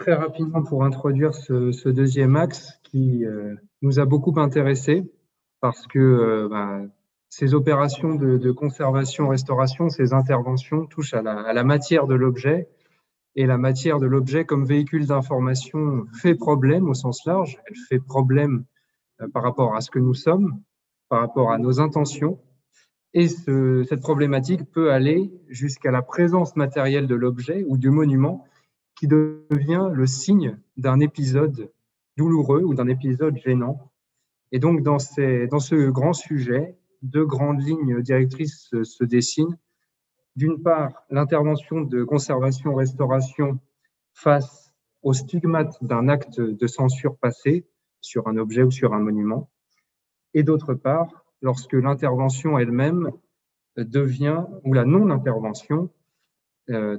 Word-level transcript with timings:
très 0.00 0.14
rapidement 0.14 0.62
pour 0.62 0.82
introduire 0.82 1.34
ce, 1.34 1.88
deuxième 1.88 2.34
axe 2.34 2.80
qui 2.82 3.24
euh, 3.24 3.54
nous 3.82 4.00
a 4.00 4.06
beaucoup 4.06 4.32
intéressé 4.40 5.04
parce 5.60 5.86
que 5.86 5.98
euh, 5.98 6.48
bah, 6.48 6.80
ces 7.28 7.54
opérations 7.54 8.14
de, 8.14 8.50
conservation-restauration, 8.50 9.90
ces 9.90 10.14
interventions 10.14 10.86
touchent 10.86 11.14
à 11.14 11.22
la, 11.22 11.64
matière 11.64 12.06
de 12.06 12.14
l'objet 12.14 12.68
et 13.36 13.46
la 13.46 13.58
matière 13.58 14.00
de 14.00 14.06
l'objet 14.06 14.46
comme 14.46 14.64
véhicule 14.64 15.06
d'information 15.06 16.06
fait 16.20 16.34
problème 16.34 16.88
au 16.88 16.94
sens 16.94 17.24
large. 17.26 17.58
Elle 17.66 17.76
fait 17.88 18.00
problème 18.00 18.64
euh, 19.20 19.28
par 19.28 19.42
rapport 19.42 19.76
à 19.76 19.82
ce 19.82 19.90
que 19.90 19.98
nous 19.98 20.14
sommes, 20.14 20.62
par 21.10 21.20
rapport 21.20 21.52
à 21.52 21.58
nos 21.58 21.78
intentions. 21.78 22.40
Et 23.12 23.28
cette 23.28 24.00
problématique 24.00 24.70
peut 24.70 24.92
aller 24.92 25.32
jusqu'à 25.48 25.90
la 25.90 26.00
présence 26.00 26.56
matérielle 26.56 27.06
de 27.08 27.16
l'objet 27.16 27.64
ou 27.66 27.76
du 27.76 27.90
monument 27.90 28.46
qui 29.00 29.08
devient 29.08 29.88
le 29.94 30.06
signe 30.06 30.58
d'un 30.76 31.00
épisode 31.00 31.72
douloureux 32.18 32.62
ou 32.62 32.74
d'un 32.74 32.86
épisode 32.86 33.34
gênant. 33.38 33.90
Et 34.52 34.58
donc, 34.58 34.82
dans, 34.82 34.98
ce 34.98 35.88
grand 35.88 36.12
sujet, 36.12 36.76
deux 37.00 37.24
grandes 37.24 37.62
lignes 37.62 38.02
directrices 38.02 38.68
se, 38.82 39.04
dessinent. 39.04 39.56
D'une 40.36 40.62
part, 40.62 41.06
l'intervention 41.08 41.80
de 41.80 42.04
conservation-restauration 42.04 43.58
face 44.12 44.74
au 45.02 45.14
stigmate 45.14 45.82
d'un 45.82 46.08
acte 46.08 46.38
de 46.38 46.66
censure 46.66 47.16
passé 47.16 47.66
sur 48.02 48.28
un 48.28 48.36
objet 48.36 48.64
ou 48.64 48.70
sur 48.70 48.92
un 48.92 49.00
monument. 49.00 49.48
Et 50.34 50.42
d'autre 50.42 50.74
part, 50.74 51.24
lorsque 51.40 51.72
l'intervention 51.72 52.58
elle-même 52.58 53.12
devient, 53.78 54.44
ou 54.64 54.74
la 54.74 54.84
non-intervention, 54.84 55.88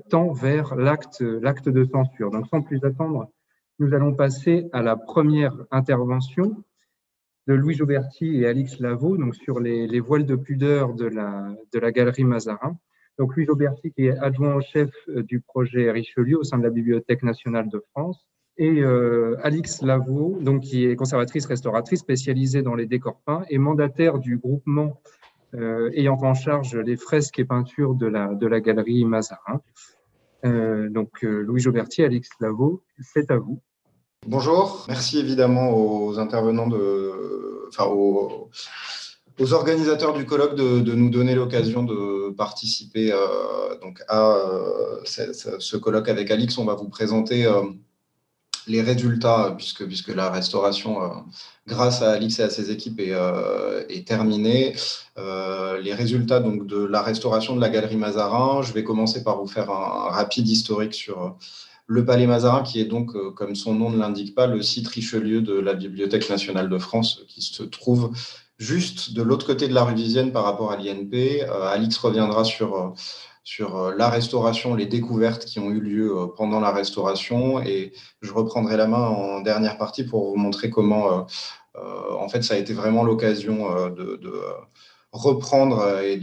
tend 0.09 0.31
vers 0.33 0.75
l'acte 0.75 1.21
de 1.21 1.83
censure. 1.85 2.31
Donc, 2.31 2.47
sans 2.47 2.61
plus 2.61 2.83
attendre, 2.83 3.29
nous 3.79 3.93
allons 3.93 4.13
passer 4.13 4.69
à 4.73 4.81
la 4.81 4.95
première 4.95 5.55
intervention 5.71 6.63
de 7.47 7.53
Louis 7.53 7.73
Joberti 7.73 8.37
et 8.37 8.45
Alix 8.45 8.79
Lavaux 8.79 9.17
donc 9.17 9.35
sur 9.35 9.59
les, 9.59 9.99
voiles 9.99 10.25
de 10.25 10.35
pudeur 10.35 10.93
de 10.93 11.05
la, 11.05 11.91
galerie 11.91 12.23
Mazarin. 12.23 12.77
Donc, 13.17 13.35
Louis 13.35 13.45
Joberti, 13.45 13.91
qui 13.91 14.05
est 14.05 14.17
adjoint 14.17 14.55
au 14.55 14.61
chef 14.61 14.89
euh, 15.09 15.21
du 15.23 15.41
projet 15.41 15.91
Richelieu 15.91 16.37
au 16.39 16.43
sein 16.43 16.57
de 16.57 16.63
la 16.63 16.69
Bibliothèque 16.69 17.23
nationale 17.23 17.69
de 17.69 17.83
France, 17.91 18.25
et 18.57 18.81
euh, 18.81 19.35
Alix 19.43 19.81
Lavaux, 19.81 20.37
donc, 20.41 20.61
qui 20.61 20.85
est 20.85 20.95
conservatrice 20.95 21.45
restauratrice 21.45 21.99
spécialisée 21.99 22.61
dans 22.61 22.75
les 22.75 22.85
décors 22.85 23.19
peints 23.25 23.43
et 23.49 23.57
mandataire 23.57 24.19
du 24.19 24.37
groupement 24.37 25.01
euh, 25.03 25.20
ayant 25.53 26.17
en 26.21 26.33
charge 26.33 26.75
les 26.75 26.97
fresques 26.97 27.39
et 27.39 27.45
peintures 27.45 27.95
de 27.95 28.07
la, 28.07 28.33
de 28.33 28.47
la 28.47 28.59
galerie 28.61 29.05
Mazarin. 29.05 29.61
Euh, 30.45 30.89
donc, 30.89 31.23
euh, 31.23 31.41
Louis 31.41 31.61
Joberti, 31.61 32.03
Alix 32.03 32.29
Lavaux, 32.39 32.83
c'est 32.99 33.29
à 33.31 33.37
vous. 33.37 33.61
Bonjour, 34.27 34.85
merci 34.87 35.19
évidemment 35.19 35.71
aux 35.71 36.19
intervenants, 36.19 36.67
de, 36.67 37.67
enfin 37.69 37.85
aux, 37.85 38.49
aux 39.39 39.53
organisateurs 39.53 40.13
du 40.13 40.25
colloque 40.25 40.55
de, 40.55 40.79
de 40.79 40.93
nous 40.93 41.09
donner 41.09 41.33
l'occasion 41.33 41.83
de 41.83 42.29
participer 42.31 43.11
donc 43.81 43.99
à 44.07 44.37
ce, 45.05 45.33
ce, 45.33 45.77
colloque 45.77 46.07
avec 46.07 46.29
Alix. 46.29 46.59
On 46.59 46.65
va 46.65 46.75
vous 46.75 46.87
présenter 46.87 47.47
les 48.67 48.81
résultats, 48.81 49.53
puisque, 49.57 49.85
puisque 49.85 50.09
la 50.09 50.29
restauration, 50.29 51.03
euh, 51.03 51.07
grâce 51.67 52.01
à 52.01 52.11
Alix 52.11 52.39
et 52.39 52.43
à 52.43 52.49
ses 52.49 52.71
équipes, 52.71 52.99
est, 52.99 53.13
euh, 53.13 53.83
terminée. 54.05 54.75
Euh, 55.17 55.79
les 55.79 55.93
résultats 55.93 56.39
donc, 56.39 56.67
de 56.67 56.83
la 56.83 57.01
restauration 57.01 57.55
de 57.55 57.61
la 57.61 57.69
galerie 57.69 57.97
Mazarin, 57.97 58.61
je 58.61 58.73
vais 58.73 58.83
commencer 58.83 59.23
par 59.23 59.37
vous 59.37 59.47
faire 59.47 59.69
un, 59.69 60.09
rapide 60.09 60.47
historique 60.47 60.93
sur 60.93 61.37
le 61.87 62.05
Palais 62.05 62.27
Mazarin, 62.27 62.63
qui 62.63 62.79
est 62.79 62.85
donc, 62.85 63.11
comme 63.35 63.55
son 63.55 63.73
nom 63.73 63.89
ne 63.89 63.97
l'indique 63.97 64.35
pas, 64.35 64.47
le 64.47 64.61
site 64.61 64.87
Richelieu 64.87 65.41
de 65.41 65.53
la 65.53 65.73
Bibliothèque 65.73 66.29
nationale 66.29 66.69
de 66.69 66.77
France, 66.77 67.21
qui 67.27 67.41
se 67.41 67.63
trouve 67.63 68.11
juste 68.57 69.13
de 69.13 69.21
l'autre 69.23 69.45
côté 69.45 69.67
de 69.67 69.73
la 69.73 69.83
rue 69.83 69.95
Vivienne 69.95 70.31
par 70.31 70.43
rapport 70.43 70.71
à 70.71 70.77
l'INP. 70.77 71.41
Alix 71.49 71.97
reviendra 71.97 72.43
sur 72.43 72.93
sur 73.43 73.77
euh, 73.77 73.95
la 73.95 74.09
restauration, 74.09 74.75
les 74.75 74.85
découvertes 74.85 75.45
qui 75.45 75.59
ont 75.59 75.69
eu 75.69 75.79
lieu 75.79 76.15
euh, 76.15 76.27
pendant 76.27 76.59
la 76.59 76.71
restauration. 76.71 77.61
Et 77.61 77.93
je 78.21 78.31
reprendrai 78.31 78.77
la 78.77 78.87
main 78.87 79.07
en 79.07 79.41
dernière 79.41 79.77
partie 79.77 80.03
pour 80.03 80.29
vous 80.29 80.37
montrer 80.37 80.69
comment, 80.69 81.25
euh, 81.75 82.13
en 82.17 82.29
fait, 82.29 82.43
ça 82.43 82.53
a 82.55 82.57
été 82.57 82.73
vraiment 82.73 83.03
l'occasion 83.03 83.89
de, 83.89 84.19
reprendre 85.13 85.99
et 85.99 86.21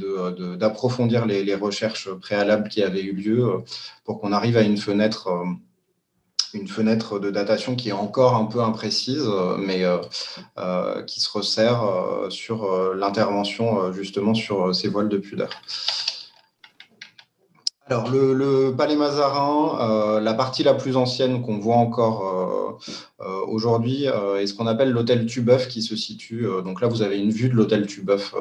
d'approfondir 0.57 1.27
les, 1.27 1.55
recherches 1.55 2.11
préalables 2.11 2.71
qui 2.71 2.83
avaient 2.83 3.03
eu 3.03 3.13
lieu 3.13 3.63
pour 4.05 4.19
qu'on 4.19 4.33
arrive 4.33 4.57
à 4.57 4.63
une 4.63 4.79
fenêtre 4.79 5.29
une 6.55 6.67
fenêtre 6.67 7.19
de 7.19 7.31
datation 7.31 7.77
qui 7.77 7.91
est 7.91 7.93
encore 7.93 8.35
un 8.35 8.47
peu 8.47 8.63
imprécise, 8.63 9.29
mais 9.59 9.85
qui 11.07 11.21
se 11.21 11.31
resserre 11.31 11.83
sur 12.31 12.95
l'intervention 12.95 13.93
justement 13.93 14.33
sur 14.33 14.75
ces 14.75 14.89
voiles 14.89 15.11
de 15.11 15.19
pudeur. 15.19 15.51
Alors, 17.91 18.11
le, 18.11 18.75
Palais 18.77 18.97
Mazarin, 18.97 19.79
euh, 19.81 20.21
la 20.21 20.35
partie 20.35 20.63
la 20.63 20.75
plus 20.75 20.99
ancienne 20.99 21.41
qu'on 21.41 21.59
voit 21.59 21.77
encore 21.77 22.79
euh, 23.23 23.25
euh, 23.25 23.47
aujourd'hui 23.47 24.05
est 24.05 24.47
ce 24.47 24.53
qu'on 24.53 24.67
appelle 24.67 24.91
l'hôtel 24.91 25.25
Tubeuf 25.25 25.69
qui 25.69 25.81
se 25.81 25.97
situe. 25.97 26.47
donc 26.63 26.83
là, 26.83 26.89
vous 26.89 27.01
avez 27.01 27.19
une 27.19 27.31
vue 27.31 27.49
de 27.49 27.55
l'hôtel 27.55 27.87
Tubeuf 27.87 28.35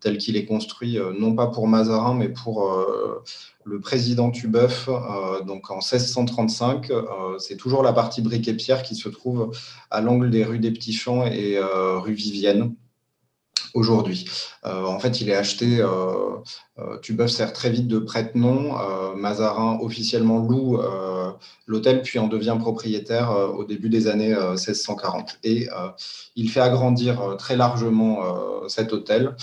tel 0.00 0.18
qu'il 0.18 0.36
est 0.36 0.46
construit, 0.46 0.98
non 1.16 1.36
pas 1.36 1.46
pour 1.46 1.68
Mazarin, 1.68 2.14
mais 2.14 2.28
pour 2.28 2.84
le 3.64 3.80
président 3.80 4.32
Tubeuf. 4.32 4.88
donc 5.46 5.70
en 5.70 5.76
1635, 5.76 6.90
c'est 7.38 7.56
toujours 7.56 7.84
la 7.84 7.92
partie 7.92 8.20
brique 8.20 8.48
et 8.48 8.54
pierre 8.54 8.82
qui 8.82 8.96
se 8.96 9.08
trouve 9.08 9.52
à 9.92 10.00
l'angle 10.00 10.28
des 10.28 10.44
rues 10.44 10.58
des 10.58 10.72
Petits 10.72 10.92
Champs 10.92 11.24
et 11.24 11.58
rue 11.60 12.14
Vivienne 12.14 12.74
aujourd'hui. 13.74 14.28
Euh, 14.64 14.84
en 14.84 14.98
fait, 14.98 15.20
il 15.20 15.30
est 15.30 15.34
acheté, 15.34 15.80
euh, 15.80 16.36
euh 16.78 16.98
Tubeuf 16.98 17.30
sert 17.30 17.52
très 17.52 17.70
vite 17.70 17.88
de 17.88 17.98
prête-nom. 17.98 18.78
Euh, 18.78 19.14
Mazarin 19.14 19.78
officiellement 19.80 20.38
loue 20.38 20.78
l'hôtel, 21.66 22.02
puis 22.02 22.18
en 22.18 22.28
devient 22.28 22.56
propriétaire 22.58 23.30
au 23.30 23.64
début 23.64 23.88
des 23.88 24.06
années 24.06 24.34
1640. 24.34 25.38
Et 25.44 25.68
il 26.36 26.50
fait 26.50 26.60
agrandir 26.60 27.36
très 27.38 27.56
largement 27.56 28.20
cet 28.68 28.92
hôtel. 28.92 29.36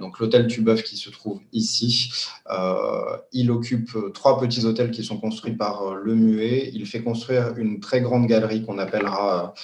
donc 0.00 0.18
l'hôtel 0.18 0.46
Tubeuf 0.46 0.82
qui 0.82 0.96
se 0.96 1.10
trouve 1.10 1.40
ici. 1.52 2.12
il 3.32 3.50
occupe 3.50 3.96
trois 4.14 4.38
petits 4.38 4.64
hôtels 4.64 4.90
qui 4.90 5.04
sont 5.04 5.18
construits 5.18 5.56
par 5.56 5.94
Le 5.94 6.14
Muet. 6.14 6.70
Il 6.72 6.86
fait 6.86 7.02
construire 7.02 7.56
une 7.56 7.80
très 7.80 8.00
grande 8.00 8.26
galerie 8.26 8.64
qu'on 8.64 8.78
appellera 8.78 9.54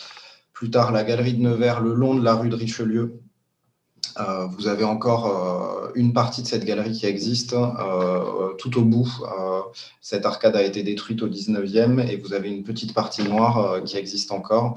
plus 0.53 0.71
tard 0.71 0.93
la 0.93 1.05
galerie 1.05 1.35
de 1.35 1.43
Nevers 1.43 1.81
le 1.81 1.95
long 1.95 2.15
de 2.15 2.25
la 2.25 2.35
rue 2.35 2.49
de 2.49 2.57
Richelieu 2.57 3.23
euh, 4.21 4.47
vous 4.47 4.69
avez 4.69 4.85
encore 4.85 5.27
euh, 5.27 5.93
une 5.95 6.13
partie 6.13 6.43
de 6.43 6.47
cette 6.47 6.65
galerie 6.65 6.93
qui 6.93 7.07
existe 7.07 7.55
euh, 7.55 8.53
tout 8.59 8.79
au 8.79 8.83
bout. 8.83 9.09
cette 10.01 10.27
arcade 10.27 10.57
a 10.57 10.63
été 10.63 10.83
détruite 10.83 11.23
au 11.23 11.29
19e 11.29 12.07
et 12.09 12.17
vous 12.17 12.35
avez 12.35 12.51
une 12.51 12.63
petite 12.63 12.95
partie 12.95 13.23
noire 13.23 13.83
qui 13.85 13.97
existe 13.97 14.33
encore, 14.33 14.75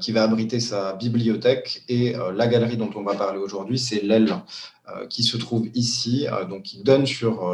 qui 0.00 0.12
va 0.12 0.22
abriter 0.22 0.60
sa 0.60 0.94
bibliothèque. 0.94 1.82
Et 1.88 2.14
la 2.34 2.46
galerie 2.46 2.76
dont 2.76 2.90
on 2.94 3.02
va 3.02 3.14
parler 3.14 3.38
aujourd'hui, 3.38 3.78
c'est 3.78 4.02
l'aile 4.02 4.36
qui 5.10 5.22
se 5.22 5.36
trouve 5.36 5.68
ici, 5.74 6.26
donc 6.48 6.62
qui 6.62 6.82
donne 6.82 7.06
sur 7.06 7.46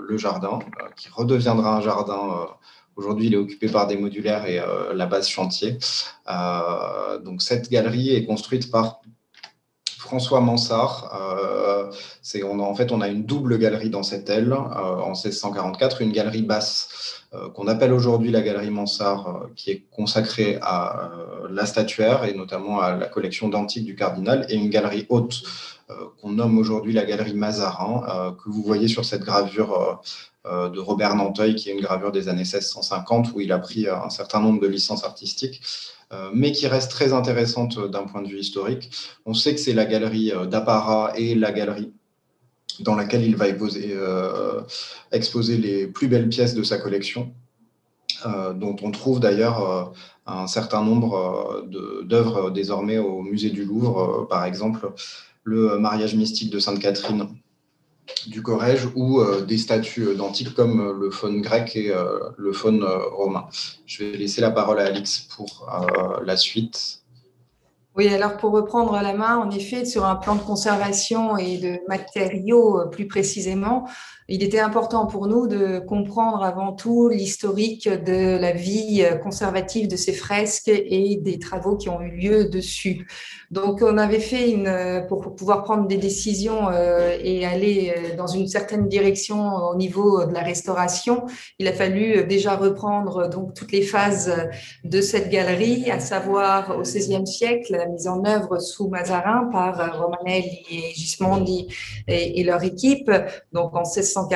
le 0.00 0.18
jardin, 0.18 0.58
qui 0.96 1.08
redeviendra 1.08 1.76
un 1.76 1.80
jardin. 1.80 2.46
Aujourd'hui, 2.96 3.28
il 3.28 3.34
est 3.34 3.38
occupé 3.38 3.68
par 3.68 3.86
des 3.86 3.96
modulaires 3.96 4.46
et 4.46 4.60
la 4.94 5.06
base 5.06 5.28
chantier. 5.28 5.78
donc, 7.24 7.42
cette 7.42 7.70
galerie 7.70 8.10
est 8.10 8.26
construite 8.26 8.70
par 8.70 9.00
François 10.10 10.40
Mansart. 10.40 11.08
Euh, 11.14 11.88
c'est, 12.20 12.42
on 12.42 12.58
a, 12.58 12.64
en 12.64 12.74
fait, 12.74 12.90
on 12.90 13.00
a 13.00 13.06
une 13.06 13.22
double 13.22 13.58
galerie 13.58 13.90
dans 13.90 14.02
cette 14.02 14.28
aile 14.28 14.52
euh, 14.52 14.56
en 14.56 15.10
1644, 15.10 16.02
une 16.02 16.10
galerie 16.10 16.42
basse 16.42 17.22
euh, 17.32 17.48
qu'on 17.50 17.68
appelle 17.68 17.92
aujourd'hui 17.92 18.32
la 18.32 18.40
galerie 18.40 18.70
Mansart, 18.70 19.46
qui 19.54 19.70
est 19.70 19.84
consacrée 19.92 20.58
à 20.62 21.12
la 21.48 21.64
statuaire 21.64 22.24
et 22.24 22.34
notamment 22.34 22.80
à 22.80 22.96
la 22.96 23.06
collection 23.06 23.48
d'antiques 23.48 23.84
du 23.84 23.94
cardinal, 23.94 24.46
et 24.48 24.56
une 24.56 24.68
galerie 24.68 25.06
haute 25.10 25.44
qu'on 26.20 26.30
nomme 26.30 26.58
aujourd'hui 26.58 26.92
la 26.92 27.04
galerie 27.04 27.34
Mazarin, 27.34 28.36
que 28.42 28.48
vous 28.48 28.62
voyez 28.62 28.88
sur 28.88 29.04
cette 29.04 29.22
gravure 29.22 30.00
de 30.44 30.78
Robert 30.78 31.14
Nanteuil, 31.16 31.54
qui 31.56 31.68
est 31.68 31.72
une 31.72 31.80
gravure 31.80 32.12
des 32.12 32.28
années 32.28 32.48
1650, 32.54 33.32
où 33.34 33.40
il 33.40 33.50
a 33.52 33.58
pris 33.58 33.88
un 33.88 34.10
certain 34.10 34.40
nombre 34.40 34.60
de 34.60 34.68
licences 34.68 35.04
artistiques. 35.04 35.60
Euh, 36.12 36.30
mais 36.34 36.50
qui 36.50 36.66
reste 36.66 36.90
très 36.90 37.12
intéressante 37.12 37.78
euh, 37.78 37.86
d'un 37.86 38.02
point 38.02 38.20
de 38.20 38.26
vue 38.26 38.40
historique. 38.40 38.90
On 39.26 39.34
sait 39.34 39.54
que 39.54 39.60
c'est 39.60 39.72
la 39.72 39.84
galerie 39.84 40.32
euh, 40.32 40.44
d'Apparat 40.44 41.12
et 41.16 41.36
la 41.36 41.52
galerie 41.52 41.92
dans 42.80 42.96
laquelle 42.96 43.22
il 43.22 43.36
va 43.36 43.46
exposer, 43.46 43.94
les 45.58 45.86
plus 45.86 46.08
belles 46.08 46.30
pièces 46.30 46.54
de 46.54 46.62
sa 46.62 46.78
collection, 46.78 47.30
dont 48.24 48.74
on 48.80 48.90
trouve 48.90 49.20
d'ailleurs 49.20 49.92
un 50.24 50.46
certain 50.46 50.82
nombre 50.82 51.66
d'œuvres 52.04 52.50
désormais 52.50 52.96
au 52.96 53.20
musée 53.20 53.50
du 53.50 53.66
Louvre, 53.66 54.26
par 54.30 54.46
exemple 54.46 54.94
le 55.44 55.78
mariage 55.78 56.14
mystique 56.14 56.48
de 56.48 56.58
Sainte 56.58 56.78
Catherine 56.78 57.28
du 58.26 58.42
Corrège 58.42 58.88
ou 58.94 59.22
des 59.46 59.58
statues 59.58 60.14
d'antiques 60.16 60.54
comme 60.54 60.98
le 61.00 61.10
faune 61.10 61.40
grec 61.40 61.76
et 61.76 61.92
le 62.36 62.52
faune 62.52 62.84
romain. 62.84 63.46
Je 63.86 64.04
vais 64.04 64.16
laisser 64.16 64.40
la 64.40 64.50
parole 64.50 64.78
à 64.80 64.84
Alix 64.84 65.20
pour 65.20 65.68
la 66.24 66.36
suite. 66.36 67.02
Oui, 68.00 68.08
alors 68.08 68.38
pour 68.38 68.52
reprendre 68.52 68.98
la 69.02 69.12
main, 69.12 69.36
en 69.36 69.50
effet, 69.50 69.84
sur 69.84 70.06
un 70.06 70.16
plan 70.16 70.34
de 70.34 70.40
conservation 70.40 71.36
et 71.36 71.58
de 71.58 71.80
matériaux 71.86 72.88
plus 72.90 73.06
précisément, 73.06 73.86
il 74.32 74.44
était 74.44 74.60
important 74.60 75.06
pour 75.06 75.26
nous 75.26 75.48
de 75.48 75.80
comprendre 75.80 76.44
avant 76.44 76.72
tout 76.72 77.08
l'historique 77.08 77.88
de 77.88 78.38
la 78.38 78.52
vie 78.52 79.04
conservative 79.24 79.88
de 79.88 79.96
ces 79.96 80.12
fresques 80.12 80.68
et 80.68 81.18
des 81.20 81.40
travaux 81.40 81.76
qui 81.76 81.88
ont 81.88 82.00
eu 82.00 82.12
lieu 82.12 82.44
dessus. 82.44 83.08
Donc, 83.50 83.82
on 83.82 83.98
avait 83.98 84.20
fait 84.20 84.52
une, 84.52 85.04
pour 85.08 85.34
pouvoir 85.34 85.64
prendre 85.64 85.88
des 85.88 85.96
décisions 85.96 86.68
euh, 86.68 87.18
et 87.20 87.44
aller 87.44 87.92
euh, 87.96 88.16
dans 88.16 88.28
une 88.28 88.46
certaine 88.46 88.86
direction 88.86 89.56
au 89.56 89.74
niveau 89.74 90.24
de 90.24 90.32
la 90.32 90.42
restauration, 90.42 91.26
il 91.58 91.66
a 91.66 91.72
fallu 91.72 92.24
déjà 92.24 92.54
reprendre 92.54 93.28
donc 93.28 93.54
toutes 93.54 93.72
les 93.72 93.82
phases 93.82 94.32
de 94.84 95.00
cette 95.00 95.28
galerie, 95.30 95.90
à 95.90 95.98
savoir 95.98 96.78
au 96.78 96.82
XVIe 96.82 97.26
siècle, 97.26 97.76
mise 97.92 98.08
en 98.08 98.24
œuvre 98.24 98.58
sous 98.58 98.88
Mazarin 98.88 99.48
par 99.52 100.00
Romanelli 100.00 100.64
et 100.70 100.94
Gismondi 100.94 101.68
et, 102.08 102.42
leur 102.44 102.62
équipe, 102.62 103.10
donc 103.52 103.74
en 103.74 103.80
1600 103.80 104.28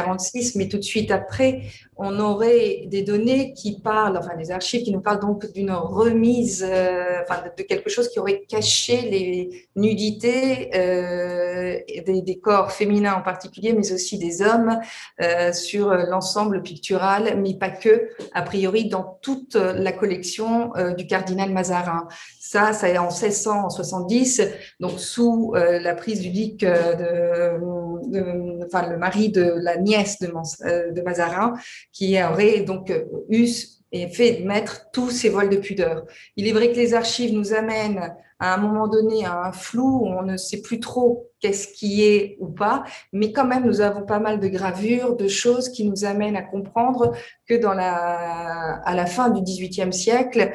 mais 0.57 0.69
tout 0.69 0.79
de 0.79 0.83
suite 0.83 1.11
après, 1.11 1.63
on 1.97 2.19
aurait 2.19 2.85
des 2.87 3.03
données 3.03 3.53
qui 3.53 3.81
parlent, 3.81 4.17
enfin 4.17 4.37
des 4.37 4.51
archives 4.51 4.83
qui 4.83 4.93
nous 4.93 5.01
parlent 5.01 5.21
donc 5.21 5.53
d'une 5.53 5.71
remise, 5.71 6.67
euh, 6.69 7.21
enfin 7.23 7.43
de, 7.57 7.63
quelque 7.63 7.89
chose 7.89 8.09
qui 8.09 8.19
aurait 8.19 8.45
caché 8.49 9.03
les 9.03 9.69
nudités 9.77 10.71
euh, 10.75 11.79
des, 12.05 12.41
corps 12.43 12.73
féminins 12.73 13.15
en 13.15 13.23
particulier, 13.23 13.73
mais 13.73 13.93
aussi 13.93 14.19
des 14.19 14.43
hommes 14.43 14.79
euh, 15.23 15.53
sur 15.53 15.95
l'ensemble 15.95 16.63
pictural, 16.63 17.41
mais 17.41 17.55
pas 17.55 17.71
que, 17.71 18.11
a 18.35 18.43
priori 18.43 18.89
dans 18.89 19.19
toute 19.23 19.55
la 19.55 19.93
collection 19.93 20.73
du 20.97 21.07
cardinal 21.07 21.51
Mazarin. 21.51 22.09
Ça, 22.41 22.73
ça 22.73 22.89
est 22.89 22.99
en 22.99 23.11
1670, 23.35 24.43
donc 24.81 24.99
sous 24.99 25.55
la 25.55 25.95
prise 25.95 26.21
du 26.21 26.31
duc, 26.31 26.61
de, 26.61 28.65
enfin 28.65 28.89
le 28.89 28.97
mari 28.97 29.31
de 29.31 29.55
la 29.61 29.77
nièce 29.77 30.19
de, 30.21 30.93
de 30.93 31.03
Mazarin, 31.03 31.55
qui 31.93 32.17
aurait 32.23 32.61
donc 32.61 32.91
euh, 32.91 33.05
eu 33.29 33.49
et 33.95 34.09
fait 34.09 34.41
mettre 34.41 34.91
tous 34.93 35.11
ces 35.11 35.29
voiles 35.29 35.49
de 35.49 35.57
pudeur. 35.57 36.05
Il 36.37 36.49
est 36.49 36.53
vrai 36.53 36.73
que 36.73 36.77
les 36.77 36.95
archives 36.95 37.33
nous 37.33 37.55
amènent 37.55 38.13
à 38.41 38.55
un 38.55 38.57
moment 38.57 38.89
donné 38.89 39.25
à 39.25 39.45
un 39.45 39.53
flou 39.53 40.01
où 40.03 40.07
on 40.09 40.23
ne 40.23 40.37
sait 40.37 40.61
plus 40.61 40.81
trop 40.81 41.31
qu'est-ce 41.39 41.69
qui 41.69 42.03
est 42.03 42.37
ou 42.41 42.49
pas, 42.49 42.83
mais 43.13 43.31
quand 43.33 43.45
même 43.45 43.65
nous 43.65 43.81
avons 43.81 44.03
pas 44.03 44.19
mal 44.19 44.41
de 44.41 44.49
gravures, 44.49 45.15
de 45.15 45.29
choses 45.29 45.69
qui 45.69 45.85
nous 45.85 46.05
amènent 46.05 46.35
à 46.35 46.43
comprendre 46.43 47.13
que 47.47 47.55
à 47.65 48.95
la 48.95 49.07
fin 49.07 49.31
du 49.31 49.43
XVIIIe 49.43 49.93
siècle, 49.93 50.53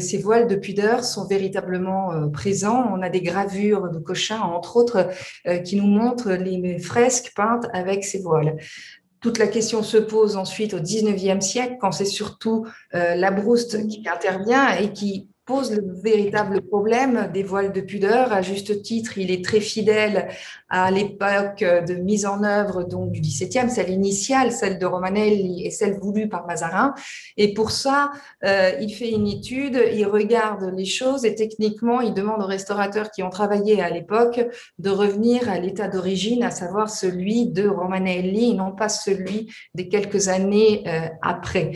ces 0.00 0.18
voiles 0.18 0.46
de 0.46 0.56
pudeur 0.56 1.04
sont 1.04 1.26
véritablement 1.26 2.12
euh, 2.12 2.26
présents. 2.28 2.90
On 2.92 3.00
a 3.00 3.08
des 3.08 3.22
gravures 3.22 3.88
de 3.90 3.98
Cochin, 3.98 4.40
entre 4.40 4.76
autres, 4.76 5.08
euh, 5.46 5.58
qui 5.58 5.76
nous 5.76 5.86
montrent 5.86 6.32
les 6.32 6.78
fresques 6.78 7.32
peintes 7.34 7.66
avec 7.72 8.04
ces 8.04 8.20
voiles. 8.20 8.56
Toute 9.24 9.38
la 9.38 9.46
question 9.46 9.82
se 9.82 9.96
pose 9.96 10.36
ensuite 10.36 10.74
au 10.74 10.80
19e 10.80 11.40
siècle, 11.40 11.78
quand 11.80 11.92
c'est 11.92 12.04
surtout 12.04 12.66
euh, 12.94 13.14
la 13.14 13.30
brouste 13.30 13.88
qui 13.88 14.06
intervient 14.06 14.76
et 14.76 14.92
qui 14.92 15.30
pose 15.46 15.72
le 15.72 15.82
véritable 16.02 16.62
problème 16.62 17.30
des 17.32 17.42
voiles 17.42 17.72
de 17.72 17.80
pudeur. 17.80 18.32
À 18.32 18.42
juste 18.42 18.82
titre, 18.82 19.18
il 19.18 19.30
est 19.30 19.44
très 19.44 19.60
fidèle 19.60 20.28
à 20.68 20.90
l'époque 20.90 21.60
de 21.60 21.94
mise 21.94 22.26
en 22.26 22.42
œuvre 22.42 22.82
donc 22.84 23.12
du 23.12 23.20
XVIIe, 23.20 23.70
celle 23.70 23.90
initiale, 23.90 24.52
celle 24.52 24.78
de 24.78 24.86
Romanelli 24.86 25.66
et 25.66 25.70
celle 25.70 25.98
voulue 25.98 26.28
par 26.28 26.46
Mazarin. 26.46 26.94
Et 27.36 27.54
pour 27.54 27.70
ça, 27.70 28.10
euh, 28.44 28.72
il 28.80 28.94
fait 28.94 29.10
une 29.10 29.26
étude, 29.26 29.80
il 29.92 30.06
regarde 30.06 30.72
les 30.74 30.84
choses 30.84 31.24
et 31.24 31.34
techniquement, 31.34 32.00
il 32.00 32.14
demande 32.14 32.42
aux 32.42 32.46
restaurateurs 32.46 33.10
qui 33.10 33.22
ont 33.22 33.30
travaillé 33.30 33.82
à 33.82 33.90
l'époque 33.90 34.40
de 34.78 34.90
revenir 34.90 35.48
à 35.50 35.58
l'état 35.58 35.88
d'origine, 35.88 36.42
à 36.42 36.50
savoir 36.50 36.88
celui 36.88 37.46
de 37.46 37.68
Romanelli, 37.68 38.54
non 38.54 38.72
pas 38.72 38.88
celui 38.88 39.52
des 39.74 39.88
quelques 39.88 40.28
années 40.28 40.84
euh, 40.86 41.08
après. 41.22 41.72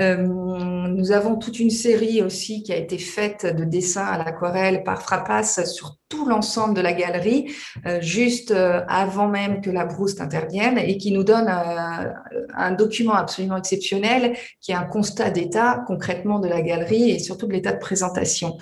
Euh, 0.00 0.16
nous 0.16 1.12
avons 1.12 1.36
toute 1.36 1.60
une 1.60 1.70
série 1.70 2.22
aussi 2.22 2.62
qui 2.62 2.72
a 2.72 2.76
été 2.76 2.96
faite 2.96 3.44
de 3.44 3.64
dessins 3.64 4.06
à 4.06 4.16
l'aquarelle 4.16 4.82
par 4.82 5.02
Frappas 5.02 5.64
sur 5.66 5.96
tout 6.08 6.26
l'ensemble 6.26 6.74
de 6.74 6.80
la 6.80 6.92
galerie, 6.92 7.52
euh, 7.86 8.00
juste 8.00 8.50
euh, 8.50 8.80
avant 8.88 9.28
même 9.28 9.60
que 9.60 9.70
la 9.70 9.84
brousse 9.84 10.20
intervienne, 10.20 10.78
et 10.78 10.96
qui 10.96 11.12
nous 11.12 11.22
donne 11.22 11.48
un 11.48 12.72
document 12.72 13.14
absolument 13.14 13.56
exceptionnel 13.56 14.36
qui 14.60 14.72
est 14.72 14.76
un 14.76 14.84
constat 14.84 15.30
d'état 15.30 15.84
concrètement 15.86 16.38
de 16.38 16.48
la 16.48 16.62
galerie 16.62 17.10
et 17.10 17.18
surtout 17.18 17.46
de 17.46 17.52
l'état 17.52 17.72
de 17.72 17.78
présentation. 17.78 18.56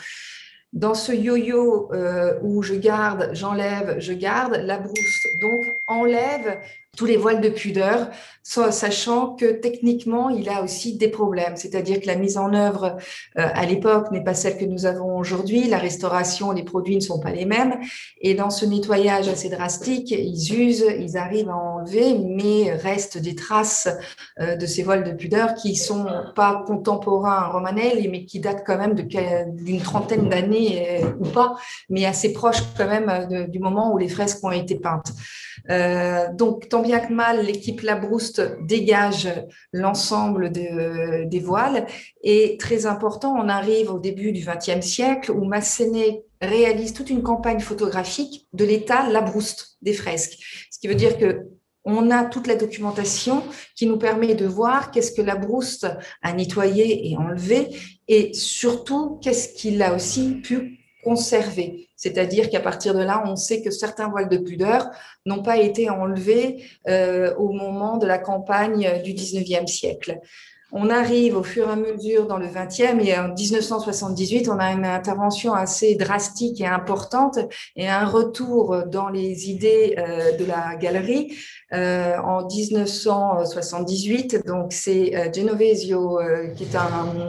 Dans 0.73 0.94
ce 0.94 1.12
yo-yo 1.12 1.91
où 2.43 2.62
je 2.62 2.75
garde, 2.75 3.31
j'enlève, 3.32 3.96
je 4.00 4.12
garde, 4.12 4.61
la 4.64 4.79
brousse 4.79 5.26
donc 5.41 5.64
enlève 5.88 6.58
tous 6.99 7.06
les 7.06 7.17
voiles 7.17 7.41
de 7.41 7.49
pudeur, 7.49 8.09
sachant 8.43 9.37
que 9.37 9.53
techniquement, 9.53 10.31
il 10.31 10.49
a 10.49 10.65
aussi 10.65 10.97
des 10.97 11.06
problèmes. 11.09 11.55
C'est-à-dire 11.55 12.00
que 12.00 12.09
la 12.09 12.17
mise 12.17 12.37
en 12.37 12.53
œuvre 12.53 12.97
euh, 13.39 13.47
à 13.55 13.67
l'époque 13.67 14.11
n'est 14.11 14.25
pas 14.25 14.35
celle 14.35 14.59
que 14.59 14.65
nous 14.65 14.85
avons 14.85 15.17
aujourd'hui. 15.17 15.69
La 15.69 15.79
restauration, 15.79 16.50
les 16.50 16.65
produits 16.65 16.97
ne 16.97 17.00
sont 17.00 17.21
pas 17.21 17.31
les 17.31 17.45
mêmes. 17.45 17.79
Et 18.21 18.35
dans 18.35 18.50
ce 18.50 18.67
nettoyage 18.67 19.29
assez 19.29 19.49
drastique, 19.49 20.11
ils 20.11 20.61
usent, 20.61 20.87
ils 20.99 21.17
arrivent 21.17 21.50
à 21.50 21.56
enlever, 21.56 22.19
mais 22.19 22.73
restent 22.73 23.19
des 23.19 23.37
traces 23.37 23.89
euh, 24.41 24.56
de 24.56 24.67
ces 24.67 24.83
voiles 24.83 25.05
de 25.05 25.12
pudeur 25.12 25.55
qui 25.55 25.77
sont 25.77 26.06
pas 26.35 26.65
contemporains 26.67 27.37
à 27.37 27.49
Romanelli, 27.49 28.09
mais 28.09 28.25
qui 28.25 28.41
datent 28.41 28.65
quand 28.67 28.79
même 28.79 28.94
d'une 28.94 29.81
trentaine 29.83 30.29
d'années 30.29 31.01
euh, 31.05 31.11
ou 31.21 31.29
pas, 31.29 31.55
mais 31.91 32.06
assez 32.06 32.33
proches 32.33 32.62
quand 32.77 32.89
même 32.89 33.47
du 33.49 33.61
moment 33.61 33.93
où 33.93 33.99
les 33.99 34.09
fresques 34.09 34.43
ont 34.43 34.51
été 34.51 34.75
peintes. 34.75 35.12
Donc, 35.69 36.69
tant 36.69 36.82
bien 36.82 37.00
que 37.00 37.12
mal, 37.12 37.44
l'équipe 37.44 37.82
Labrouste 37.82 38.43
dégage 38.67 39.29
l'ensemble 39.73 40.50
des 40.50 41.41
voiles. 41.41 41.87
Et 42.23 42.56
très 42.59 42.87
important, 42.87 43.35
on 43.35 43.49
arrive 43.49 43.91
au 43.91 43.99
début 43.99 44.32
du 44.32 44.44
XXe 44.44 44.85
siècle 44.85 45.31
où 45.31 45.44
Massenet 45.44 46.25
réalise 46.41 46.93
toute 46.93 47.11
une 47.11 47.23
campagne 47.23 47.61
photographique 47.61 48.47
de 48.53 48.65
l'état 48.65 49.09
Labrouste 49.11 49.76
des 49.82 49.93
fresques. 49.93 50.38
Ce 50.70 50.79
qui 50.79 50.88
veut 50.88 50.94
dire 50.94 51.19
que 51.19 51.49
on 51.85 52.11
a 52.11 52.25
toute 52.25 52.47
la 52.47 52.55
documentation 52.55 53.43
qui 53.75 53.87
nous 53.87 53.97
permet 53.97 54.35
de 54.35 54.47
voir 54.47 54.91
qu'est-ce 54.91 55.12
que 55.12 55.23
la 55.23 55.37
brouste 55.37 55.87
a 56.23 56.32
nettoyé 56.35 57.11
et 57.11 57.17
enlevé 57.17 57.69
et 58.09 58.35
surtout 58.35 59.19
qu'est-ce 59.23 59.55
qu'il 59.55 59.81
a 59.82 59.94
aussi 59.94 60.34
pu 60.43 60.78
conserver. 61.02 61.88
C'est-à-dire 61.96 62.50
qu'à 62.50 62.60
partir 62.60 62.94
de 62.94 63.02
là, 63.02 63.22
on 63.26 63.36
sait 63.36 63.62
que 63.62 63.70
certains 63.70 64.08
voiles 64.08 64.28
de 64.28 64.38
pudeur 64.38 64.88
n'ont 65.26 65.43
pas 65.43 65.58
été 65.58 65.90
enlevés 65.90 66.64
euh, 66.88 67.34
au 67.36 67.52
moment 67.52 67.96
de 67.96 68.06
la 68.06 68.19
campagne 68.19 69.02
du 69.02 69.12
19e 69.12 69.67
siècle. 69.67 70.20
On 70.70 70.90
arrive 70.90 71.34
au 71.34 71.43
fur 71.43 71.67
et 71.67 71.72
à 71.72 71.76
mesure 71.76 72.26
dans 72.26 72.36
le 72.36 72.46
20e 72.46 73.00
et 73.00 73.17
en 73.17 73.32
1978, 73.32 74.50
on 74.50 74.58
a 74.58 74.70
une 74.72 74.84
intervention 74.84 75.55
assez 75.55 75.94
drastique 75.94 76.60
et 76.60 76.67
importante 76.67 77.38
et 77.74 77.88
un 77.88 78.05
retour 78.05 78.84
dans 78.86 79.08
les 79.08 79.48
idées 79.48 79.94
euh, 79.96 80.36
de 80.36 80.44
la 80.44 80.76
galerie 80.76 81.34
en 81.72 82.46
1978. 82.46 84.46
Donc, 84.46 84.72
c'est 84.72 85.15
euh, 85.15 85.31
Genovesio, 85.32 86.19
euh, 86.19 86.46
qui 86.48 86.65
est 86.65 86.75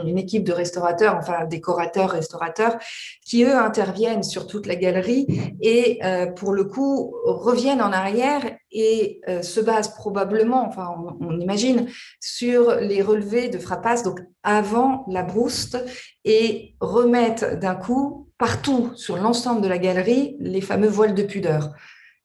une 0.06 0.16
équipe 0.16 0.44
de 0.44 0.52
restaurateurs, 0.52 1.16
enfin 1.16 1.44
décorateurs, 1.44 2.10
restaurateurs, 2.10 2.78
qui 3.24 3.44
eux 3.44 3.54
interviennent 3.54 4.22
sur 4.22 4.46
toute 4.46 4.66
la 4.66 4.76
galerie 4.76 5.26
et 5.60 6.00
pour 6.36 6.52
le 6.52 6.64
coup 6.64 7.14
reviennent 7.24 7.82
en 7.82 7.92
arrière 7.92 8.42
et 8.72 9.20
se 9.42 9.60
basent 9.60 9.94
probablement, 9.94 10.66
enfin 10.66 10.94
on, 10.96 11.26
on, 11.26 11.38
imagine, 11.38 11.86
sur 12.18 12.74
les 12.76 13.02
relevés 13.02 13.48
de 13.48 13.58
Frappas, 13.58 14.02
donc 14.02 14.20
avant 14.42 15.04
la 15.08 15.22
brouste, 15.22 15.78
et 16.24 16.74
remettent 16.80 17.58
d'un 17.60 17.74
coup 17.74 18.28
partout 18.38 18.92
sur 18.96 19.16
l'ensemble 19.16 19.60
de 19.60 19.68
la 19.68 19.78
galerie 19.78 20.36
les 20.40 20.60
fameux 20.60 20.88
voiles 20.88 21.14
de 21.14 21.22
pudeur 21.22 21.72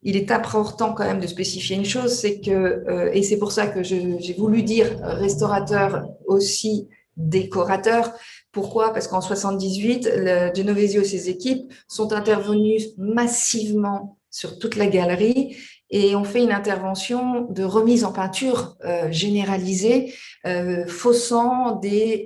il 0.05 0.15
est 0.15 0.31
important 0.31 0.93
quand 0.93 1.03
même 1.03 1.19
de 1.19 1.25
spécifier 1.25 1.75
une 1.75 1.83
chose, 1.83 2.13
c'est 2.13 2.39
que, 2.39 2.51
euh, 2.51 3.09
et 3.11 3.23
c'est 3.23 3.37
pour 3.37 3.51
ça 3.51 3.65
que 3.65 3.81
j'ai 3.81 4.35
voulu 4.37 4.61
dire 4.61 4.99
restaurateur 5.01 6.05
aussi 6.27 6.87
décorateur. 7.17 8.13
Pourquoi? 8.51 8.93
Parce 8.93 9.07
qu'en 9.07 9.19
78, 9.19 10.07
le 10.15 10.77
et 10.77 11.03
ses 11.03 11.29
équipes 11.29 11.73
sont 11.87 12.13
intervenus 12.13 12.89
massivement 12.97 14.19
sur 14.29 14.59
toute 14.59 14.75
la 14.75 14.85
galerie 14.85 15.57
et 15.89 16.15
on 16.15 16.23
fait 16.23 16.43
une 16.43 16.51
intervention 16.51 17.47
de 17.49 17.63
remise 17.63 18.03
en 18.03 18.11
peinture 18.11 18.75
euh, 18.85 19.11
généralisée, 19.11 20.13
euh, 20.45 20.85
faussant 20.85 21.77
des, 21.77 22.25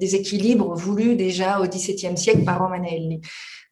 des, 0.00 0.16
équilibres 0.16 0.74
voulus 0.74 1.14
déjà 1.14 1.60
au 1.60 1.66
XVIIe 1.66 2.16
siècle 2.16 2.44
par 2.44 2.58
Romanelli. 2.58 3.20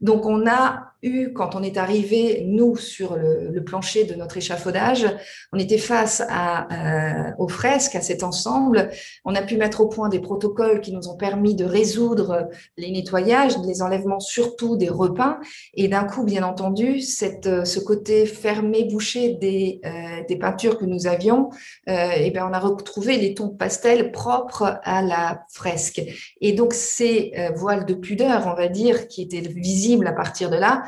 Donc, 0.01 0.25
on 0.25 0.47
a 0.47 0.90
eu, 1.03 1.33
quand 1.33 1.55
on 1.55 1.63
est 1.63 1.77
arrivé, 1.77 2.45
nous, 2.47 2.77
sur 2.77 3.17
le, 3.17 3.61
plancher 3.65 4.05
de 4.05 4.15
notre 4.15 4.39
échafaudage, 4.39 5.07
on 5.53 5.59
était 5.59 5.79
face 5.79 6.23
à, 6.29 6.67
euh, 6.73 7.31
aux 7.39 7.49
fresques, 7.49 7.95
à 7.95 8.01
cet 8.01 8.23
ensemble. 8.23 8.91
On 9.25 9.35
a 9.35 9.43
pu 9.43 9.59
mettre 9.59 9.83
au 9.83 9.87
point 9.87 10.09
des 10.09 10.19
protocoles 10.19 10.81
qui 10.81 10.93
nous 10.93 11.09
ont 11.09 11.17
permis 11.17 11.55
de 11.55 11.65
résoudre 11.65 12.49
les 12.79 12.91
nettoyages, 12.91 13.59
les 13.67 13.83
enlèvements 13.83 14.21
surtout 14.21 14.77
des 14.77 14.89
repeints. 14.89 15.39
Et 15.75 15.89
d'un 15.89 16.05
coup, 16.05 16.25
bien 16.25 16.43
entendu, 16.43 17.01
cette, 17.01 17.65
ce 17.65 17.81
côté 17.81 18.25
fermé, 18.27 18.85
bouché 18.85 19.35
des, 19.35 19.81
euh, 19.85 20.25
des 20.29 20.37
peintures 20.37 20.79
que 20.79 20.85
nous 20.85 21.07
avions, 21.07 21.51
euh, 21.89 22.11
et 22.13 22.31
bien, 22.31 22.49
on 22.49 22.53
a 22.53 22.59
retrouvé 22.59 23.17
les 23.17 23.35
tons 23.35 23.49
pastel 23.49 24.13
propres 24.13 24.81
à 24.85 25.03
la 25.03 25.45
fresque. 25.51 26.03
Et 26.41 26.53
donc, 26.53 26.73
ces 26.73 27.33
euh, 27.37 27.51
voiles 27.55 27.87
de 27.87 27.95
pudeur, 27.95 28.47
on 28.47 28.55
va 28.55 28.69
dire, 28.69 29.09
qui 29.09 29.23
étaient 29.23 29.41
visibles 29.41 30.07
à 30.07 30.13
partir 30.13 30.51
de 30.51 30.57
là, 30.57 30.83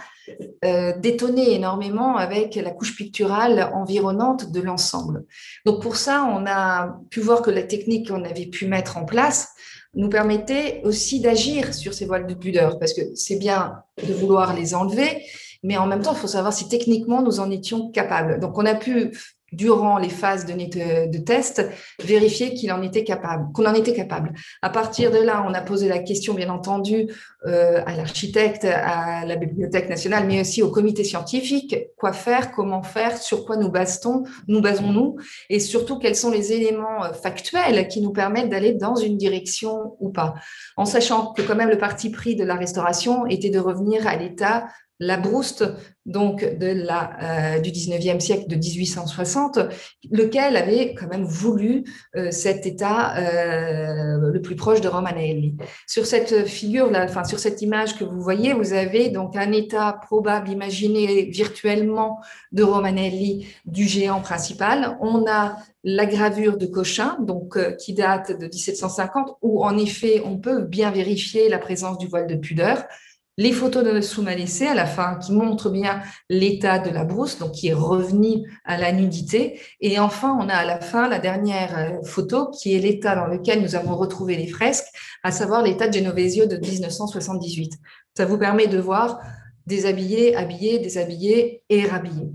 euh, 0.64 0.92
détonner 0.98 1.54
énormément 1.54 2.16
avec 2.16 2.54
la 2.54 2.70
couche 2.70 2.96
picturale 2.96 3.70
environnante 3.74 4.52
de 4.52 4.60
l'ensemble. 4.60 5.24
Donc 5.66 5.82
pour 5.82 5.96
ça, 5.96 6.24
on 6.24 6.46
a 6.46 6.98
pu 7.10 7.20
voir 7.20 7.42
que 7.42 7.50
la 7.50 7.62
technique 7.62 8.08
qu'on 8.08 8.24
avait 8.24 8.46
pu 8.46 8.66
mettre 8.66 8.96
en 8.96 9.04
place 9.04 9.48
nous 9.94 10.08
permettait 10.08 10.80
aussi 10.84 11.20
d'agir 11.20 11.74
sur 11.74 11.92
ces 11.92 12.06
voiles 12.06 12.26
de 12.26 12.34
pudeur, 12.34 12.78
parce 12.78 12.94
que 12.94 13.02
c'est 13.14 13.36
bien 13.36 13.82
de 14.06 14.12
vouloir 14.14 14.54
les 14.54 14.74
enlever, 14.74 15.22
mais 15.62 15.76
en 15.76 15.86
même 15.86 16.02
temps, 16.02 16.12
il 16.12 16.18
faut 16.18 16.26
savoir 16.26 16.52
si 16.52 16.68
techniquement 16.68 17.22
nous 17.22 17.40
en 17.40 17.50
étions 17.50 17.90
capables. 17.90 18.40
Donc 18.40 18.56
on 18.58 18.66
a 18.66 18.74
pu 18.74 19.12
durant 19.52 19.98
les 19.98 20.08
phases 20.08 20.46
de, 20.46 20.54
de 21.10 21.18
test, 21.18 21.66
vérifier 22.02 22.54
qu'il 22.54 22.72
en 22.72 22.82
était 22.82 23.04
capable, 23.04 23.52
qu'on 23.52 23.66
en 23.66 23.74
était 23.74 23.92
capable. 23.92 24.32
À 24.62 24.70
partir 24.70 25.10
de 25.10 25.18
là, 25.18 25.44
on 25.46 25.54
a 25.54 25.60
posé 25.60 25.88
la 25.88 25.98
question, 25.98 26.34
bien 26.34 26.48
entendu, 26.48 27.08
euh, 27.46 27.82
à 27.86 27.96
l'architecte, 27.96 28.64
à 28.64 29.24
la 29.26 29.36
Bibliothèque 29.36 29.88
nationale, 29.88 30.26
mais 30.26 30.40
aussi 30.40 30.62
au 30.62 30.70
comité 30.70 31.04
scientifique, 31.04 31.76
quoi 31.96 32.12
faire, 32.12 32.52
comment 32.52 32.82
faire, 32.82 33.16
sur 33.18 33.44
quoi 33.44 33.56
nous 33.56 33.70
basons, 33.70 34.24
nous 34.48 34.60
basons-nous, 34.60 35.16
et 35.50 35.60
surtout 35.60 35.98
quels 35.98 36.16
sont 36.16 36.30
les 36.30 36.52
éléments 36.52 37.04
euh, 37.04 37.12
factuels 37.12 37.88
qui 37.88 38.00
nous 38.00 38.12
permettent 38.12 38.48
d'aller 38.48 38.74
dans 38.74 38.94
une 38.94 39.16
direction 39.16 39.96
ou 40.00 40.10
pas, 40.10 40.34
en 40.76 40.84
sachant 40.84 41.32
que 41.32 41.42
quand 41.42 41.56
même 41.56 41.68
le 41.68 41.78
parti 41.78 42.10
pris 42.10 42.36
de 42.36 42.44
la 42.44 42.54
restauration 42.54 43.26
était 43.26 43.50
de 43.50 43.58
revenir 43.58 44.06
à 44.06 44.16
l'état 44.16 44.66
la 44.98 45.16
brouste 45.16 45.64
donc 46.04 46.44
de 46.44 46.66
la, 46.66 47.56
euh, 47.56 47.60
du 47.60 47.70
19e 47.70 48.18
siècle 48.18 48.48
de 48.48 48.56
1860, 48.56 49.60
lequel 50.10 50.56
avait 50.56 50.94
quand 50.94 51.06
même 51.06 51.24
voulu 51.24 51.84
euh, 52.16 52.30
cet 52.32 52.66
état 52.66 53.16
euh, 53.16 54.32
le 54.32 54.42
plus 54.42 54.56
proche 54.56 54.80
de 54.80 54.88
Romanelli. 54.88 55.54
Sur 55.86 56.06
cette 56.06 56.46
figure, 56.46 56.90
enfin 56.94 57.24
sur 57.24 57.38
cette 57.38 57.62
image 57.62 57.96
que 57.96 58.04
vous 58.04 58.20
voyez, 58.20 58.52
vous 58.52 58.72
avez 58.72 59.10
donc 59.10 59.36
un 59.36 59.52
état 59.52 59.92
probable 59.92 60.48
imaginé 60.48 61.24
virtuellement 61.26 62.20
de 62.50 62.64
Romanelli 62.64 63.46
du 63.64 63.84
géant 63.84 64.20
principal. 64.20 64.98
On 65.00 65.24
a 65.28 65.56
la 65.84 66.06
gravure 66.06 66.58
de 66.58 66.66
Cochin, 66.66 67.16
donc 67.20 67.58
qui 67.76 67.92
date 67.94 68.38
de 68.38 68.46
1750, 68.46 69.36
où 69.42 69.64
en 69.64 69.76
effet 69.76 70.22
on 70.24 70.38
peut 70.38 70.62
bien 70.62 70.90
vérifier 70.90 71.48
la 71.48 71.58
présence 71.58 71.98
du 71.98 72.08
voile 72.08 72.26
de 72.26 72.36
pudeur 72.36 72.84
les 73.38 73.52
photos 73.52 73.84
de 73.84 74.00
Soumalessé 74.00 74.66
à 74.66 74.74
la 74.74 74.86
fin 74.86 75.16
qui 75.16 75.32
montrent 75.32 75.70
bien 75.70 76.02
l'état 76.28 76.78
de 76.78 76.90
la 76.90 77.04
brousse, 77.04 77.38
donc 77.38 77.52
qui 77.52 77.68
est 77.68 77.74
revenu 77.74 78.60
à 78.64 78.76
la 78.76 78.92
nudité. 78.92 79.60
Et 79.80 79.98
enfin, 79.98 80.36
on 80.38 80.48
a 80.48 80.54
à 80.54 80.64
la 80.64 80.80
fin 80.80 81.08
la 81.08 81.18
dernière 81.18 81.78
euh, 81.78 82.02
photo 82.04 82.50
qui 82.50 82.74
est 82.74 82.78
l'état 82.78 83.14
dans 83.14 83.26
lequel 83.26 83.62
nous 83.62 83.74
avons 83.74 83.96
retrouvé 83.96 84.36
les 84.36 84.48
fresques, 84.48 84.86
à 85.22 85.32
savoir 85.32 85.62
l'état 85.62 85.88
de 85.88 85.94
Genovesio 85.94 86.46
de 86.46 86.56
1978. 86.56 87.72
Ça 88.16 88.26
vous 88.26 88.38
permet 88.38 88.66
de 88.66 88.78
voir 88.78 89.20
déshabillé, 89.66 90.36
habillé, 90.36 90.78
déshabillé 90.78 91.62
et 91.70 91.86
rhabillé. 91.86 92.32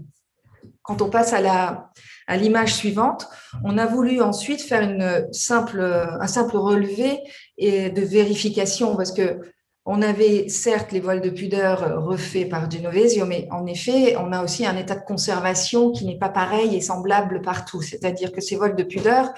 Quand 0.81 1.01
on 1.01 1.09
passe 1.09 1.33
à 1.33 1.41
la, 1.41 1.91
à 2.27 2.37
l'image 2.37 2.73
suivante, 2.73 3.27
on 3.65 3.77
a 3.77 3.85
voulu 3.85 4.21
ensuite 4.21 4.61
faire 4.61 4.81
une 4.81 5.27
simple, 5.33 5.81
un 5.81 6.27
simple 6.27 6.55
relevé 6.55 7.19
et 7.57 7.89
de 7.89 8.01
vérification 8.01 8.95
parce 8.95 9.11
que 9.11 9.41
on 9.89 10.01
avait 10.01 10.49
certes 10.49 10.91
les 10.91 10.99
voiles 10.99 11.21
de 11.21 11.29
pudeur 11.29 12.03
refaits 12.03 12.49
par 12.49 12.69
Genovesio, 12.69 13.25
mais 13.25 13.47
en 13.51 13.65
effet, 13.65 14.17
on 14.17 14.33
a 14.33 14.43
aussi 14.43 14.65
un 14.65 14.75
état 14.75 14.95
de 14.95 15.05
conservation 15.05 15.91
qui 15.91 16.05
n'est 16.05 16.17
pas 16.17 16.27
pareil 16.27 16.75
et 16.75 16.81
semblable 16.81 17.41
partout. 17.41 17.81
C'est-à-dire 17.81 18.33
que 18.33 18.41
ces 18.41 18.57
voiles 18.57 18.75
de 18.75 18.83
pudeur 18.83 19.29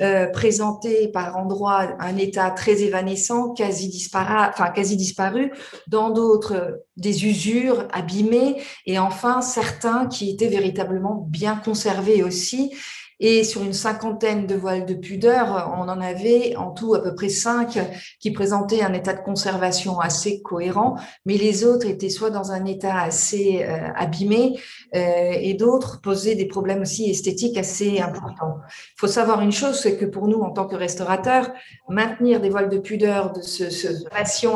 euh, 0.00 0.28
présentaient 0.28 1.08
par 1.08 1.36
endroits 1.36 1.96
un 1.98 2.16
état 2.16 2.48
très 2.52 2.82
évanescent, 2.82 3.54
quasi, 3.54 4.08
enfin, 4.14 4.70
quasi 4.70 4.96
disparu, 4.96 5.52
dans 5.88 6.10
d'autres 6.10 6.84
des 6.96 7.26
usures 7.26 7.88
abîmées, 7.92 8.62
et 8.86 9.00
enfin 9.00 9.40
certains 9.40 10.06
qui 10.06 10.30
étaient 10.30 10.46
véritablement 10.46 11.26
bien 11.28 11.56
conservés 11.56 12.22
aussi 12.22 12.72
et 13.20 13.44
sur 13.44 13.62
une 13.62 13.72
cinquantaine 13.72 14.46
de 14.46 14.54
voiles 14.54 14.86
de 14.86 14.94
pudeur, 14.94 15.74
on 15.76 15.88
en 15.88 16.00
avait 16.00 16.54
en 16.56 16.70
tout 16.70 16.94
à 16.94 17.02
peu 17.02 17.14
près 17.14 17.28
cinq 17.28 17.78
qui 18.20 18.30
présentaient 18.30 18.82
un 18.82 18.92
état 18.92 19.12
de 19.12 19.20
conservation 19.20 19.98
assez 19.98 20.40
cohérent, 20.42 20.96
mais 21.26 21.36
les 21.36 21.64
autres 21.64 21.86
étaient 21.86 22.10
soit 22.10 22.30
dans 22.30 22.52
un 22.52 22.64
état 22.64 23.00
assez 23.00 23.64
euh, 23.64 23.88
abîmé 23.96 24.58
euh, 24.94 25.32
et 25.32 25.54
d'autres 25.54 26.00
posaient 26.00 26.34
des 26.34 26.46
problèmes 26.46 26.82
aussi 26.82 27.10
esthétiques 27.10 27.58
assez 27.58 28.00
importants. 28.00 28.58
Il 28.68 29.00
faut 29.00 29.06
savoir 29.06 29.40
une 29.40 29.52
chose, 29.52 29.78
c'est 29.80 29.96
que 29.96 30.04
pour 30.04 30.28
nous, 30.28 30.40
en 30.40 30.50
tant 30.50 30.66
que 30.66 30.76
restaurateurs, 30.76 31.50
maintenir 31.88 32.40
des 32.40 32.50
voiles 32.50 32.68
de 32.68 32.78
pudeur 32.78 33.32
de 33.32 33.42
ce, 33.42 33.70
ce 33.70 33.88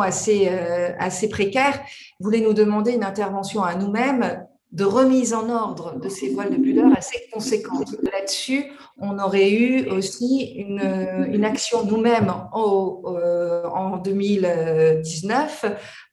assez, 0.00 0.48
euh, 0.48 0.90
assez 0.98 1.28
précaire 1.28 1.80
voulait 2.20 2.40
nous 2.40 2.54
demander 2.54 2.92
une 2.92 3.04
intervention 3.04 3.62
à 3.62 3.74
nous-mêmes 3.74 4.46
de 4.72 4.84
remise 4.84 5.34
en 5.34 5.50
ordre 5.50 6.00
de 6.00 6.08
ces 6.08 6.30
voiles 6.30 6.50
de 6.50 6.56
pudeur 6.56 6.90
assez 6.96 7.28
conséquente. 7.32 7.94
Là-dessus, 8.02 8.64
on 8.98 9.18
aurait 9.18 9.50
eu 9.50 9.88
aussi 9.90 10.54
une, 10.56 11.44
action 11.44 11.84
nous-mêmes 11.84 12.32
euh, 12.54 13.64
en 13.68 13.98
2019 13.98 15.64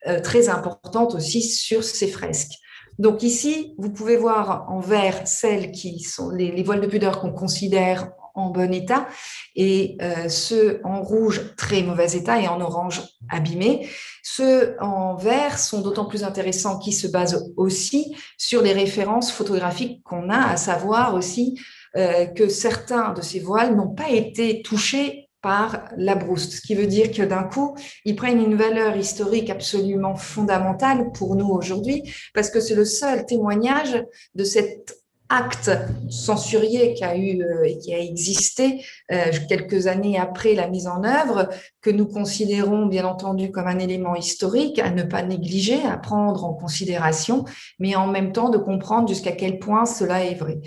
euh, 0.08 0.20
très 0.20 0.50
importante 0.50 1.16
aussi 1.16 1.42
sur 1.42 1.84
ces 1.84 2.08
fresques. 2.08 2.58
Donc 2.98 3.24
ici, 3.24 3.76
vous 3.78 3.92
pouvez 3.92 4.18
voir 4.18 4.66
en 4.70 4.82
vert 4.82 5.26
celles 5.26 5.72
qui 5.72 6.02
sont 6.02 6.30
les 6.32 6.64
voiles 6.64 6.82
de 6.82 6.88
pudeur 6.88 7.22
qu'on 7.22 7.32
considère 7.32 8.12
en 8.36 8.50
bon 8.50 8.74
état 8.74 9.08
et 9.56 9.98
euh, 10.02 10.30
ceux 10.30 10.82
en 10.84 11.02
rouge 11.02 11.56
très 11.56 11.84
mauvais 11.84 12.14
état 12.14 12.40
et 12.42 12.48
en 12.48 12.62
orange 12.62 13.02
abîmés. 13.30 13.90
Ceux 14.24 14.76
en 14.80 15.16
vert 15.16 15.58
sont 15.58 15.82
d'autant 15.82 16.06
plus 16.06 16.24
intéressants 16.24 16.80
qu'ils 16.80 16.96
se 16.96 17.08
basent 17.08 17.52
aussi 17.58 18.16
sur 18.38 18.62
les 18.62 18.74
références 18.74 19.32
photographiques 19.32 20.04
qu'on 20.04 20.30
a, 20.30 20.50
à 20.50 20.58
savoir 20.58 21.16
aussi 21.16 21.60
euh, 21.96 22.26
que 22.26 22.50
certains 22.50 23.14
de 23.14 23.22
ces 23.22 23.40
voiles 23.40 23.76
n'ont 23.76 23.94
pas 23.94 24.10
été 24.10 24.62
touchés 24.62 25.30
par 25.42 25.86
la 25.96 26.16
brousse, 26.16 26.50
ce 26.50 26.62
qui 26.62 26.76
veut 26.76 26.88
dire 26.88 27.12
que 27.12 27.22
d'un 27.22 27.44
coup, 27.44 27.76
ils 28.04 28.16
prennent 28.16 28.44
une 28.44 28.56
valeur 28.56 28.98
historique 28.98 29.50
absolument 29.50 30.16
fondamentale 30.16 31.12
pour 31.14 31.36
nous 31.36 31.48
aujourd'hui, 31.48 32.04
parce 32.34 32.50
que 32.50 32.60
c'est 32.60 32.76
le 32.76 32.86
seul 32.86 33.26
témoignage 33.26 34.04
de 34.36 34.44
cette 34.44 34.99
acte 35.30 35.72
censurier 36.10 36.96
qui 36.96 37.04
a 37.04 37.16
eu 37.16 37.42
euh, 37.42 37.64
et 37.64 37.78
qui 37.78 37.94
a 37.94 38.00
existé 38.00 38.84
euh, 39.12 39.26
quelques 39.48 39.88
années 39.88 40.18
après 40.18 40.56
la 40.56 40.68
mise 40.68 40.88
en 40.88 41.04
œuvre, 41.04 41.50
que 41.82 41.92
nous 41.92 42.08
considérons 42.08 42.88
bien 42.88 43.06
entendu 43.06 43.52
comme 43.52 43.68
un 43.68 43.80
élément 43.80 44.16
historique 44.16 44.80
à 44.80 44.90
ne 44.90 45.04
pas 45.04 45.22
négliger, 45.22 45.84
à 45.86 45.98
prendre 45.98 46.44
en 46.44 46.54
considération, 46.54 47.46
mais 47.78 47.96
en 47.96 48.08
même 48.08 48.32
temps 48.32 48.50
de 48.50 48.58
comprendre 48.58 49.08
jusqu'à 49.08 49.32
quel 49.32 49.60
point 49.60 49.86
cela 49.86 50.26
est 50.26 50.36
vrai. 50.36 50.60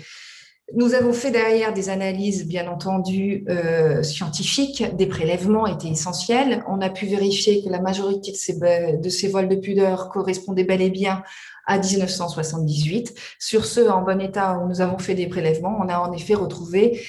Nous 0.75 0.93
avons 0.93 1.11
fait 1.11 1.29
derrière 1.29 1.73
des 1.73 1.89
analyses, 1.89 2.47
bien 2.47 2.67
entendu, 2.67 3.43
euh, 3.49 4.01
scientifiques. 4.01 4.83
Des 4.95 5.05
prélèvements 5.07 5.67
étaient 5.67 5.89
essentiels. 5.89 6.63
On 6.67 6.79
a 6.81 6.89
pu 6.89 7.05
vérifier 7.05 7.61
que 7.63 7.69
la 7.69 7.81
majorité 7.81 8.31
de 8.31 8.37
ces, 8.37 8.57
de 8.57 9.09
ces 9.09 9.27
vols 9.27 9.49
de 9.49 9.57
pudeur 9.57 10.09
correspondaient 10.09 10.63
bel 10.63 10.81
et 10.81 10.89
bien 10.89 11.21
à 11.65 11.79
1978. 11.79 13.13
Sur 13.39 13.65
ceux 13.65 13.89
en 13.89 14.01
bon 14.01 14.21
état 14.21 14.59
où 14.59 14.67
nous 14.67 14.81
avons 14.81 14.97
fait 14.97 15.15
des 15.15 15.27
prélèvements, 15.27 15.77
on 15.79 15.89
a 15.89 15.99
en 15.99 16.11
effet 16.11 16.35
retrouvé 16.35 17.01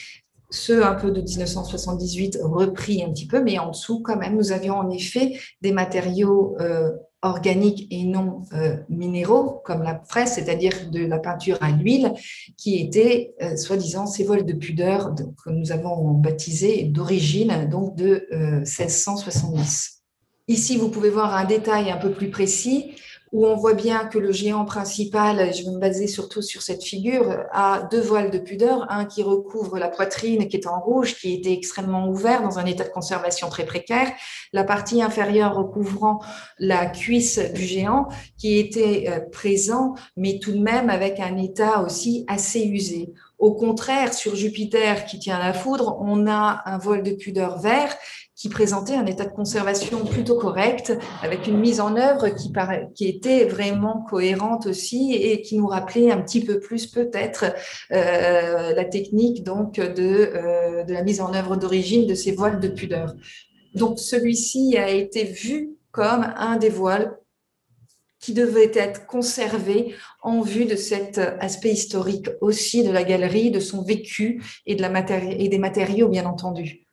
ceux 0.55 0.85
un 0.85 0.95
peu 0.95 1.11
de 1.11 1.21
1978 1.21 2.39
repris 2.43 3.03
un 3.03 3.11
petit 3.11 3.27
peu, 3.27 3.43
mais 3.43 3.59
en 3.59 3.71
dessous 3.71 4.01
quand 4.01 4.17
même, 4.17 4.37
nous 4.37 4.53
avions 4.53 4.77
en 4.77 4.91
effet 4.91 5.39
des 5.63 5.73
matériaux 5.73 6.57
euh, 6.61 6.93
organiques 7.23 7.89
et 7.91 8.05
non 8.05 8.43
euh, 8.53 8.77
minéraux, 8.89 9.63
comme 9.65 9.83
la 9.83 10.01
fraise, 10.07 10.33
c'est-à-dire 10.33 10.91
de 10.91 11.05
la 11.05 11.19
peinture 11.19 11.59
à 11.61 11.71
l'huile, 11.71 12.13
qui 12.57 12.77
étaient, 12.77 13.35
euh, 13.43 13.57
soi-disant, 13.57 14.07
ces 14.07 14.25
vols 14.25 14.45
de 14.45 14.53
pudeur 14.53 15.15
que 15.45 15.51
nous 15.51 15.73
avons 15.73 16.13
baptisés 16.13 16.85
d'origine, 16.85 17.69
donc 17.71 17.97
de 17.97 18.29
1670. 18.31 20.03
Ici, 20.47 20.77
vous 20.77 20.91
pouvez 20.91 21.09
voir 21.09 21.35
un 21.35 21.47
détail 21.47 21.91
un 21.91 21.97
peu 21.97 22.13
plus 22.13 22.31
précis 22.31 22.93
où 23.35 23.45
on 23.47 23.57
voit 23.57 23.75
bien 23.75 24.05
que 24.07 24.17
le 24.17 24.31
géant 24.31 24.65
principal, 24.65 25.53
je 25.53 25.65
vais 25.65 25.73
me 25.73 25.81
baser 25.81 26.07
surtout 26.07 26.41
sur 26.41 26.63
cette 26.63 26.85
figure, 26.85 27.37
a 27.51 27.83
deux 27.91 28.01
voiles 28.01 28.31
de 28.31 28.39
pudeur, 28.39 28.87
un 28.91 29.07
qui 29.07 29.25
recouvre 29.25 29.77
la 29.77 29.89
poitrine 29.89 30.47
qui 30.47 30.57
est 30.57 30.69
en 30.69 30.79
rouge, 30.79 31.17
qui 31.17 31.35
était 31.35 31.53
extrêmement 31.53 32.07
ouvert 32.07 32.43
dans 32.43 32.61
un 32.61 32.65
état 32.65 32.85
de 32.85 32.91
conservation 32.91 33.49
très 33.49 33.67
précaire, 33.67 34.13
la 34.53 34.63
partie 34.63 35.03
inférieure 35.03 35.57
recouvrant 35.57 36.21
la 36.61 36.87
cuisse 36.87 37.41
du 37.55 37.63
géant 37.63 38.07
qui 38.39 38.57
était 38.57 39.07
euh, 39.09 39.19
présent, 39.33 39.95
mais 40.17 40.39
tout 40.39 40.53
de 40.53 40.61
même 40.61 40.89
avec 40.89 41.19
un 41.19 41.37
état 41.37 41.81
aussi 41.81 42.25
assez 42.29 42.63
usé. 42.63 43.15
Au 43.39 43.53
contraire, 43.53 44.15
sur 44.15 44.37
Jupiter 44.37 45.07
qui 45.07 45.19
tient 45.19 45.41
la 45.41 45.53
foudre, 45.53 45.99
on 46.01 46.29
a 46.29 46.63
un 46.67 46.79
voile 46.79 47.03
de 47.03 47.11
pudeur 47.11 47.59
vert 47.59 47.95
qui 48.37 48.49
présentait 48.49 48.95
un 48.95 49.07
état 49.07 49.25
de 49.25 49.33
conservation 49.33 50.05
plutôt 50.05 50.37
correct, 50.37 50.93
avec 51.23 51.47
une 51.47 51.59
mise 51.59 51.81
en 51.81 51.97
œuvre 51.97 52.29
qui, 52.95 53.09
était 53.09 53.45
vraiment 53.45 54.05
cohérente 54.11 54.67
aussi 54.67 55.15
et 55.15 55.41
qui 55.43 55.57
nous 55.57 55.67
rappelait 55.67 56.11
un 56.11 56.21
petit 56.21 56.45
peu 56.45 56.59
plus 56.59 56.87
peut-être 56.87 57.45
euh, 57.93 58.75
la 58.75 58.85
technique 58.85 59.45
donc 59.45 59.77
de, 59.77 60.31
euh, 60.35 60.85
de 60.85 60.93
la 60.93 61.03
mise 61.03 61.21
en 61.21 61.33
œuvre 61.33 61.57
d'origine 61.57 62.07
de 62.07 62.15
ces 62.15 62.33
voiles 62.33 62.59
de 62.59 62.69
pudeur. 62.69 63.15
Donc 63.75 63.99
celui-ci 63.99 64.77
a 64.79 64.91
été 64.91 65.25
vu 65.25 65.77
comme 65.93 66.33
un 66.37 66.57
des 66.57 66.71
voiles 66.71 67.17
qui 68.19 68.33
devait 68.33 68.73
être 68.75 69.07
conservé 69.07 69.95
en 70.23 70.41
vue 70.41 70.65
de 70.65 70.77
cet 70.77 71.19
aspect 71.19 71.71
historique 71.71 72.31
aussi 72.41 72.83
de 72.83 72.91
la 72.91 73.05
galerie, 73.05 73.51
de 73.51 73.61
son 73.61 73.83
vécu 73.83 74.43
et, 74.67 74.75
de 74.75 75.41
et 75.41 75.49
des 75.49 75.59
matériaux, 75.59 76.09
bien 76.09 76.25
entendu. 76.25 76.84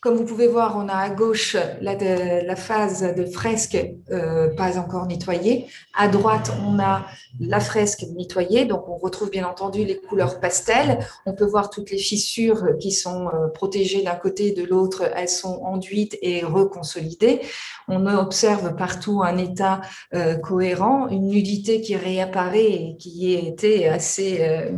Comme 0.00 0.16
vous 0.16 0.24
pouvez 0.24 0.46
voir, 0.46 0.76
on 0.76 0.88
a 0.88 0.94
à 0.94 1.10
gauche 1.10 1.56
la, 1.80 2.54
phase 2.54 3.14
de 3.16 3.24
fresque 3.24 3.78
euh, 4.10 4.54
pas 4.54 4.78
encore 4.78 5.06
nettoyée. 5.06 5.66
À 5.94 6.06
droite, 6.06 6.52
on 6.64 6.78
a 6.78 7.06
la 7.40 7.60
fresque 7.60 8.04
nettoyée. 8.14 8.66
Donc, 8.66 8.88
on 8.88 8.98
retrouve 8.98 9.30
bien 9.30 9.48
entendu 9.48 9.84
les 9.84 9.96
couleurs 9.96 10.38
pastel. 10.38 10.98
On 11.24 11.34
peut 11.34 11.46
voir 11.46 11.70
toutes 11.70 11.90
les 11.90 11.98
fissures 11.98 12.76
qui 12.78 12.92
sont 12.92 13.28
euh, 13.28 13.48
protégées 13.48 14.02
d'un 14.02 14.14
côté 14.14 14.48
et 14.48 14.52
de 14.52 14.64
l'autre. 14.64 15.10
Elles 15.16 15.30
sont 15.30 15.62
enduites 15.64 16.18
et 16.20 16.44
reconsolidées. 16.44 17.40
On 17.88 18.06
observe 18.06 18.76
partout 18.76 19.22
un 19.22 19.38
état 19.38 19.80
euh, 20.14 20.36
cohérent, 20.36 21.08
une 21.08 21.28
nudité 21.28 21.80
qui 21.80 21.96
réapparaît 21.96 22.72
et 22.72 22.96
qui 22.98 23.32
été 23.32 23.88
assez 23.88 24.70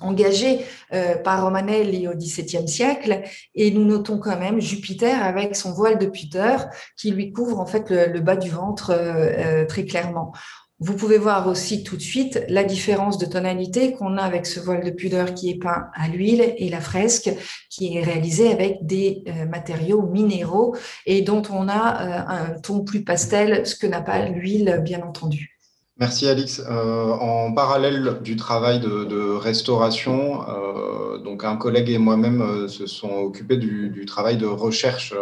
engagé 0.00 0.60
euh, 0.92 1.16
par 1.16 1.44
Romanelli 1.44 2.08
au 2.08 2.14
XVIIe 2.14 2.68
siècle, 2.68 3.22
et 3.54 3.70
nous 3.70 3.84
notons 3.84 4.18
quand 4.18 4.38
même 4.38 4.60
Jupiter 4.60 5.22
avec 5.22 5.56
son 5.56 5.72
voile 5.72 5.98
de 5.98 6.06
pudeur 6.06 6.66
qui 6.96 7.10
lui 7.10 7.32
couvre 7.32 7.60
en 7.60 7.66
fait 7.66 7.90
le, 7.90 8.20
bas 8.20 8.36
du 8.36 8.50
ventre 8.50 8.90
euh, 8.90 9.62
euh, 9.62 9.66
très 9.66 9.84
clairement. 9.84 10.32
Vous 10.78 10.94
pouvez 10.94 11.16
voir 11.16 11.48
aussi 11.48 11.82
tout 11.84 11.96
de 11.96 12.02
suite 12.02 12.44
la 12.48 12.62
différence 12.62 13.16
de 13.16 13.24
tonalité 13.24 13.92
qu'on 13.92 14.18
a 14.18 14.22
avec 14.22 14.44
ce 14.44 14.60
voile 14.60 14.84
de 14.84 14.90
pudeur 14.90 15.32
qui 15.32 15.48
est 15.48 15.58
peint 15.58 15.86
à 15.94 16.08
l'huile 16.08 16.54
et 16.58 16.68
la 16.68 16.82
fresque 16.82 17.30
qui 17.70 17.96
est 17.96 18.02
réalisée 18.02 18.52
avec 18.52 18.84
des 18.84 19.24
matériaux 19.48 20.02
minéraux 20.02 20.76
et 21.06 21.22
dont 21.22 21.40
on 21.50 21.68
a 21.70 22.28
un 22.28 22.60
ton 22.60 22.84
plus 22.84 23.04
pastel, 23.04 23.66
ce 23.66 23.74
que 23.74 23.86
n'a 23.86 24.02
pas 24.02 24.28
l'huile 24.28 24.82
bien 24.84 25.00
entendu. 25.00 25.55
Merci 25.98 26.28
Alix. 26.28 26.60
Euh, 26.60 27.10
en 27.12 27.52
parallèle 27.52 28.18
du 28.22 28.36
travail 28.36 28.80
de, 28.80 29.34
restauration, 29.36 30.42
euh, 30.46 31.16
donc 31.16 31.42
un 31.42 31.56
collègue 31.56 31.88
et 31.88 31.96
moi-même 31.96 32.42
euh, 32.42 32.68
se 32.68 32.86
sont 32.86 33.14
occupés 33.14 33.56
du, 33.56 34.04
travail 34.06 34.36
de 34.36 34.44
recherche 34.46 35.14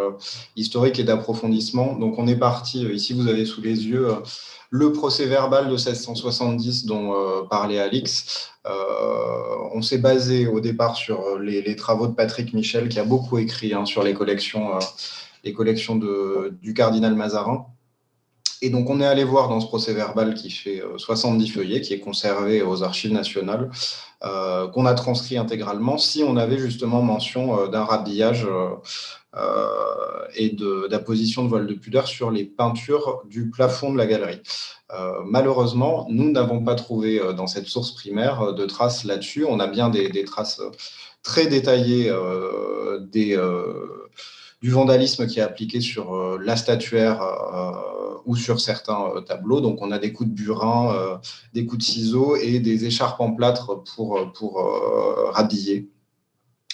historique 0.57 0.99
et 0.99 1.05
d'approfondissement. 1.05 1.95
Donc 1.95 2.19
on 2.19 2.27
est 2.27 2.35
parti, 2.35 2.83
ici 2.83 3.13
vous 3.13 3.29
avez 3.29 3.45
sous 3.45 3.61
les 3.61 3.87
yeux 3.87 4.09
le 4.69 4.91
procès 4.91 5.25
verbal 5.25 5.65
de 5.65 5.71
1670 5.71 6.85
dont 6.85 7.13
parlait 7.49 7.79
Alix. 7.79 8.51
on 9.73 9.81
s'est 9.81 9.97
basé 9.97 10.45
au 10.47 10.59
départ 10.59 10.95
sur 10.97 11.39
les, 11.39 11.75
travaux 11.77 12.07
de 12.07 12.13
Patrick 12.13 12.53
Michel 12.53 12.89
qui 12.89 12.99
a 12.99 13.05
beaucoup 13.05 13.37
écrit 13.37 13.73
hein, 13.73 13.85
sur 13.85 14.03
les 14.03 14.13
collections, 14.13 14.71
les 15.43 15.53
collections 15.53 15.95
de, 15.95 16.53
du 16.61 16.73
cardinal 16.73 17.15
Mazarin. 17.15 17.65
Et 18.61 18.69
donc, 18.69 18.89
on 18.89 19.01
est 19.01 19.05
allé 19.05 19.23
voir 19.23 19.49
dans 19.49 19.59
ce 19.59 19.67
procès 19.67 19.93
verbal 19.93 20.33
qui 20.33 20.49
fait 20.49 20.81
70 20.97 21.49
euh, 21.49 21.53
feuillets, 21.53 21.81
qui 21.81 21.93
est 21.93 21.99
conservé 21.99 22.61
aux 22.61 22.83
archives 22.83 23.11
nationales, 23.11 23.69
euh, 24.23 24.67
qu'on 24.67 24.85
a 24.85 24.93
transcrit 24.93 25.37
intégralement, 25.37 25.97
si 25.97 26.23
on 26.23 26.37
avait 26.37 26.57
justement 26.57 27.01
mention 27.01 27.59
euh, 27.59 27.67
d'un 27.67 27.83
rhabillage 27.83 28.47
et 30.37 30.55
d'apposition 30.89 31.45
de, 31.45 31.59
de 31.59 31.65
de 31.65 31.73
pudeur 31.73 32.07
sur 32.07 32.31
les 32.31 32.45
peintures 32.45 33.21
du 33.25 33.49
plafond 33.49 33.91
de 33.91 33.97
la 33.97 34.05
galerie. 34.05 34.41
malheureusement, 35.25 36.07
nous 36.09 36.31
n'avons 36.31 36.63
pas 36.63 36.75
trouvé 36.75 37.21
dans 37.35 37.45
cette 37.45 37.67
source 37.67 37.91
primaire 37.91 38.53
de 38.53 38.65
traces 38.65 39.03
là-dessus. 39.03 39.43
On 39.45 39.59
a 39.59 39.67
bien 39.67 39.89
des 39.89 40.23
traces 40.23 40.61
très 41.21 41.47
détaillées 41.47 42.09
des 43.11 43.37
du 44.65 44.71
vandalisme 44.71 45.27
qui 45.27 45.37
est 45.37 45.43
appliqué 45.43 45.79
sur 45.79 46.15
euh, 46.15 46.39
la 46.43 46.55
statuaire 46.55 47.21
euh, 47.21 48.17
ou 48.25 48.35
sur 48.35 48.59
certains 48.59 49.11
euh, 49.15 49.21
tableaux. 49.21 49.61
Donc, 49.61 49.79
on 49.83 49.91
a 49.91 49.99
des 49.99 50.11
coups 50.11 50.27
de 50.27 50.33
burin, 50.33 51.19
des 51.53 51.67
coups 51.67 51.85
de 51.85 51.91
ciseaux 51.91 52.35
et 52.35 52.59
des 52.59 52.85
écharpes 52.85 53.21
en 53.21 53.31
plâtre 53.31 53.83
pour, 53.83 54.31
pour 54.33 54.51
rhabiller. 55.33 55.87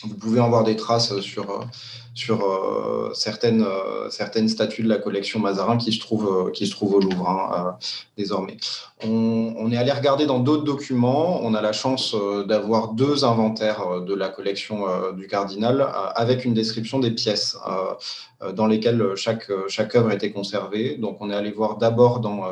Vous 0.03 0.15
pouvez 0.15 0.39
en 0.39 0.49
voir 0.49 0.63
des 0.63 0.75
traces 0.75 1.19
sur, 1.19 1.65
sur 2.13 2.43
euh, 2.43 3.11
certaines, 3.13 3.63
euh, 3.63 4.09
certaines 4.09 4.49
statues 4.49 4.83
de 4.83 4.89
la 4.89 4.97
collection 4.97 5.39
Mazarin 5.39 5.77
qui 5.77 5.93
se 5.93 5.99
trouvent, 5.99 6.47
euh, 6.47 6.51
qui 6.51 6.67
se 6.67 6.71
trouvent 6.71 6.95
au 6.95 6.99
Louvre 6.99 7.29
hein, 7.29 7.77
désormais. 8.17 8.57
On, 9.03 9.53
on, 9.57 9.71
est 9.71 9.77
allé 9.77 9.91
regarder 9.91 10.25
dans 10.25 10.39
d'autres 10.39 10.63
documents. 10.63 11.39
On 11.43 11.53
a 11.53 11.61
la 11.61 11.71
chance 11.71 12.15
d'avoir 12.47 12.89
deux 12.89 13.23
inventaires 13.23 14.01
de 14.01 14.13
la 14.13 14.29
collection 14.29 14.85
du 15.13 15.27
cardinal 15.27 15.87
avec 16.15 16.45
une 16.45 16.53
description 16.53 16.99
des 16.99 17.11
pièces 17.11 17.57
dans 18.53 18.67
lesquelles 18.67 19.15
chaque, 19.15 19.49
chaque 19.67 19.95
œuvre 19.95 20.11
était 20.11 20.31
conservée. 20.31 20.97
Donc 20.97 21.17
on 21.19 21.29
est 21.31 21.35
allé 21.35 21.51
voir 21.51 21.77
d'abord 21.77 22.19
dans 22.19 22.43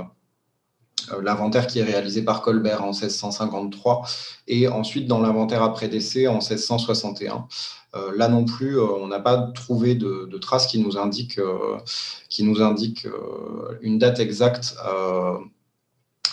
l'inventaire 1.21 1.67
qui 1.67 1.79
est 1.79 1.83
réalisé 1.83 2.23
par 2.23 2.41
Colbert 2.41 2.83
en 2.83 2.91
1653 2.91 4.03
et 4.47 4.67
ensuite 4.67 5.07
dans 5.07 5.21
l'inventaire 5.21 5.63
après 5.63 5.87
décès 5.87 6.27
en 6.27 6.39
1661. 6.39 7.47
Euh, 7.95 8.11
là 8.15 8.27
non 8.27 8.45
plus, 8.45 8.77
euh, 8.77 8.85
on 8.85 9.07
n'a 9.07 9.19
pas 9.19 9.37
trouvé 9.53 9.95
de, 9.95 10.37
traces 10.39 10.67
qui 10.67 10.79
nous 10.79 10.97
indiquent, 10.97 11.39
euh, 11.39 11.77
qui 12.29 12.43
nous 12.43 12.61
indiquent 12.61 13.07
une 13.81 13.97
date 13.97 14.19
exacte 14.19 14.75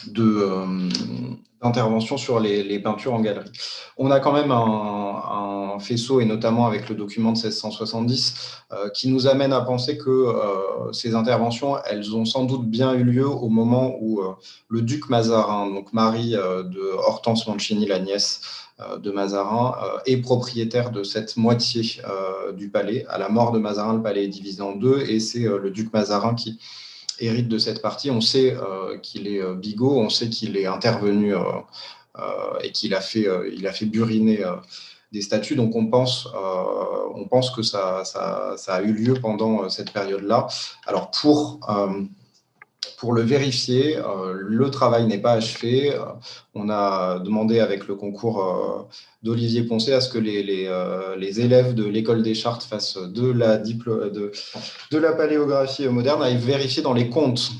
d'intervention 0.08 2.16
sur 2.16 2.40
les, 2.40 2.80
peintures 2.80 3.14
en 3.14 3.20
galerie. 3.20 3.52
On 3.96 4.10
a 4.10 4.18
quand 4.20 4.32
même 4.32 4.50
un, 4.50 5.78
faisceau, 5.78 6.22
et 6.22 6.24
notamment 6.24 6.66
avec 6.66 6.88
le 6.88 6.94
document 6.94 7.32
de 7.32 7.36
1670, 7.36 8.62
qui 8.94 9.08
nous 9.08 9.26
amène 9.26 9.52
à 9.52 9.60
penser 9.60 9.98
que 9.98 10.32
ces 10.92 11.14
interventions, 11.14 11.76
elles 11.84 12.16
ont 12.16 12.24
sans 12.24 12.44
doute 12.44 12.64
bien 12.64 12.94
eu 12.94 13.04
lieu 13.04 13.28
au 13.28 13.50
moment 13.50 13.94
où 14.00 14.22
le 14.68 14.80
duc 14.80 15.10
Mazarin, 15.10 15.70
donc 15.70 15.92
Marie 15.92 16.30
de 16.30 16.94
Hortense 16.96 17.46
Mancini, 17.46 17.84
la 17.84 17.98
nièce, 17.98 18.40
euh, 18.82 18.98
de 18.98 19.10
Mazarin 19.10 19.74
euh, 19.82 19.98
est 20.04 20.18
propriétaire 20.18 20.90
de 20.90 21.02
cette 21.02 21.38
moitié 21.38 21.98
euh, 22.06 22.52
du 22.52 22.68
palais. 22.68 23.06
À 23.08 23.16
la 23.16 23.30
mort 23.30 23.52
de 23.52 23.58
Mazarin, 23.58 23.94
le 23.94 24.02
palais 24.02 24.24
est 24.24 24.28
divisé 24.28 24.60
en 24.60 24.72
deux 24.72 25.00
et 25.00 25.18
c'est 25.18 25.44
le 25.44 25.70
duc 25.70 25.94
Mazarin 25.94 26.34
qui 26.34 26.58
hérite 27.20 27.48
de 27.48 27.58
cette 27.58 27.82
partie. 27.82 28.10
On 28.10 28.20
sait 28.20 28.56
qu'il 29.02 29.28
est 29.28 29.54
bigot, 29.54 29.98
on 29.98 30.08
sait 30.08 30.28
qu'il 30.28 30.56
est 30.56 30.66
intervenu 30.66 31.34
et 32.62 32.72
qu'il 32.72 32.94
a 32.94 33.00
fait, 33.00 33.26
a 33.28 33.72
fait 33.72 33.86
buriner 33.86 34.44
des 35.12 35.22
statues. 35.22 35.56
Donc 35.56 35.74
on 35.74 35.86
pense, 35.86 36.28
on 37.14 37.26
pense 37.28 37.50
que 37.50 37.62
ça, 37.62 38.04
ça, 38.04 38.56
a 38.68 38.82
eu 38.82 38.92
lieu 38.92 39.14
pendant 39.14 39.68
cette 39.68 39.92
période-là. 39.92 40.46
Alors 40.86 41.10
pour 41.10 41.60
pour 42.98 43.12
le 43.12 43.22
vérifier, 43.22 43.96
euh, 43.96 44.34
le 44.34 44.70
travail 44.70 45.06
n'est 45.06 45.18
pas 45.18 45.32
achevé. 45.32 45.94
Euh, 45.94 46.04
on 46.54 46.68
a 46.70 47.18
demandé 47.18 47.60
avec 47.60 47.86
le 47.86 47.94
concours 47.94 48.42
euh, 48.42 48.82
d'Olivier 49.22 49.62
Poncé 49.64 49.92
à 49.92 50.00
ce 50.00 50.08
que 50.08 50.18
les, 50.18 51.40
élèves 51.40 51.74
de 51.74 51.84
l'école 51.84 52.22
des 52.22 52.34
chartes 52.34 52.62
fassent 52.62 52.96
de 52.96 53.30
la, 53.30 53.58
paléographie 55.12 55.88
moderne, 55.88 56.22
aillent 56.22 56.36
vérifier 56.36 56.82
dans 56.82 56.94
les 56.94 57.10
comptes 57.10 57.50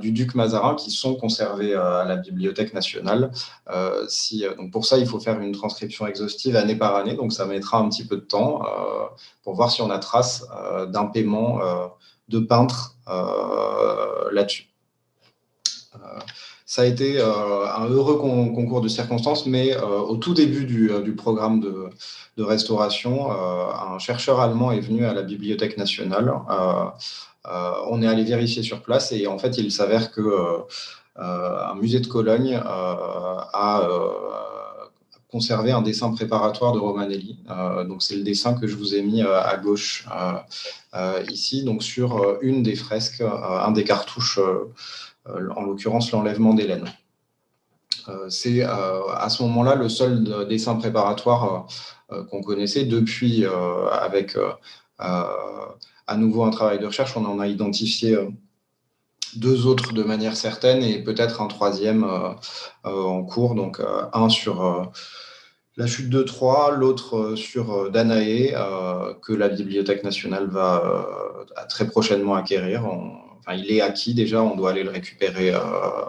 du 0.00 0.12
duc 0.12 0.34
Mazarin 0.34 0.74
qui 0.74 0.90
sont 0.90 1.14
conservés 1.14 1.74
à 1.74 2.04
la 2.04 2.16
Bibliothèque 2.16 2.74
nationale. 2.74 3.30
donc 3.68 4.70
pour 4.72 4.86
ça, 4.86 4.98
il 4.98 5.06
faut 5.06 5.20
faire 5.20 5.40
une 5.40 5.52
transcription 5.52 6.06
exhaustive 6.06 6.56
année 6.56 6.76
par 6.76 6.96
année, 6.96 7.14
donc 7.14 7.32
ça 7.32 7.46
mettra 7.46 7.78
un 7.78 7.88
petit 7.88 8.04
peu 8.04 8.16
de 8.16 8.22
temps 8.22 8.62
pour 9.44 9.54
voir 9.54 9.70
si 9.70 9.82
on 9.82 9.90
a 9.90 9.98
trace 9.98 10.46
d'un 10.88 11.06
paiement 11.06 11.60
de 12.28 12.38
peintre 12.38 12.96
euh, 13.08 14.30
là-dessus. 14.32 14.68
Euh, 15.94 15.98
ça 16.64 16.82
a 16.82 16.84
été 16.84 17.20
euh, 17.20 17.66
un 17.76 17.88
heureux 17.88 18.18
concours 18.18 18.80
de 18.80 18.88
circonstances, 18.88 19.46
mais 19.46 19.76
au 19.76 20.16
tout 20.16 20.34
début 20.34 20.64
du, 20.64 21.14
programme 21.14 21.60
de, 21.60 22.42
restauration, 22.42 23.30
un 23.30 23.98
chercheur 23.98 24.40
allemand 24.40 24.72
est 24.72 24.80
venu 24.80 25.06
à 25.06 25.14
la 25.14 25.22
Bibliothèque 25.22 25.78
nationale 25.78 26.32
on 27.88 28.02
est 28.02 28.08
allé 28.08 28.24
vérifier 28.24 28.64
sur 28.64 28.82
place 28.82 29.12
et 29.12 29.28
en 29.28 29.38
fait, 29.38 29.56
il 29.58 29.70
s'avère 29.70 30.10
que 30.10 30.64
un 31.14 31.74
musée 31.76 32.00
de 32.00 32.08
Cologne 32.08 32.60
a 32.64 33.88
conservé 35.36 35.70
un 35.72 35.82
dessin 35.82 36.10
préparatoire 36.12 36.72
de 36.72 36.78
Romanelli. 36.78 37.38
donc, 37.88 38.02
c'est 38.02 38.16
le 38.16 38.22
dessin 38.22 38.54
que 38.54 38.66
je 38.66 38.76
vous 38.76 38.94
ai 38.94 39.02
mis 39.02 39.22
à 39.22 39.56
gauche 39.56 40.06
ici, 41.30 41.64
donc 41.64 41.82
sur 41.82 42.38
une 42.40 42.62
des 42.62 42.76
fresques, 42.76 43.22
un 43.22 43.72
des 43.72 43.84
cartouches, 43.84 44.40
en 45.56 45.62
l'occurrence 45.62 46.12
l'enlèvement 46.12 46.54
d'Hélène. 46.54 46.86
Euh, 48.08 48.28
c'est 48.30 48.62
euh, 48.62 49.08
à 49.14 49.28
ce 49.28 49.42
moment-là 49.42 49.74
le 49.74 49.88
seul 49.88 50.46
dessin 50.48 50.76
préparatoire 50.76 51.66
euh, 52.12 52.24
qu'on 52.24 52.42
connaissait. 52.42 52.84
Depuis, 52.84 53.44
avec 53.92 54.36
à 54.98 56.16
nouveau 56.16 56.44
un 56.44 56.50
travail 56.50 56.78
de 56.78 56.86
recherche, 56.86 57.16
on 57.16 57.24
en 57.24 57.40
a 57.40 57.48
identifié 57.48 58.16
deux 59.34 59.66
autres 59.66 59.92
de 59.92 60.02
manière 60.02 60.36
certaine 60.36 60.82
et 60.82 61.02
peut-être 61.02 61.42
un 61.42 61.48
troisième 61.48 62.06
en 62.84 63.24
cours. 63.24 63.54
Donc 63.54 63.80
un 64.12 64.28
sur 64.28 64.90
la 65.76 65.86
chute 65.86 66.08
de 66.08 66.22
Troie, 66.22 66.70
l'autre 66.70 67.34
sur 67.34 67.90
Danaé, 67.90 68.54
que 69.22 69.32
la 69.32 69.48
Bibliothèque 69.48 70.04
nationale 70.04 70.46
va 70.46 70.82
très 71.68 71.86
prochainement 71.86 72.34
acquérir 72.34 72.82
il 73.54 73.70
est 73.70 73.80
acquis 73.80 74.14
déjà, 74.14 74.42
on 74.42 74.56
doit 74.56 74.70
aller 74.70 74.82
le 74.82 74.90
récupérer 74.90 75.50
euh, 75.50 75.58
euh, 75.58 76.08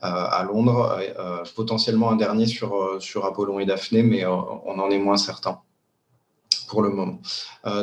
à 0.00 0.44
Londres. 0.44 0.98
Euh, 1.18 1.42
potentiellement 1.54 2.10
un 2.10 2.16
dernier 2.16 2.46
sur, 2.46 2.96
sur 3.00 3.24
Apollon 3.24 3.58
et 3.58 3.66
Daphné, 3.66 4.02
mais 4.02 4.24
on 4.26 4.78
en 4.78 4.90
est 4.90 4.98
moins 4.98 5.16
certain 5.16 5.60
pour 6.68 6.82
le 6.82 6.88
moment. 6.88 7.20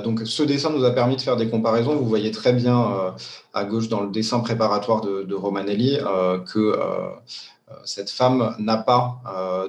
donc 0.03 0.23
ce 0.25 0.43
dessin 0.43 0.69
nous 0.69 0.83
a 0.83 0.91
permis 0.91 1.15
de 1.15 1.21
faire 1.21 1.37
des 1.37 1.49
comparaisons. 1.49 1.95
Vous 1.95 2.05
voyez 2.05 2.31
très 2.31 2.51
bien 2.51 3.15
à 3.53 3.63
gauche 3.63 3.87
dans 3.87 4.01
le 4.01 4.09
dessin 4.11 4.41
préparatoire 4.41 4.99
de, 4.99 5.33
Romanelli 5.33 5.99
que 6.45 6.77
cette 7.85 8.09
femme 8.09 8.55
n'a 8.59 8.77
pas 8.77 9.21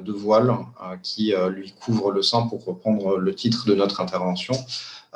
de 0.05 0.13
voile 0.13 0.57
qui 1.03 1.33
lui 1.51 1.73
couvre 1.73 2.11
le 2.11 2.23
sein 2.23 2.43
pour 2.43 2.65
reprendre 2.65 3.17
le 3.17 3.35
titre 3.35 3.67
de 3.67 3.75
notre 3.75 4.01
intervention. 4.01 4.55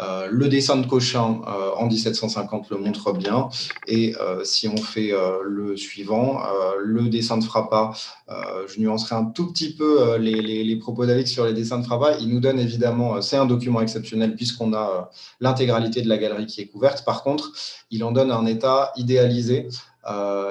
Euh, 0.01 0.29
le 0.31 0.48
dessin 0.48 0.77
de 0.77 0.87
Cochin 0.87 1.40
euh, 1.48 1.70
en 1.77 1.87
1750 1.87 2.70
le 2.70 2.77
montre 2.77 3.12
bien. 3.12 3.48
Et 3.88 4.14
euh, 4.20 4.44
si 4.44 4.68
on 4.68 4.77
fait 4.77 5.12
le 5.44 5.77
suivant, 5.77 6.40
le 6.81 7.09
dessin 7.09 7.38
de 7.38 7.44
Frappa, 7.44 7.92
je 8.29 8.81
nuancerai 8.81 9.16
un 9.16 9.24
tout 9.24 9.51
petit 9.53 9.74
peu 9.74 10.16
les, 10.16 10.77
propos 10.77 11.07
d'Alex 11.07 11.31
sur 11.31 11.44
les 11.44 11.53
dessins 11.53 11.79
de 11.79 11.85
Frappa. 11.85 12.16
Il 12.20 12.29
nous 12.29 12.40
donne 12.40 12.59
évidemment, 12.59 13.20
c'est 13.22 13.37
un 13.37 13.46
document 13.46 13.81
exceptionnel 13.81 14.37
puisqu'on 14.37 14.72
a 14.74 15.11
l'intégralité 15.40 16.03
de 16.03 16.09
la 16.09 16.18
galerie 16.18 16.46
qui 16.46 16.61
est 16.61 16.66
couverte. 16.66 17.05
Par 17.05 17.22
contre, 17.22 17.53
il 17.90 18.05
en 18.05 18.12
donne 18.12 18.31
un 18.31 18.46
état 18.46 18.92
idéalisé. 18.96 19.68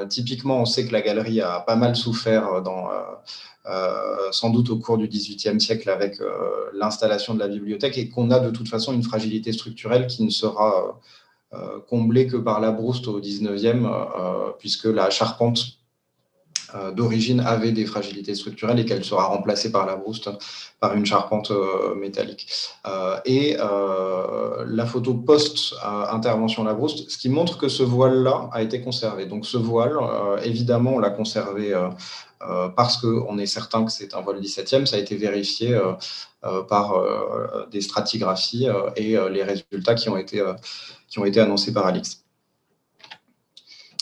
Typiquement, 0.10 0.62
on 0.62 0.66
sait 0.66 0.88
que 0.88 0.94
la 0.94 1.02
galerie 1.02 1.42
a 1.42 1.60
pas 1.60 1.76
mal 1.76 1.96
souffert 1.96 2.62
dans, 2.62 2.90
euh, 3.70 4.32
sans 4.32 4.50
doute 4.50 4.70
au 4.70 4.78
cours 4.78 4.98
du 4.98 5.10
XVIIIe 5.10 5.60
siècle 5.60 5.90
avec 5.90 6.22
euh, 6.22 6.70
l'installation 6.74 7.34
de 7.34 7.40
la 7.40 7.50
bibliothèque 7.50 7.98
et 7.98 8.08
qu'on 8.08 8.32
a 8.32 8.40
de 8.40 8.50
toute 8.50 8.70
façon 8.70 8.94
une 8.94 9.04
fragilité 9.04 9.52
structurelle 9.52 10.08
qui 10.08 10.24
ne 10.24 10.30
sera 10.30 11.02
euh, 11.54 11.80
comblée 11.90 12.28
que 12.28 12.38
par 12.38 12.62
la 12.62 12.72
brouste 12.72 13.10
au 13.10 13.20
XIXe, 13.20 13.86
puisque 14.58 14.86
la 14.86 15.10
charpente 15.10 15.77
d'origine 16.96 17.40
avait 17.40 17.72
des 17.72 17.86
fragilités 17.86 18.36
structurelles 18.36 18.80
et 18.80 18.86
qu'elle 18.86 19.04
sera 19.04 19.26
remplacée 19.26 19.72
par 19.72 19.86
la 19.86 19.96
brouste 19.96 20.30
par 20.80 20.94
une 20.96 21.06
charpente 21.06 21.52
métallique. 21.96 22.48
et 23.26 23.56
la 23.58 24.86
photo 24.86 25.14
post-intervention 25.14 26.64
la 26.64 26.74
brouste, 26.74 27.10
ce 27.10 27.18
qui 27.18 27.30
montre 27.30 27.58
que 27.58 27.70
ce 27.70 27.84
voile-là 27.84 28.50
a 28.52 28.62
été 28.62 28.82
conservé. 28.82 29.26
Donc 29.26 29.46
ce 29.46 29.58
voile, 29.58 29.98
évidemment, 30.44 30.96
on 30.96 31.00
l'a 31.00 31.10
conservé 31.10 31.74
euh, 32.44 32.70
parce 32.70 32.98
qu'on 32.98 33.38
est 33.40 33.48
certain 33.48 33.84
que 33.84 33.92
c'est 33.92 34.14
un 34.14 34.22
vol 34.22 34.40
17e. 34.40 34.86
Ça 34.86 34.96
a 34.98 35.00
été 35.00 35.16
vérifié 35.16 35.74
euh, 35.74 35.94
euh, 36.44 36.64
par 36.64 36.94
des 37.72 37.82
stratigraphies 37.82 38.68
et 38.96 39.18
les 39.32 39.44
résultats 39.44 39.96
qui 39.96 40.10
ont 40.10 40.18
été, 40.18 40.44
qui 41.08 41.20
ont 41.20 41.26
été 41.26 41.40
annoncés 41.40 41.74
par 41.74 41.86
Alix. 41.88 42.24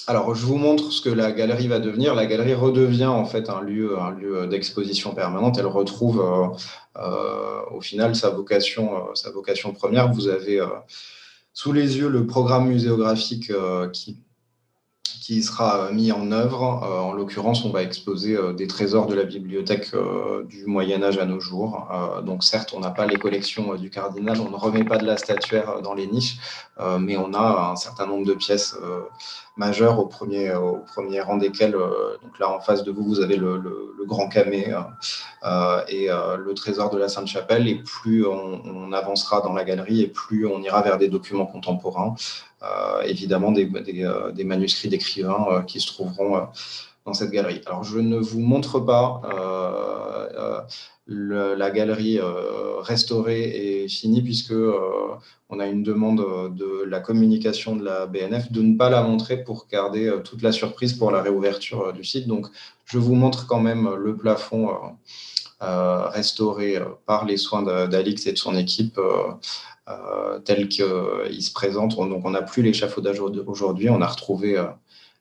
Alors, 0.07 0.35
je 0.35 0.45
vous 0.45 0.57
montre 0.57 0.91
ce 0.91 1.01
que 1.01 1.09
la 1.09 1.31
galerie 1.31 1.67
va 1.67 1.79
devenir. 1.79 2.13
La 2.13 2.27
galerie 2.27 2.53
redevient 2.53 3.05
en 3.05 3.25
fait 3.25 3.49
un 3.49 3.61
lieu, 3.61 3.99
un 3.99 4.11
lieu 4.11 4.45
d'exposition 4.45 5.15
permanente. 5.15 5.57
Elle 5.57 5.65
retrouve 5.65 6.23
au 7.71 7.81
final 7.81 8.15
sa 8.15 8.29
vocation, 8.29 9.15
sa 9.15 9.31
vocation 9.31 9.73
première. 9.73 10.11
Vous 10.11 10.27
avez 10.27 10.63
sous 11.53 11.73
les 11.73 11.97
yeux 11.97 12.09
le 12.09 12.27
programme 12.27 12.67
muséographique 12.67 13.51
qui 13.93 14.19
qui 15.25 15.41
sera 15.41 15.85
euh, 15.85 15.91
mis 15.91 16.11
en 16.11 16.31
œuvre. 16.31 16.83
Euh, 16.83 16.99
en 16.99 17.13
l'occurrence, 17.13 17.65
on 17.65 17.71
va 17.71 17.81
exposer 17.81 18.35
euh, 18.35 18.53
des 18.53 18.67
trésors 18.67 19.07
de 19.07 19.15
la 19.15 19.23
bibliothèque 19.23 19.91
du 20.47 20.65
Moyen 20.67 21.01
Âge 21.01 21.17
à 21.17 21.25
nos 21.25 21.39
jours. 21.39 21.87
donc 22.23 22.43
certes, 22.43 22.73
on 22.75 22.79
n'a 22.79 22.91
pas 22.91 23.05
les 23.05 23.17
collections 23.17 23.75
du 23.75 23.89
cardinal, 23.89 24.39
on 24.39 24.49
ne 24.49 24.55
remet 24.55 24.83
pas 24.83 24.97
de 24.97 25.05
la 25.05 25.17
statuaire 25.17 25.81
dans 25.81 25.93
les 25.93 26.07
niches, 26.07 26.37
mais 26.99 27.17
on 27.17 27.33
a 27.33 27.71
un 27.71 27.75
certain 27.75 28.05
nombre 28.05 28.25
de 28.25 28.33
pièces 28.33 28.75
majeures 29.57 29.99
au 29.99 30.05
premier, 30.05 30.53
au 30.53 30.77
premier 30.77 31.21
rang 31.21 31.37
desquelles, 31.37 31.71
donc 31.71 32.39
là 32.39 32.49
en 32.49 32.59
face 32.59 32.83
de 32.83 32.91
vous, 32.91 33.03
vous 33.03 33.21
avez 33.21 33.37
le, 33.37 33.61
Grand 34.05 34.27
Camé 34.27 34.67
et 35.87 36.07
le 36.07 36.53
trésor 36.53 36.89
de 36.91 36.97
la 36.97 37.09
Sainte-Chapelle. 37.09 37.67
Et 37.67 37.75
plus 37.75 38.25
on, 38.25 38.91
avancera 38.91 39.41
dans 39.41 39.53
la 39.53 39.63
galerie 39.63 40.01
et 40.01 40.07
plus 40.07 40.45
on 40.45 40.61
ira 40.61 40.81
vers 40.81 40.97
des 40.97 41.09
documents 41.09 41.47
contemporains. 41.47 42.15
Euh, 42.65 43.01
évidemment 43.03 43.51
des, 43.51 43.69
euh, 44.03 44.31
des, 44.31 44.43
manuscrits 44.43 44.89
d'écrivains 44.89 45.45
euh, 45.51 45.61
qui 45.61 45.79
se 45.79 45.87
trouveront 45.87 46.47
dans 47.05 47.13
cette 47.13 47.31
galerie. 47.31 47.61
Alors, 47.65 47.83
je 47.83 47.99
ne 47.99 48.17
vous 48.17 48.39
montre 48.39 48.79
pas 48.79 49.21
la 51.07 51.69
galerie 51.69 52.19
restaurée 52.81 53.83
et 53.83 53.87
finie, 53.87 54.23
puisque 54.23 54.55
on 55.49 55.59
a 55.59 55.67
une 55.67 55.83
demande 55.83 56.55
de 56.55 56.83
la 56.83 56.99
communication 56.99 57.75
de 57.75 57.83
la 57.83 58.07
BNF 58.07 58.51
de 58.51 58.63
ne 58.63 58.75
pas 58.75 58.89
la 58.89 59.03
montrer 59.03 59.43
pour 59.43 59.67
garder 59.71 60.11
toute 60.23 60.41
la 60.41 60.51
surprise 60.51 60.93
pour 60.93 61.11
la 61.11 61.21
réouverture 61.21 61.93
du 61.93 62.03
site. 62.03 62.27
Donc, 62.27 62.47
je 62.85 62.97
vous 62.97 63.13
montre 63.13 63.45
quand 63.45 63.59
même 63.59 63.87
le 63.93 64.17
plafond 64.17 64.71
restauré 65.59 66.81
par 67.05 67.25
les 67.25 67.37
soins 67.37 67.61
d'Alix 67.87 68.25
et 68.25 68.31
de 68.31 68.37
son 68.37 68.55
équipe 68.55 68.99
tel 70.45 70.67
qu'il 70.67 71.41
se 71.41 71.51
présente. 71.53 71.95
Donc, 71.95 72.25
on 72.25 72.31
n'a 72.31 72.41
plus 72.41 72.63
l'échafaudage 72.63 73.19
aujourd'hui, 73.19 73.89
on 73.89 74.01
a 74.01 74.07
retrouvé 74.07 74.57
euh, 74.57 74.65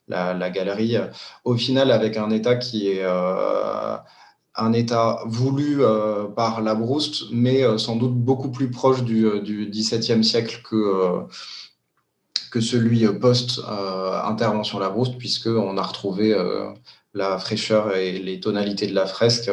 la, 0.09 0.51
galerie, 0.51 0.97
au 1.45 1.57
final, 1.57 1.91
avec 1.91 2.17
un 2.17 2.31
état 2.31 2.57
qui 2.57 2.89
est 2.89 3.03
euh, 3.03 3.97
un 4.57 4.73
état 4.73 5.21
voulu 5.27 5.81
par 6.37 6.61
la 6.61 6.75
Brouste, 6.75 7.25
mais 7.33 7.63
sans 7.79 7.97
doute 7.97 8.15
beaucoup 8.15 8.51
plus 8.51 8.71
proche 8.71 9.03
du, 9.03 9.27
XVIIe 9.71 10.23
siècle 10.23 10.61
que, 10.63 11.25
que 12.53 12.61
celui 12.61 13.07
post-intervention 13.19 14.79
la 14.79 14.91
Brouste, 14.91 15.19
puisqu'on 15.19 15.77
a 15.77 15.83
retrouvé 15.83 16.37
la 17.15 17.39
fraîcheur 17.39 17.97
et 17.97 18.19
les 18.19 18.39
tonalités 18.41 18.87
de 18.87 18.95
la 18.95 19.07
fresque 19.07 19.51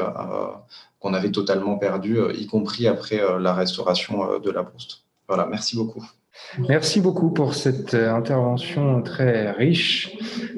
qu'on 1.01 1.13
avait 1.15 1.31
totalement 1.31 1.77
perdu, 1.77 2.19
euh, 2.19 2.33
y 2.33 2.45
compris 2.45 2.87
après 2.87 3.19
euh, 3.19 3.39
la 3.39 3.53
restauration 3.53 4.31
euh, 4.31 4.39
de 4.39 4.51
la 4.51 4.61
Brouste. 4.61 5.00
Voilà, 5.31 5.47
merci 5.49 5.77
beaucoup. 5.77 6.05
Merci 6.67 6.99
beaucoup 6.99 7.31
pour 7.31 7.53
cette 7.53 7.93
intervention 7.93 9.01
très 9.01 9.49
riche 9.51 10.11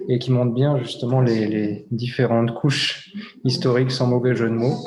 et 0.09 0.17
qui 0.17 0.31
montre 0.31 0.51
bien 0.51 0.79
justement 0.79 1.21
les, 1.21 1.85
différentes 1.91 2.55
couches 2.55 3.13
historiques 3.43 3.91
sans 3.91 4.07
mauvais 4.07 4.33
jeu 4.33 4.49
de 4.49 4.55
mots. 4.55 4.83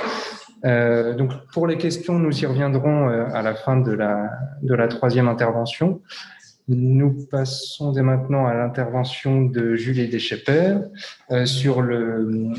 donc 1.16 1.31
pour 1.53 1.68
les 1.68 1.79
questions, 1.79 2.18
nous 2.18 2.37
y 2.42 2.46
reviendrons 2.46 3.07
à 3.09 3.42
la 3.42 3.55
fin 3.55 3.77
de 3.77 3.92
la, 3.92 4.29
de 4.61 4.75
la 4.75 4.88
troisième 4.88 5.29
intervention. 5.29 6.03
Nous 6.66 7.25
passons 7.31 7.92
dès 7.92 8.03
maintenant 8.03 8.44
à 8.46 8.55
l'intervention 8.55 9.42
de 9.42 9.77
Julie 9.77 10.09
Deschepper 10.09 10.79
sur 11.44 11.81
le 11.81 12.53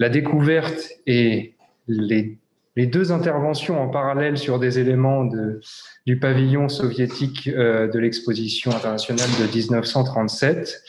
la 0.00 0.08
découverte 0.08 0.88
et 1.06 1.54
les, 1.86 2.41
deux 2.76 3.12
interventions 3.12 3.80
en 3.80 3.88
parallèle 3.88 4.38
sur 4.38 4.58
des 4.58 4.78
éléments 4.78 5.28
du 6.06 6.18
pavillon 6.18 6.68
soviétique 6.68 7.48
euh, 7.48 7.88
de 7.88 7.98
l'exposition 7.98 8.70
internationale 8.70 9.28
de 9.40 9.54
1937. 9.54 10.82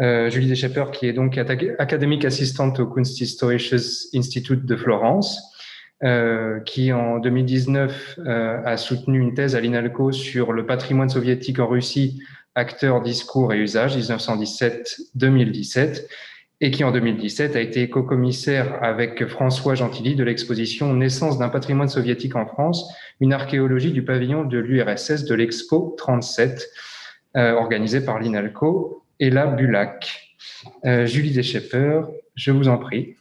Euh, 0.00 0.30
Julie 0.30 0.48
Deschepper, 0.48 0.86
qui 0.92 1.06
est 1.06 1.12
donc 1.12 1.38
académique 1.38 2.24
assistante 2.24 2.80
au 2.80 2.86
Kunsthistorisches 2.86 3.74
Institut 4.14 4.58
de 4.58 4.76
Florence, 4.76 5.40
euh, 6.04 6.60
qui 6.60 6.92
en 6.92 7.18
2019 7.18 8.18
a 8.26 8.76
soutenu 8.76 9.20
une 9.20 9.34
thèse 9.34 9.56
à 9.56 9.60
l'INALCO 9.60 10.12
sur 10.12 10.52
le 10.52 10.66
patrimoine 10.66 11.08
soviétique 11.08 11.58
en 11.58 11.66
Russie, 11.66 12.22
acteurs, 12.54 13.02
discours 13.02 13.52
et 13.52 13.58
usages, 13.58 13.96
1917-2017 13.96 16.06
et 16.60 16.70
qui 16.70 16.84
en 16.84 16.92
2017 16.92 17.56
a 17.56 17.60
été 17.60 17.90
co-commissaire 17.90 18.82
avec 18.82 19.26
François 19.26 19.74
Gentilly 19.74 20.14
de 20.14 20.24
l'exposition 20.24 20.92
Naissance 20.94 21.38
d'un 21.38 21.48
patrimoine 21.48 21.88
soviétique 21.88 22.36
en 22.36 22.46
France, 22.46 22.90
une 23.20 23.32
archéologie 23.32 23.92
du 23.92 24.04
pavillon 24.04 24.44
de 24.44 24.58
l'URSS 24.58 25.24
de 25.24 25.34
l'Expo 25.34 25.94
37. 25.98 26.68
organisé 27.36 28.00
par 28.00 28.18
l'INALCO 28.18 29.04
et 29.20 29.30
la 29.30 29.46
BULAC. 29.46 30.36
Julie 31.04 31.32
Deschepper, 31.32 32.00
je 32.34 32.50
vous 32.50 32.68
en 32.68 32.78
prie. 32.78 33.16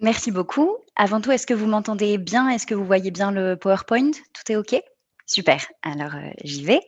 Merci 0.00 0.32
beaucoup. 0.32 0.76
Avant 0.96 1.20
tout, 1.20 1.30
est-ce 1.30 1.46
que 1.46 1.54
vous 1.54 1.66
m'entendez 1.66 2.18
bien? 2.18 2.48
Est-ce 2.48 2.66
que 2.66 2.74
vous 2.74 2.84
voyez 2.84 3.10
bien 3.10 3.30
le 3.30 3.56
PowerPoint? 3.56 4.10
Tout 4.10 4.52
est 4.52 4.56
OK? 4.56 4.74
Super. 5.26 5.60
Alors, 5.82 6.10
j'y 6.42 6.64
vais. 6.64 6.80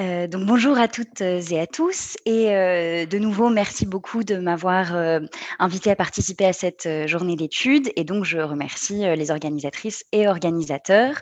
Euh, 0.00 0.26
donc 0.26 0.46
bonjour 0.46 0.78
à 0.78 0.88
toutes 0.88 1.20
et 1.20 1.60
à 1.60 1.66
tous 1.66 2.16
et 2.24 2.56
euh, 2.56 3.04
de 3.04 3.18
nouveau 3.18 3.50
merci 3.50 3.84
beaucoup 3.84 4.24
de 4.24 4.36
m'avoir 4.36 4.96
euh, 4.96 5.20
invité 5.58 5.90
à 5.90 5.96
participer 5.96 6.46
à 6.46 6.54
cette 6.54 6.88
journée 7.06 7.36
d'études 7.36 7.90
et 7.96 8.04
donc 8.04 8.24
je 8.24 8.38
remercie 8.38 9.00
les 9.16 9.30
organisatrices 9.30 10.04
et 10.12 10.28
organisateurs. 10.28 11.16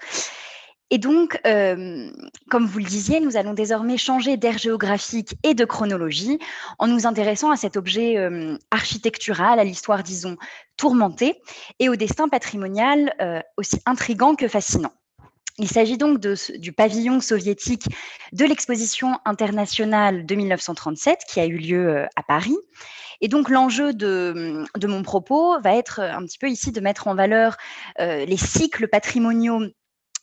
Et 0.93 0.99
donc, 0.99 1.41
comme 1.45 2.67
vous 2.67 2.79
le 2.81 2.85
disiez, 2.85 3.21
nous 3.21 3.37
allons 3.37 3.55
désormais 3.55 3.97
changer 3.97 4.37
d'aire 4.37 4.59
géographique 4.59 5.37
et 5.45 5.55
de 5.55 5.65
chronologie 5.65 6.41
en 6.81 6.89
nous 6.89 7.07
intéressant 7.07 7.53
à 7.53 7.57
cet 7.57 7.77
objet 7.77 8.17
architectural, 8.73 9.61
à 9.61 9.65
l'histoire, 9.65 10.03
disons, 10.03 10.37
tourmentée, 10.77 11.41
et 11.79 11.89
au 11.89 11.95
destin 11.95 12.29
patrimonial 12.29 13.15
aussi 13.57 13.79
intrigant 13.87 14.35
que 14.35 14.49
fascinant. 14.49 14.91
Il 15.61 15.69
s'agit 15.69 15.99
donc 15.99 16.21
du 16.21 16.73
pavillon 16.73 17.21
soviétique 17.21 17.85
de 18.33 18.47
l'exposition 18.47 19.19
internationale 19.27 20.25
de 20.25 20.35
1937 20.35 21.21
qui 21.29 21.39
a 21.39 21.45
eu 21.45 21.59
lieu 21.59 21.89
euh, 21.89 22.07
à 22.17 22.23
Paris. 22.23 22.57
Et 23.21 23.29
donc 23.29 23.51
l'enjeu 23.51 23.93
de, 23.93 24.65
mon 24.83 25.03
propos 25.03 25.61
va 25.61 25.77
être 25.77 26.01
un 26.01 26.25
petit 26.25 26.39
peu 26.39 26.49
ici 26.49 26.73
de 26.73 26.81
mettre 26.81 27.09
en 27.09 27.15
valeur 27.15 27.59
euh, 28.01 28.25
les 28.25 28.39
cycles 28.39 28.89
patrimoniaux 28.89 29.61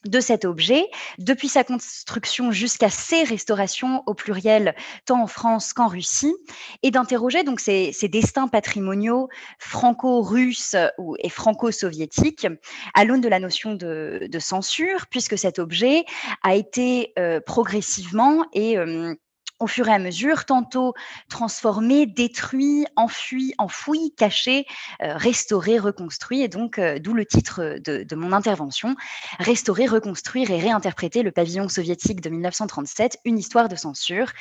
de 0.06 0.20
cet 0.20 0.46
objet, 0.46 0.86
depuis 1.18 1.48
sa 1.48 1.64
construction 1.64 2.52
jusqu'à 2.52 2.90
ses 2.90 3.24
restaurations 3.24 4.04
au 4.06 4.14
pluriel, 4.14 4.76
tant 5.06 5.22
en 5.22 5.28
France 5.28 5.74
qu'en 5.74 5.88
Russie, 5.88 6.36
et 6.84 6.92
d'interroger 6.92 7.44
donc 7.44 7.60
ces, 7.60 7.92
destins 8.08 8.48
patrimoniaux 8.48 9.28
franco-russes 9.60 10.76
et 11.20 11.30
franco-soviétiques 11.30 12.48
à 12.94 13.06
l'aune 13.06 13.22
de 13.22 13.30
la 13.30 13.40
notion 13.40 13.74
de, 13.74 14.30
censure, 14.40 15.08
puisque 15.10 15.38
cet 15.38 15.60
objet 15.60 16.06
a 16.44 16.56
été 16.56 17.14
euh, 17.18 17.40
progressivement 17.40 18.46
et 18.54 18.78
euh, 18.78 19.16
au 19.60 19.68
fur 19.68 19.88
et 19.88 19.94
à 19.94 20.00
mesure, 20.00 20.46
tantôt 20.46 20.94
transformé, 21.30 22.06
détruit, 22.06 22.86
enfui, 22.96 23.54
enfoui, 23.58 24.14
caché, 24.16 24.66
euh, 25.02 25.16
restauré, 25.18 25.80
reconstruit. 25.80 26.42
Et 26.42 26.48
donc, 26.48 26.78
euh, 26.78 27.00
d'où 27.00 27.14
le 27.14 27.26
titre 27.26 27.80
de, 27.84 28.16
mon 28.16 28.34
intervention, 28.34 28.96
Restaurer, 29.40 29.88
reconstruire 29.88 30.52
et 30.52 30.60
réinterpréter 30.60 31.24
le 31.24 31.32
pavillon 31.32 31.70
soviétique 31.70 32.22
de 32.22 32.30
1937, 32.30 33.20
une 33.26 33.38
histoire 33.38 33.70
de 33.70 33.76
censure. 33.76 34.32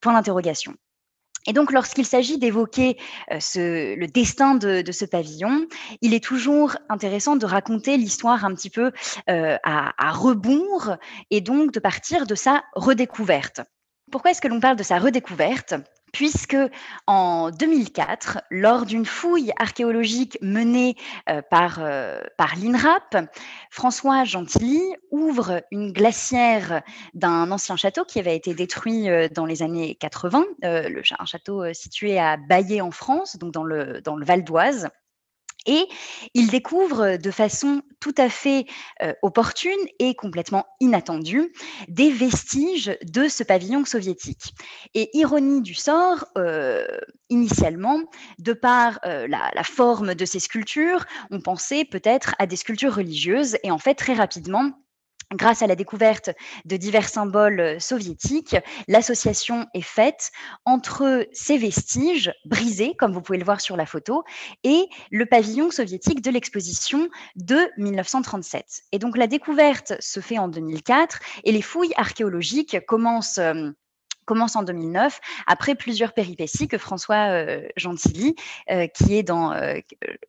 Point 0.00 0.12
d'interrogation. 0.12 0.74
Et 1.46 1.52
donc, 1.52 1.72
lorsqu'il 1.72 2.06
s'agit 2.06 2.38
d'évoquer 2.38 2.96
euh, 3.30 3.38
le 3.96 4.06
destin 4.06 4.54
de, 4.54 4.82
ce 4.90 5.04
pavillon, 5.04 5.66
il 6.00 6.14
est 6.14 6.24
toujours 6.24 6.76
intéressant 6.88 7.36
de 7.36 7.44
raconter 7.44 7.96
l'histoire 7.96 8.44
un 8.44 8.54
petit 8.54 8.70
peu 8.70 8.92
à, 9.26 9.58
à, 9.62 10.12
rebours 10.12 10.96
et 11.30 11.42
donc 11.42 11.70
de 11.72 11.80
partir 11.80 12.26
de 12.26 12.34
sa 12.34 12.64
redécouverte. 12.74 13.60
Pourquoi 14.10 14.30
est-ce 14.30 14.40
que 14.40 14.48
l'on 14.48 14.60
parle 14.60 14.76
de 14.76 14.82
sa 14.82 14.98
redécouverte? 14.98 15.74
Puisque 16.12 16.56
en 17.08 17.50
2004, 17.50 18.42
lors 18.50 18.86
d'une 18.86 19.04
fouille 19.04 19.50
archéologique 19.58 20.38
menée 20.40 20.94
euh, 21.28 21.42
par, 21.50 21.78
euh, 21.80 22.20
par 22.38 22.54
l'INRAP, 22.54 23.28
François 23.70 24.22
Gentilly 24.22 24.80
ouvre 25.10 25.62
une 25.72 25.92
glacière 25.92 26.82
d'un 27.14 27.50
ancien 27.50 27.74
château 27.74 28.04
qui 28.04 28.20
avait 28.20 28.36
été 28.36 28.54
détruit 28.54 29.10
euh, 29.10 29.26
dans 29.28 29.44
les 29.44 29.64
années 29.64 29.96
80, 29.96 30.44
le, 30.62 31.02
un 31.18 31.24
château 31.24 31.72
situé 31.72 32.16
à 32.20 32.36
Baillé 32.36 32.80
en 32.80 32.92
France, 32.92 33.36
donc 33.36 33.52
dans 33.52 33.64
le, 33.64 34.00
dans 34.00 34.14
le 34.14 34.24
Val 34.24 34.44
d'Oise. 34.44 34.88
Et 35.66 35.86
il 36.34 36.48
découvre 36.48 37.16
de 37.16 37.30
façon 37.30 37.82
tout 38.00 38.14
à 38.18 38.28
fait 38.28 38.66
opportune 39.22 39.70
et 39.98 40.14
complètement 40.14 40.66
inattendue 40.80 41.52
des 41.88 42.10
vestiges 42.10 42.96
de 43.02 43.28
ce 43.28 43.42
pavillon 43.42 43.84
soviétique. 43.84 44.54
Et 44.94 45.10
ironie 45.16 45.62
du 45.62 45.74
sort, 45.74 46.26
initialement, 47.30 48.00
de 48.38 48.52
par 48.52 49.00
la, 49.04 49.64
forme 49.64 50.14
de 50.14 50.24
ces 50.24 50.40
sculptures, 50.40 51.04
on 51.30 51.40
pensait 51.40 51.84
peut-être 51.84 52.34
à 52.38 52.46
des 52.46 52.56
sculptures 52.56 52.94
religieuses. 52.94 53.56
Et 53.62 53.70
en 53.70 53.78
fait, 53.78 53.94
très 53.94 54.14
rapidement, 54.14 54.72
Grâce 55.34 55.62
à 55.62 55.66
la 55.66 55.74
découverte 55.74 56.30
de 56.64 56.76
divers 56.76 57.08
symboles 57.08 57.60
euh, 57.60 57.78
soviétiques, 57.80 58.56
l'association 58.86 59.66
est 59.74 59.80
faite 59.80 60.30
entre 60.64 61.26
ces 61.32 61.58
vestiges 61.58 62.32
brisés, 62.44 62.94
comme 62.96 63.12
vous 63.12 63.20
pouvez 63.20 63.38
le 63.38 63.44
voir 63.44 63.60
sur 63.60 63.76
la 63.76 63.84
photo, 63.84 64.22
et 64.62 64.84
le 65.10 65.26
pavillon 65.26 65.72
soviétique 65.72 66.22
de 66.22 66.30
l'exposition 66.30 67.08
de 67.34 67.58
1937. 67.78 68.82
Et 68.92 68.98
donc 69.00 69.16
la 69.16 69.26
découverte 69.26 69.94
se 69.98 70.20
fait 70.20 70.38
en 70.38 70.46
2004 70.46 71.18
et 71.42 71.50
les 71.50 71.62
fouilles 71.62 71.94
archéologiques 71.96 72.78
commencent 72.86 73.38
euh, 73.38 73.70
commence 74.24 74.56
en 74.56 74.62
2009, 74.62 75.20
après 75.46 75.74
plusieurs 75.74 76.12
péripéties 76.12 76.68
que 76.68 76.78
François 76.78 77.30
euh, 77.30 77.66
Gentilly, 77.76 78.34
euh, 78.70 78.86
qui 78.86 79.16
est 79.16 79.22
dans, 79.22 79.52
euh, 79.52 79.78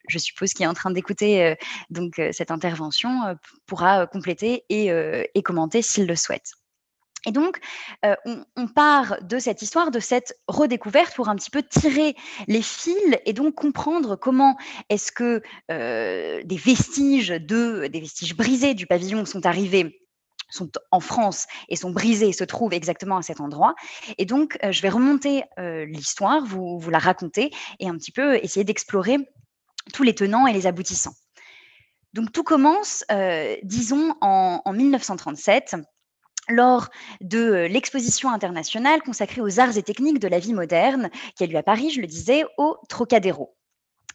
je 0.07 0.17
suppose, 0.17 0.53
qui 0.53 0.63
est 0.63 0.67
en 0.67 0.73
train 0.73 0.91
d'écouter 0.91 1.55
donc 1.89 2.21
cette 2.31 2.51
intervention, 2.51 3.37
pourra 3.65 4.07
compléter 4.07 4.63
et, 4.69 5.43
commenter 5.43 5.81
s'il 5.81 6.07
le 6.07 6.15
souhaite. 6.15 6.51
Et 7.27 7.31
donc, 7.31 7.59
on, 8.03 8.45
on, 8.55 8.67
part 8.67 9.17
de 9.21 9.39
cette 9.39 9.61
histoire, 9.61 9.91
de 9.91 9.99
cette 9.99 10.39
redécouverte 10.47 11.15
pour 11.15 11.29
un 11.29 11.35
petit 11.35 11.49
peu 11.49 11.63
tirer 11.63 12.15
les 12.47 12.61
fils 12.61 12.95
et 13.25 13.33
donc 13.33 13.55
comprendre 13.55 14.15
comment 14.15 14.57
est-ce 14.89 15.11
que 15.11 15.41
des 15.69 16.57
vestiges 16.57 17.29
de, 17.29 17.87
des 17.87 17.99
vestiges 17.99 18.35
brisés 18.35 18.73
du 18.73 18.85
pavillon 18.85 19.25
sont 19.25 19.45
arrivés 19.45 20.04
sont 20.49 20.69
en 20.91 20.99
France 20.99 21.47
et 21.69 21.75
sont 21.75 21.91
brisés 21.91 22.33
se 22.33 22.43
trouvent 22.43 22.73
exactement 22.73 23.17
à 23.17 23.21
cet 23.21 23.41
endroit. 23.41 23.75
Et 24.17 24.25
donc, 24.25 24.57
euh, 24.63 24.71
je 24.71 24.81
vais 24.81 24.89
remonter 24.89 25.43
euh, 25.59 25.85
l'histoire, 25.85 26.43
vous, 26.45 26.79
vous 26.79 26.89
la 26.89 26.99
raconter 26.99 27.51
et 27.79 27.87
un 27.87 27.95
petit 27.97 28.11
peu 28.11 28.35
essayer 28.37 28.63
d'explorer 28.63 29.17
tous 29.93 30.03
les 30.03 30.15
tenants 30.15 30.47
et 30.47 30.53
les 30.53 30.67
aboutissants. 30.67 31.13
Donc, 32.13 32.31
tout 32.31 32.43
commence, 32.43 33.03
euh, 33.11 33.55
disons, 33.63 34.15
en, 34.21 34.61
en 34.63 34.73
1937 34.73 35.75
lors 36.47 36.89
de 37.21 37.65
l'exposition 37.69 38.29
internationale 38.29 39.01
consacrée 39.01 39.41
aux 39.41 39.59
arts 39.59 39.77
et 39.77 39.83
techniques 39.83 40.19
de 40.19 40.27
la 40.27 40.39
vie 40.39 40.53
moderne, 40.53 41.09
qui 41.35 41.43
a 41.43 41.47
lieu 41.47 41.57
à 41.57 41.63
Paris, 41.63 41.89
je 41.89 42.01
le 42.01 42.07
disais, 42.07 42.45
au 42.57 42.77
Trocadéro. 42.87 43.55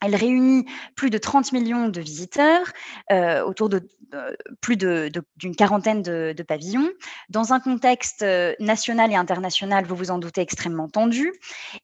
Elle 0.02 0.16
réunit 0.16 0.66
plus 0.96 1.10
de 1.10 1.18
30 1.18 1.52
millions 1.52 1.88
de 1.88 2.00
visiteurs 2.00 2.66
euh, 3.12 3.42
autour 3.44 3.68
de 3.68 3.88
euh, 4.14 4.34
plus 4.60 4.76
d'une 4.76 5.56
quarantaine 5.56 6.02
de, 6.02 6.42
pavillons, 6.42 6.90
dans 7.28 7.52
un 7.52 7.60
contexte 7.60 8.22
euh, 8.22 8.54
national 8.58 9.12
et 9.12 9.16
international, 9.16 9.84
vous 9.84 9.94
vous 9.94 10.10
en 10.10 10.18
doutez, 10.18 10.40
extrêmement 10.40 10.88
tendu. 10.88 11.32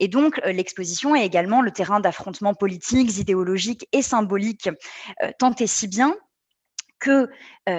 Et 0.01 0.09
donc, 0.09 0.41
l'exposition 0.45 1.15
est 1.15 1.25
également 1.25 1.63
le 1.63 1.71
terrain 1.71 2.01
d'affrontements 2.01 2.55
politiques, 2.55 3.19
idéologiques 3.19 3.87
et 3.93 4.03
symboliques, 4.03 4.71
tant 5.39 5.55
et 5.55 5.67
si 5.67 5.87
bien 5.87 6.17
que 6.99 7.29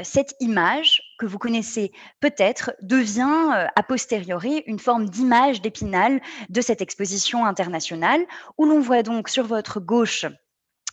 cette 0.03 0.35
image 0.39 1.01
que 1.19 1.25
vous 1.25 1.37
connaissez 1.37 1.91
peut-être 2.19 2.71
devient 2.81 3.67
a 3.75 3.83
posteriori 3.83 4.63
une 4.67 4.79
forme 4.79 5.09
d'image 5.09 5.61
d'épinal 5.61 6.21
de 6.49 6.61
cette 6.61 6.81
exposition 6.81 7.45
internationale 7.45 8.21
où 8.57 8.65
l'on 8.65 8.79
voit 8.79 9.03
donc 9.03 9.29
sur 9.29 9.45
votre 9.45 9.79
gauche 9.79 10.25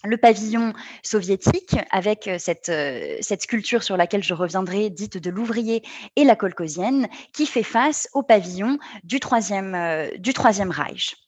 le 0.04 0.16
pavillon 0.18 0.74
soviétique 1.02 1.76
avec 1.90 2.30
cette, 2.38 2.70
cette, 3.20 3.42
sculpture 3.42 3.82
sur 3.82 3.96
laquelle 3.96 4.22
je 4.22 4.34
reviendrai, 4.34 4.90
dite 4.90 5.16
de 5.16 5.30
l'ouvrier 5.30 5.82
et 6.16 6.24
la 6.24 6.36
colcosienne, 6.36 7.08
qui 7.32 7.46
fait 7.46 7.62
face 7.62 8.08
au 8.12 8.22
pavillon 8.22 8.78
du 9.02 9.18
Troisième, 9.18 10.10
du 10.18 10.34
troisième 10.34 10.70
Reich. 10.70 11.23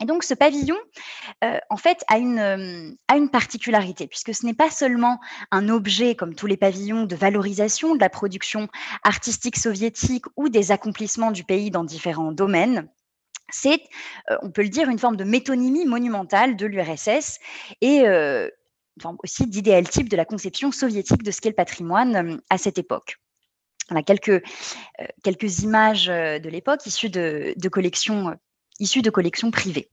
Et 0.00 0.06
donc, 0.06 0.24
ce 0.24 0.32
pavillon, 0.32 0.78
euh, 1.44 1.58
en 1.68 1.76
fait, 1.76 2.04
a 2.08 2.16
une, 2.16 2.38
euh, 2.38 2.90
a 3.08 3.16
une 3.16 3.28
particularité, 3.28 4.06
puisque 4.06 4.34
ce 4.34 4.46
n'est 4.46 4.54
pas 4.54 4.70
seulement 4.70 5.20
un 5.50 5.68
objet, 5.68 6.14
comme 6.14 6.34
tous 6.34 6.46
les 6.46 6.56
pavillons, 6.56 7.04
de 7.04 7.14
valorisation 7.14 7.94
de 7.94 8.00
la 8.00 8.08
production 8.08 8.68
artistique 9.04 9.58
soviétique 9.58 10.24
ou 10.36 10.48
des 10.48 10.72
accomplissements 10.72 11.32
du 11.32 11.44
pays 11.44 11.70
dans 11.70 11.84
différents 11.84 12.32
domaines. 12.32 12.88
C'est, 13.50 13.82
euh, 14.30 14.38
on 14.42 14.50
peut 14.50 14.62
le 14.62 14.70
dire, 14.70 14.88
une 14.88 14.98
forme 14.98 15.16
de 15.16 15.24
métonymie 15.24 15.84
monumentale 15.84 16.56
de 16.56 16.66
l'URSS 16.66 17.38
et 17.82 18.06
une 18.06 18.50
aussi 19.22 19.46
d'idéal 19.46 19.88
type 19.88 20.08
de 20.08 20.16
la 20.16 20.24
conception 20.24 20.72
soviétique 20.72 21.22
de 21.22 21.30
ce 21.30 21.40
qu'est 21.40 21.48
le 21.50 21.54
patrimoine 21.54 22.40
à 22.48 22.58
cette 22.58 22.78
époque. 22.78 23.16
On 23.90 23.96
a 23.96 24.02
quelques, 24.02 24.42
quelques 25.24 25.60
images 25.60 26.06
de 26.06 26.48
l'époque 26.48 26.84
issues 26.86 27.10
de 27.10 27.68
collections 27.68 28.36
issus 28.80 29.02
de 29.02 29.10
collections 29.10 29.50
privées. 29.50 29.90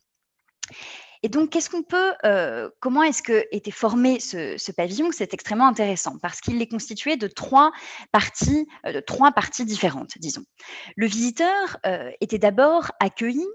Et 1.24 1.30
donc, 1.30 1.50
qu'est-ce 1.50 1.70
qu'on 1.70 1.84
peut, 1.84 2.14
euh, 2.26 2.70
comment 2.80 3.04
est-ce 3.04 3.22
que 3.22 3.46
était 3.52 3.72
formé 3.72 4.20
ce, 4.20 4.72
pavillon? 4.72 5.10
C'est 5.12 5.34
extrêmement 5.34 5.68
intéressant 5.68 6.18
parce 6.22 6.42
qu'il 6.42 6.62
est 6.62 6.68
constitué 6.68 7.18
de 7.18 7.28
trois 7.28 7.72
parties, 8.12 8.68
euh, 8.86 9.02
trois 9.02 9.32
parties 9.32 9.66
différentes, 9.66 10.18
disons. 10.20 10.44
Le 10.96 11.08
visiteur 11.08 11.78
euh, 11.86 12.12
était 12.22 12.38
d'abord 12.38 12.92
accueilli 13.00 13.46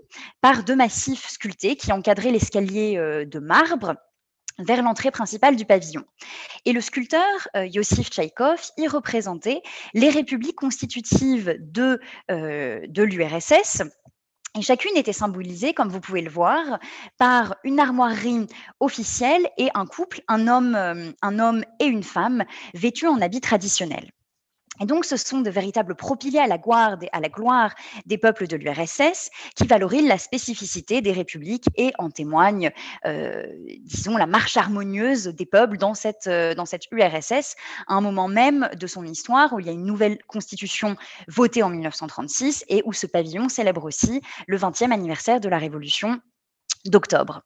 par 0.41 0.65
deux 0.65 0.77
massifs 0.77 1.29
sculptés 1.29 1.77
qui 1.77 1.93
encadraient 1.93 2.33
l'escalier 2.33 2.97
de 3.27 3.39
marbre 3.39 3.95
vers 4.59 4.83
l'entrée 4.83 5.11
principale 5.11 5.57
du 5.57 5.65
pavillon. 5.65 6.05
Et 6.65 6.73
le 6.73 6.81
sculpteur 6.81 7.49
Yossif 7.55 8.11
Tchaïkov 8.11 8.71
y 8.77 8.87
représentait 8.87 9.63
les 9.95 10.11
républiques 10.11 10.57
constitutives 10.57 11.57
de, 11.59 12.01
de 12.29 13.03
l'URSS 13.03 13.83
et 14.57 14.63
chacune 14.63 14.97
était 14.97 15.13
symbolisée, 15.13 15.73
comme 15.73 15.89
vous 15.89 16.01
pouvez 16.01 16.21
le 16.21 16.31
voir, 16.31 16.79
par 17.19 17.57
une 17.65 17.81
armoirie 17.81 18.47
officielle 18.81 19.49
et 19.57 19.69
un 19.75 19.87
couple, 19.87 20.21
un 20.29 20.47
homme, 20.47 20.75
euh, 20.75 21.11
un 21.23 21.39
homme 21.39 21.65
et 21.81 21.87
une 21.87 22.03
femme, 22.03 22.45
vêtus 22.75 23.07
en 23.07 23.21
habits 23.21 23.41
traditionnels. 23.41 24.11
Et 24.81 24.87
donc, 24.87 25.05
ce 25.05 25.17
sont 25.17 25.41
de 25.41 25.51
véritables 25.51 25.95
propiliers 25.95 26.39
à 26.39 26.47
la, 26.47 26.59
gloire 26.59 27.75
des 28.07 28.17
peuples 28.17 28.47
de 28.47 28.57
l'URSS 28.57 29.31
qui 29.55 29.67
valorisent 29.67 30.09
la 30.09 30.17
spécificité 30.17 31.03
des 31.03 31.13
républiques 31.13 31.67
et 31.77 31.93
en 31.99 32.11
témoignent, 32.11 32.71
euh, 33.05 33.45
disons, 33.81 34.17
la 34.17 34.27
marche 34.27 34.57
harmonieuse 34.57 35.25
des 35.27 35.45
peuples 35.45 35.77
dans 35.77 35.93
cette, 35.93 36.27
euh, 36.27 36.55
dans 36.55 36.65
cette 36.65 36.91
URSS, 36.91 37.55
à 37.87 37.95
un 37.95 38.01
moment 38.01 38.29
même 38.29 38.71
de 38.75 38.87
son 38.87 39.05
histoire 39.05 39.53
où 39.53 39.61
il 39.61 39.67
y 39.67 39.69
a 39.69 39.73
une 39.73 39.85
nouvelle 39.85 40.19
constitution 40.27 40.97
votée 41.29 41.63
en 41.63 41.69
1936 41.69 42.65
et 42.69 42.83
où 42.87 42.95
ce 42.95 43.07
pavillon 43.07 43.51
célèbre 43.51 43.85
aussi 43.85 44.23
le 44.47 44.57
20e 44.57 44.91
anniversaire 44.91 45.41
de 45.41 45.51
la 45.51 45.59
révolution 45.59 46.19
d'octobre. 46.87 47.43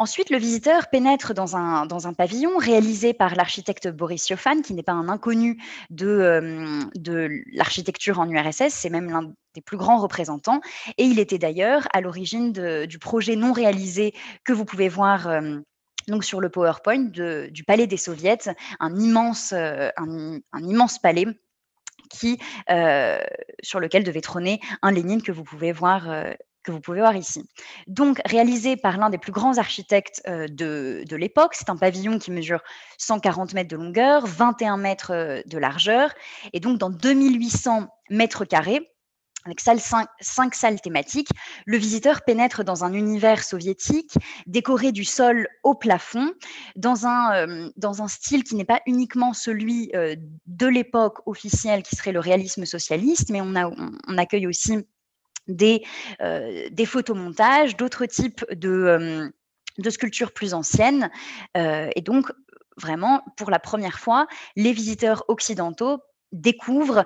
Ensuite, 0.00 0.30
le 0.30 0.38
visiteur 0.38 0.88
pénètre 0.88 1.34
dans 1.34 1.56
un, 1.56 2.14
pavillon 2.14 2.56
réalisé 2.56 3.12
par 3.12 3.34
l'architecte 3.34 3.86
Boris 3.86 4.30
Yofan, 4.30 4.62
qui 4.62 4.72
n'est 4.72 4.82
pas 4.82 4.94
un 4.94 5.10
inconnu 5.10 5.62
de, 5.90 6.06
euh, 6.06 7.42
l'architecture 7.52 8.18
en 8.18 8.26
URSS, 8.26 8.70
c'est 8.70 8.88
même 8.88 9.10
l'un 9.10 9.30
des 9.54 9.60
plus 9.60 9.76
grands 9.76 9.98
représentants. 9.98 10.62
Et 10.96 11.04
il 11.04 11.18
était 11.18 11.36
d'ailleurs 11.36 11.86
à 11.92 12.00
l'origine 12.00 12.50
du 12.50 12.98
projet 12.98 13.36
non 13.36 13.52
réalisé 13.52 14.14
que 14.42 14.54
vous 14.54 14.64
pouvez 14.64 14.88
voir. 14.88 15.28
Euh, 15.28 15.58
donc 16.08 16.24
sur 16.24 16.40
le 16.40 16.48
PowerPoint 16.48 17.10
du 17.50 17.64
Palais 17.64 17.86
des 17.86 17.98
Soviets, 17.98 18.48
un 18.80 18.96
immense, 18.96 19.52
euh, 19.52 19.90
un, 19.98 20.40
immense 20.62 20.98
palais 20.98 21.26
qui, 22.08 22.38
sur 23.62 23.80
lequel 23.80 24.02
devait 24.02 24.22
trôner 24.22 24.60
un 24.80 24.92
Lénine 24.92 25.20
que 25.20 25.30
vous 25.30 25.44
pouvez 25.44 25.72
voir 25.72 26.08
que 26.62 26.72
vous 26.72 26.80
pouvez 26.80 27.00
voir 27.00 27.16
ici. 27.16 27.48
Donc, 27.86 28.20
réalisé 28.24 28.76
par 28.76 28.98
l'un 28.98 29.10
des 29.10 29.18
plus 29.18 29.32
grands 29.32 29.58
architectes 29.58 30.22
euh, 30.28 30.46
de, 30.48 31.04
de 31.08 31.16
l'époque, 31.16 31.54
c'est 31.54 31.70
un 31.70 31.76
pavillon 31.76 32.18
qui 32.18 32.30
mesure 32.30 32.60
140 32.98 33.54
mètres 33.54 33.70
de 33.70 33.76
longueur, 33.76 34.26
21 34.26 34.76
mètres 34.76 35.12
euh, 35.12 35.40
de 35.46 35.58
largeur, 35.58 36.12
et 36.52 36.60
donc 36.60 36.78
dans 36.78 36.90
2800 36.90 37.88
mètres 38.10 38.44
carrés, 38.44 38.90
avec 39.46 39.60
cinq, 39.60 40.54
salles 40.54 40.82
thématiques, 40.82 41.30
le 41.64 41.78
visiteur 41.78 42.20
pénètre 42.26 42.62
dans 42.62 42.84
un 42.84 42.92
univers 42.92 43.42
soviétique 43.42 44.12
décoré 44.46 44.92
du 44.92 45.04
sol 45.04 45.48
au 45.62 45.74
plafond, 45.74 46.30
dans 46.76 47.06
un, 47.06 47.34
euh, 47.36 47.70
dans 47.78 48.02
un 48.02 48.08
style 48.08 48.44
qui 48.44 48.54
n'est 48.54 48.66
pas 48.66 48.82
uniquement 48.86 49.32
celui 49.32 49.92
de 50.46 50.66
l'époque 50.66 51.26
officielle 51.26 51.82
qui 51.82 51.96
serait 51.96 52.12
le 52.12 52.20
réalisme 52.20 52.66
socialiste, 52.66 53.30
mais 53.30 53.40
on 53.40 54.18
accueille 54.18 54.46
aussi 54.46 54.84
des, 55.46 55.84
euh, 56.20 56.68
des 56.70 56.86
photomontages, 56.86 57.76
d'autres 57.76 58.06
types 58.06 58.44
de, 58.52 58.68
euh, 58.68 59.90
sculptures 59.90 60.32
plus 60.32 60.54
anciennes. 60.54 61.10
Euh, 61.56 61.90
et 61.96 62.00
donc, 62.00 62.30
vraiment, 62.76 63.22
pour 63.36 63.50
la 63.50 63.58
première 63.58 63.98
fois, 63.98 64.26
les 64.56 64.72
visiteurs 64.72 65.24
occidentaux 65.28 65.98
découvrent 66.32 67.04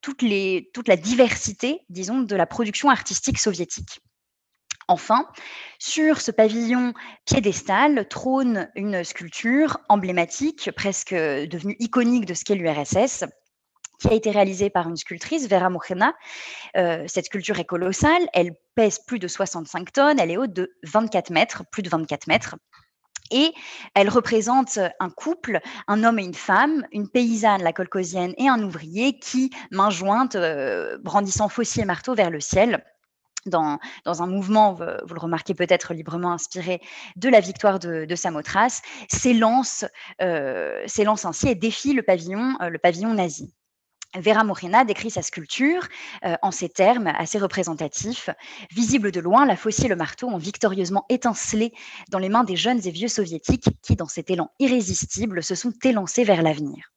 toute 0.00 0.22
la 0.22 0.96
diversité, 0.96 1.80
disons, 1.88 2.20
de 2.20 2.36
la 2.36 2.46
production 2.46 2.88
artistique 2.88 3.38
soviétique. 3.38 4.00
Enfin, 4.86 5.28
sur 5.78 6.22
ce 6.22 6.30
pavillon 6.30 6.94
piédestal 7.26 8.08
trône 8.08 8.70
une 8.74 9.04
sculpture 9.04 9.78
emblématique, 9.90 10.70
presque 10.74 11.12
devenue 11.14 11.76
iconique 11.78 12.24
de 12.24 12.32
ce 12.32 12.42
qu'est 12.44 12.54
l'URSS, 12.54 13.24
qui 13.98 14.08
a 14.08 14.12
été 14.12 14.30
réalisée 14.30 14.70
par 14.70 14.88
une 14.88 14.96
sculptrice, 14.96 15.48
Vera 15.48 15.70
Mojena. 15.70 16.14
Euh, 16.76 17.04
cette 17.06 17.26
sculpture 17.26 17.58
est 17.58 17.64
colossale, 17.64 18.28
elle 18.32 18.52
pèse 18.74 18.98
plus 19.00 19.18
de 19.18 19.28
65 19.28 19.92
tonnes, 19.92 20.20
elle 20.20 20.30
est 20.30 20.36
haute 20.36 20.52
de 20.52 20.72
24 20.84 21.30
mètres, 21.30 21.64
plus 21.70 21.82
de 21.82 21.88
24 21.88 22.26
mètres. 22.28 22.56
Et 23.30 23.52
elle 23.94 24.08
représente 24.08 24.78
un 25.00 25.10
couple, 25.10 25.60
un 25.86 26.02
homme 26.02 26.18
et 26.18 26.24
une 26.24 26.34
femme, 26.34 26.86
une 26.92 27.08
paysanne, 27.08 27.62
la 27.62 27.74
colcosienne, 27.74 28.32
et 28.38 28.48
un 28.48 28.62
ouvrier 28.62 29.18
qui, 29.18 29.50
main 29.70 29.90
jointe, 29.90 30.34
euh, 30.34 30.96
brandissant 30.98 31.48
faucille 31.48 31.82
et 31.82 31.86
marteau 31.86 32.14
vers 32.14 32.30
le 32.30 32.40
ciel, 32.40 32.82
dans, 33.46 33.78
dans, 34.04 34.22
un 34.22 34.26
mouvement, 34.26 34.74
vous, 34.74 34.84
le 34.84 35.20
remarquez 35.20 35.54
peut-être 35.54 35.94
librement 35.94 36.32
inspiré 36.32 36.80
de 37.16 37.28
la 37.28 37.40
victoire 37.40 37.78
de, 37.78 38.04
de 38.04 38.14
Samothrace, 38.14 38.82
s'élance, 39.08 39.84
euh, 40.20 40.84
ainsi 41.24 41.48
et 41.48 41.54
défie 41.54 41.94
le 41.94 42.02
pavillon, 42.02 42.56
le 42.60 42.78
pavillon 42.78 43.14
nazi. 43.14 43.54
Vera 44.16 44.42
Morena 44.42 44.84
décrit 44.84 45.10
sa 45.10 45.22
sculpture 45.22 45.86
euh, 46.24 46.34
en 46.42 46.50
ces 46.50 46.68
termes 46.68 47.08
assez 47.08 47.38
représentatifs. 47.38 48.30
Visible 48.70 49.12
de 49.12 49.20
loin, 49.20 49.44
la 49.44 49.56
faucille 49.56 49.86
et 49.86 49.88
le 49.88 49.96
marteau 49.96 50.28
ont 50.28 50.38
victorieusement 50.38 51.04
étincelé 51.08 51.72
dans 52.10 52.18
les 52.18 52.28
mains 52.28 52.44
des 52.44 52.56
jeunes 52.56 52.80
et 52.86 52.90
vieux 52.90 53.08
soviétiques 53.08 53.68
qui, 53.82 53.96
dans 53.96 54.08
cet 54.08 54.30
élan 54.30 54.50
irrésistible, 54.58 55.42
se 55.42 55.54
sont 55.54 55.72
élancés 55.84 56.24
vers 56.24 56.42
l'avenir. 56.42 56.90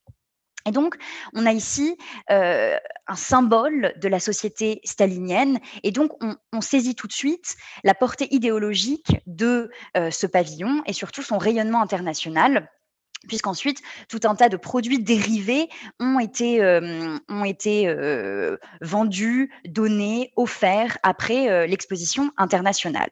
Et 0.66 0.70
donc, 0.70 0.96
on 1.34 1.44
a 1.44 1.52
ici 1.52 1.96
euh, 2.30 2.76
un 3.06 3.16
symbole 3.16 3.92
de 4.00 4.08
la 4.08 4.20
société 4.20 4.80
stalinienne, 4.84 5.58
et 5.82 5.90
donc 5.90 6.12
on, 6.22 6.60
saisit 6.60 6.94
tout 6.94 7.08
de 7.08 7.12
suite 7.12 7.56
la 7.82 7.94
portée 7.94 8.32
idéologique 8.32 9.16
de 9.26 9.70
euh, 9.96 10.12
ce 10.12 10.26
pavillon 10.26 10.82
et 10.86 10.92
surtout 10.92 11.22
son 11.22 11.38
rayonnement 11.38 11.82
international 11.82 12.70
puisqu'ensuite 13.28 13.82
tout 14.08 14.20
un 14.24 14.34
tas 14.34 14.48
de 14.48 14.56
produits 14.56 15.02
dérivés 15.02 15.68
ont 16.00 16.18
été, 16.18 16.62
euh, 16.62 17.18
ont 17.28 17.44
été 17.44 17.88
euh, 17.88 18.56
vendus, 18.80 19.52
donnés, 19.66 20.32
offerts 20.36 20.98
après 21.02 21.50
euh, 21.50 21.66
l'exposition 21.66 22.32
internationale. 22.36 23.10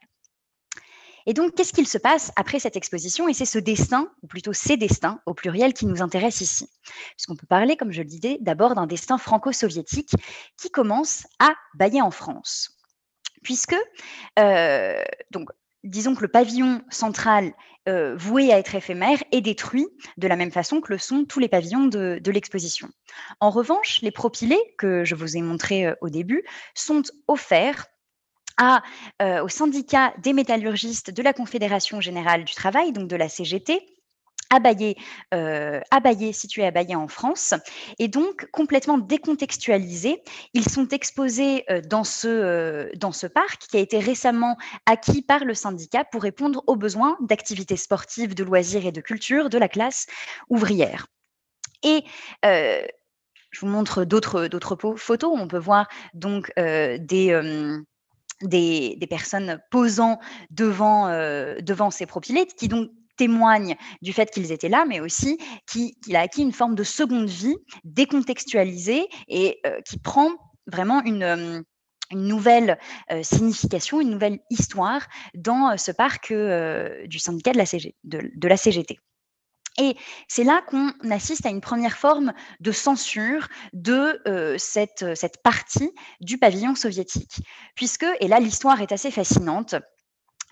Et 1.27 1.35
donc, 1.35 1.55
qu'est-ce 1.55 1.75
qu'il 1.75 1.87
se 1.87 1.99
passe 1.99 2.33
après 2.37 2.59
cette 2.59 2.77
exposition? 2.77 3.29
Et 3.29 3.35
c'est 3.35 3.45
ce 3.45 3.59
destin, 3.59 4.11
ou 4.23 4.27
plutôt 4.27 4.55
ces 4.55 4.79
destins, 4.79 5.21
au 5.27 5.35
pluriel, 5.35 5.75
qui 5.75 5.85
nous 5.85 6.01
intéresse 6.01 6.41
ici. 6.41 6.67
Puisqu'on 7.15 7.37
peut 7.37 7.47
parler, 7.47 7.77
comme 7.77 7.93
je 7.93 8.01
le 8.01 8.09
disais, 8.09 8.39
d'abord 8.41 8.75
d'un 8.75 8.87
destin 8.87 9.19
franco-soviétique 9.19 10.13
qui 10.57 10.71
commence 10.71 11.27
à 11.39 11.53
bailler 11.75 12.01
en 12.01 12.11
France. 12.11 12.79
Puisque, 13.43 13.77
donc, 15.31 15.51
disons 15.85 16.15
que 16.15 16.23
le 16.23 16.29
pavillon 16.29 16.83
central 16.91 17.53
euh, 17.89 18.15
voué 18.17 18.53
à 18.53 18.59
être 18.59 18.75
éphémère 18.75 19.23
est 19.33 19.41
détruit 19.41 19.89
de 20.19 20.29
la 20.29 20.37
même 20.37 20.51
façon 20.51 20.81
que 20.81 20.93
le 20.93 20.99
sont 20.99 21.25
tous 21.25 21.41
les 21.41 21.49
pavillons 21.49 21.87
de, 21.87 22.31
l'exposition. 22.31 22.89
En 23.41 23.51
revanche, 23.51 24.01
les 24.03 24.11
propylés 24.11 24.61
que 24.79 25.05
je 25.05 25.15
vous 25.15 25.37
ai 25.37 25.43
montrés 25.43 25.87
euh, 25.87 25.95
au 26.01 26.11
début 26.11 26.45
sont 26.75 27.03
offerts 27.27 27.87
euh, 29.23 29.43
au 29.43 29.49
syndicat 29.49 30.13
des 30.19 30.35
métallurgistes 30.35 31.11
de 31.11 31.23
la 31.23 31.33
Confédération 31.33 32.03
générale 32.03 32.45
du 32.45 32.55
travail, 32.55 32.93
donc 32.93 33.09
de 33.09 33.17
la 33.17 33.31
CGT, 33.31 33.81
euh, 34.53 35.81
à 35.91 36.01
situé 36.33 36.67
à 36.67 36.73
en 36.99 37.09
France, 37.09 37.55
et 37.99 38.09
donc 38.09 38.51
complètement 38.51 38.99
décontextualisés. 38.99 40.23
Ils 40.55 40.69
sont 40.69 40.89
exposés 40.89 41.65
euh, 41.71 41.81
dans 41.81 42.03
ce, 42.03 42.29
euh, 42.29 42.91
dans 42.97 43.13
ce 43.13 43.29
parc 43.29 43.69
qui 43.69 43.77
a 43.77 43.81
été 43.81 44.01
récemment 44.01 44.57
acquis 44.87 45.23
par 45.23 45.45
le 45.45 45.55
syndicat 45.55 46.05
pour 46.05 46.23
répondre 46.23 46.65
aux 46.67 46.77
besoins 46.77 47.17
d'activités 47.21 47.77
sportives, 47.77 48.35
de 48.35 48.43
loisirs 48.43 48.87
et 48.87 48.93
de 48.93 49.01
culture 49.01 49.51
de 49.51 49.59
la 49.59 49.69
classe 49.69 50.07
ouvrière. 50.49 51.07
Et 51.83 52.05
je 52.43 53.61
vous 53.61 53.69
montre 53.69 54.05
d'autres 54.05 54.77
photos. 54.97 55.33
On 55.35 55.49
peut 55.49 55.59
voir 55.59 55.89
donc 56.13 56.53
des, 56.57 56.99
des, 58.43 58.97
des, 58.99 59.07
personnes 59.07 59.61
posant 59.71 60.19
devant, 60.51 61.09
devant 61.61 61.91
ces 61.91 62.07
propylétes 62.07 62.55
qui 62.55 62.69
donc 62.69 62.91
témoigne 63.21 63.77
du 64.01 64.15
fait 64.15 64.31
qu'ils 64.31 64.51
étaient 64.51 64.71
là, 64.71 64.87
mais 64.89 64.99
aussi 64.99 65.37
qu'il 65.67 66.17
a 66.17 66.21
acquis 66.21 66.41
une 66.41 66.53
forme 66.53 66.75
de 66.75 66.83
seconde 66.83 67.29
vie 67.29 67.57
décontextualisée 67.85 69.07
et 69.29 69.61
euh, 69.67 69.79
qui 69.83 69.99
prend 69.99 70.31
vraiment 70.67 71.05
une, 71.05 71.23
euh, 71.23 71.61
nouvelle 72.13 72.79
euh, 73.13 73.23
signification, 73.23 74.01
une 74.01 74.09
nouvelle 74.09 74.39
histoire 74.49 75.07
dans 75.35 75.77
ce 75.77 75.93
parc 75.93 76.33
du 76.33 77.19
syndicat 77.19 77.53
de 77.53 77.59
la, 77.59 77.65
de, 78.05 78.49
la 78.49 78.57
CGT. 78.57 78.99
Et 79.79 79.97
c'est 80.27 80.43
là 80.43 80.63
qu'on 80.67 80.91
assiste 81.11 81.45
à 81.45 81.51
une 81.51 81.61
première 81.61 81.97
forme 81.97 82.33
de 82.59 82.73
censure 82.73 83.47
de 83.73 84.21
cette, 84.59 85.15
cette 85.15 85.41
partie 85.45 85.93
du 86.21 86.37
pavillon 86.39 86.75
soviétique. 86.75 87.43
Puisque, 87.77 88.07
et 88.19 88.27
là 88.27 88.41
l'histoire 88.41 88.81
est 88.81 88.91
assez 88.91 89.13
fascinante, 89.13 89.77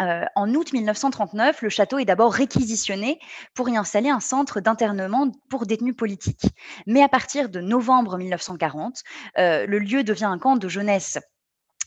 en 0.00 0.54
août 0.54 0.72
1939, 0.72 1.62
le 1.62 1.68
château 1.68 1.98
est 1.98 2.04
d'abord 2.04 2.32
réquisitionné 2.32 3.18
pour 3.54 3.68
y 3.68 3.76
installer 3.76 4.10
un 4.10 4.20
centre 4.20 4.60
d'internement 4.60 5.30
pour 5.50 5.66
détenus 5.66 5.96
politiques. 5.96 6.46
Mais 6.86 7.02
à 7.02 7.08
partir 7.08 7.48
de 7.48 7.60
novembre 7.60 8.16
1940, 8.16 9.02
le 9.36 9.78
lieu 9.78 10.04
devient 10.04 10.26
un 10.26 10.38
camp 10.38 10.56
de 10.56 10.68
jeunesse 10.68 11.18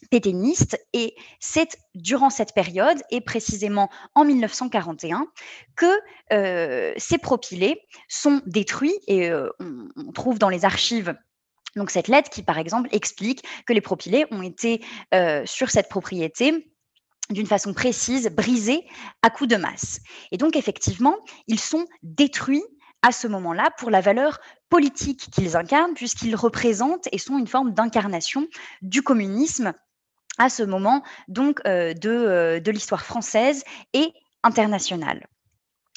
pétainiste 0.10 0.80
et 0.94 1.16
c'est 1.40 1.78
durant 1.94 2.30
cette 2.30 2.54
période 2.54 3.02
et 3.12 3.22
précisément 3.22 3.90
en 4.16 4.26
1941 4.26 5.28
que 5.76 6.98
ces 6.98 7.18
propylées 7.18 7.82
sont 8.08 8.42
détruits 8.46 8.98
et 9.08 9.32
on, 9.32 10.12
trouve 10.14 10.40
dans 10.40 10.50
les 10.50 10.66
archives 10.66 11.16
donc 11.76 11.92
cette 11.92 12.08
lettre 12.08 12.30
qui 12.30 12.44
par 12.44 12.58
exemple 12.58 12.90
explique 12.92 13.44
que 13.66 13.74
les 13.74 13.82
propylées 13.82 14.26
ont 14.32 14.42
été 14.42 14.84
sur 15.46 15.70
cette 15.70 15.90
propriété 15.90 16.72
d'une 17.32 17.48
façon 17.48 17.74
précise, 17.74 18.30
brisés 18.30 18.86
à 19.22 19.30
coups 19.30 19.50
de 19.50 19.56
masse. 19.56 20.00
Et 20.32 20.38
donc, 20.38 20.56
effectivement, 20.56 21.18
ils 21.48 21.60
sont 21.60 21.86
détruits 22.04 22.64
à 23.02 23.12
ce 23.12 23.28
moment-là 23.28 23.70
pour 23.78 23.90
la 23.90 24.02
valeur 24.02 24.40
politique 24.70 25.30
qu'ils 25.32 25.58
incarnent, 25.58 25.94
puisqu'ils 25.94 26.36
représentent 26.36 27.08
et 27.12 27.18
sont 27.18 27.38
une 27.38 27.48
forme 27.48 27.74
d'incarnation 27.74 28.48
du 28.82 29.02
communisme 29.02 29.74
à 30.38 30.50
ce 30.50 30.64
moment 30.64 31.04
donc 31.28 31.62
euh, 31.68 31.94
euh, 32.06 32.60
de, 32.60 32.72
l'histoire 32.72 33.06
française 33.06 33.64
et 33.94 34.12
internationale. 34.44 35.28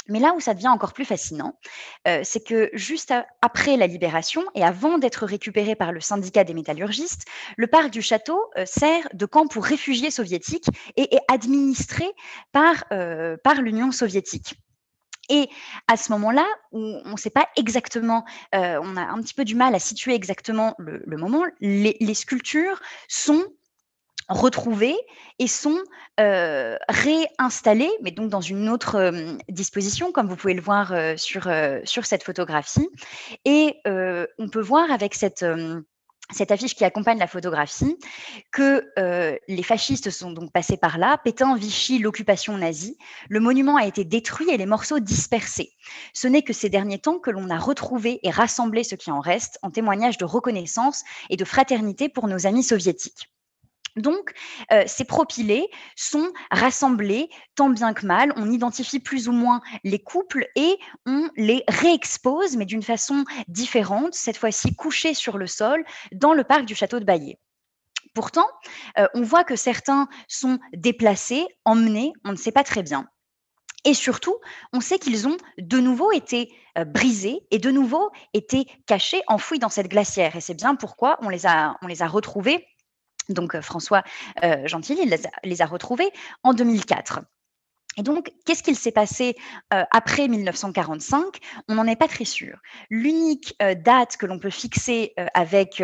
Mais 0.08 0.18
là 0.18 0.34
où 0.34 0.40
ça 0.40 0.54
devient 0.54 0.68
encore 0.68 0.92
plus 0.92 1.04
fascinant, 1.04 1.58
euh, 2.06 2.20
c'est 2.24 2.44
que 2.44 2.70
juste 2.74 3.14
après 3.40 3.76
la 3.76 3.86
libération 3.86 4.42
et 4.54 4.62
avant 4.62 4.98
d'être 4.98 5.24
récupéré 5.26 5.74
par 5.74 5.92
le 5.92 6.00
syndicat 6.00 6.44
des 6.44 6.54
métallurgistes, 6.54 7.24
le 7.56 7.66
parc 7.66 7.90
du 7.90 8.02
château 8.02 8.40
sert 8.64 9.08
de 9.12 9.26
camp 9.26 9.46
pour 9.46 9.64
réfugiés 9.64 10.10
soviétiques 10.10 10.68
et 10.96 11.14
est 11.14 11.22
administré 11.28 12.04
par, 12.52 12.84
par 13.42 13.60
l'Union 13.60 13.92
soviétique. 13.92 14.54
Et 15.30 15.48
à 15.88 15.96
ce 15.96 16.12
moment-là, 16.12 16.46
où 16.72 16.80
on 17.04 17.12
ne 17.12 17.16
sait 17.16 17.30
pas 17.30 17.48
exactement, 17.56 18.24
on 18.52 18.96
a 18.96 19.02
un 19.02 19.22
petit 19.22 19.34
peu 19.34 19.44
du 19.44 19.54
mal 19.54 19.74
à 19.74 19.78
situer 19.78 20.14
exactement 20.14 20.74
le, 20.78 21.16
moment, 21.16 21.44
les 21.60 22.14
sculptures 22.14 22.80
sont 23.08 23.44
retrouvés 24.28 24.96
et 25.38 25.46
sont 25.46 25.78
réinstallés, 26.18 27.90
mais 28.02 28.10
donc 28.10 28.30
dans 28.30 28.40
une 28.40 28.68
autre 28.68 29.12
disposition, 29.48 30.12
comme 30.12 30.28
vous 30.28 30.36
pouvez 30.36 30.54
le 30.54 30.62
voir 30.62 30.94
sur, 31.16 31.48
sur 31.84 32.06
cette 32.06 32.22
photographie. 32.22 32.88
Et 33.44 33.76
on 33.86 34.48
peut 34.50 34.60
voir 34.60 34.90
avec 34.90 35.14
cette 35.14 35.44
cette 36.32 36.50
affiche 36.50 36.74
qui 36.74 36.86
accompagne 36.86 37.18
la 37.18 37.26
photographie, 37.26 37.98
que 38.50 38.82
les 39.46 39.62
fascistes 39.62 40.10
sont 40.10 40.32
donc 40.32 40.52
passés 40.52 40.78
par 40.78 40.96
là, 40.96 41.18
Pétain, 41.22 41.54
Vichy, 41.54 41.98
l'occupation 41.98 42.56
nazie. 42.56 42.96
Le 43.28 43.40
monument 43.40 43.76
a 43.76 43.86
été 43.86 44.04
détruit 44.04 44.48
et 44.50 44.56
les 44.56 44.66
morceaux 44.66 45.00
dispersés. 45.00 45.72
Ce 46.14 46.26
n'est 46.26 46.42
que 46.42 46.54
ces 46.54 46.70
derniers 46.70 46.98
temps 46.98 47.18
que 47.18 47.30
l'on 47.30 47.50
a 47.50 47.58
retrouvé 47.58 48.20
et 48.22 48.30
rassemblé 48.30 48.84
ce 48.84 48.94
qui 48.94 49.10
en 49.10 49.20
reste 49.20 49.58
en 49.60 49.70
témoignage 49.70 50.16
de 50.16 50.24
reconnaissance 50.24 51.04
et 51.28 51.36
de 51.36 51.44
fraternité 51.44 52.08
pour 52.08 52.26
nos 52.26 52.46
amis 52.46 52.62
soviétiques. 52.62 53.33
Donc, 53.96 54.32
euh, 54.72 54.82
ces 54.86 55.04
propylées 55.04 55.68
sont 55.96 56.32
rassemblés 56.50 57.28
tant 57.54 57.70
bien 57.70 57.94
que 57.94 58.06
mal. 58.06 58.32
On 58.36 58.50
identifie 58.50 58.98
plus 58.98 59.28
ou 59.28 59.32
moins 59.32 59.60
les 59.84 60.02
couples 60.02 60.46
et 60.56 60.78
on 61.06 61.30
les 61.36 61.62
réexpose, 61.68 62.56
mais 62.56 62.64
d'une 62.64 62.82
façon 62.82 63.24
différente, 63.48 64.14
cette 64.14 64.36
fois-ci 64.36 64.74
couchés 64.74 65.14
sur 65.14 65.38
le 65.38 65.46
sol, 65.46 65.84
dans 66.12 66.34
le 66.34 66.44
parc 66.44 66.64
du 66.64 66.74
château 66.74 66.98
de 66.98 67.04
Baillet. 67.04 67.38
Pourtant, 68.14 68.46
euh, 68.98 69.06
on 69.14 69.22
voit 69.22 69.44
que 69.44 69.56
certains 69.56 70.08
sont 70.28 70.58
déplacés, 70.72 71.46
emmenés, 71.64 72.12
on 72.24 72.32
ne 72.32 72.36
sait 72.36 72.52
pas 72.52 72.64
très 72.64 72.82
bien. 72.82 73.08
Et 73.84 73.92
surtout, 73.92 74.36
on 74.72 74.80
sait 74.80 74.98
qu'ils 74.98 75.28
ont 75.28 75.36
de 75.58 75.78
nouveau 75.78 76.10
été 76.10 76.52
euh, 76.78 76.84
brisés 76.84 77.40
et 77.50 77.58
de 77.58 77.70
nouveau 77.70 78.10
été 78.32 78.66
cachés, 78.86 79.20
enfouis 79.26 79.58
dans 79.58 79.68
cette 79.68 79.88
glacière. 79.88 80.36
Et 80.36 80.40
c'est 80.40 80.54
bien 80.54 80.74
pourquoi 80.74 81.18
on 81.22 81.28
les 81.28 81.46
a, 81.46 81.76
on 81.82 81.86
les 81.86 82.02
a 82.02 82.06
retrouvés 82.06 82.66
donc 83.28 83.58
François 83.60 84.02
Gentil, 84.64 84.96
il 85.02 85.16
les 85.44 85.62
a, 85.62 85.66
retrouvés 85.66 86.10
en 86.42 86.54
2004. 86.54 87.20
Et 87.96 88.02
donc, 88.02 88.32
qu'est-ce 88.44 88.62
qu'il 88.62 88.76
s'est 88.76 88.92
passé 88.92 89.36
après 89.70 90.26
1945 90.26 91.38
On 91.68 91.76
n'en 91.76 91.86
est 91.86 91.96
pas 91.96 92.08
très 92.08 92.24
sûr. 92.24 92.58
L'unique 92.90 93.56
date 93.84 94.16
que 94.16 94.26
l'on 94.26 94.38
peut 94.38 94.50
fixer 94.50 95.14
avec 95.32 95.80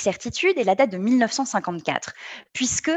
certitude 0.00 0.58
est 0.58 0.64
la 0.64 0.74
date 0.74 0.90
de 0.90 0.98
1954, 0.98 2.14
puisque 2.52 2.90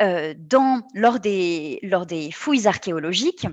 lors 0.00 1.18
des 1.18 2.30
fouilles 2.32 2.68
archéologiques, 2.68 3.46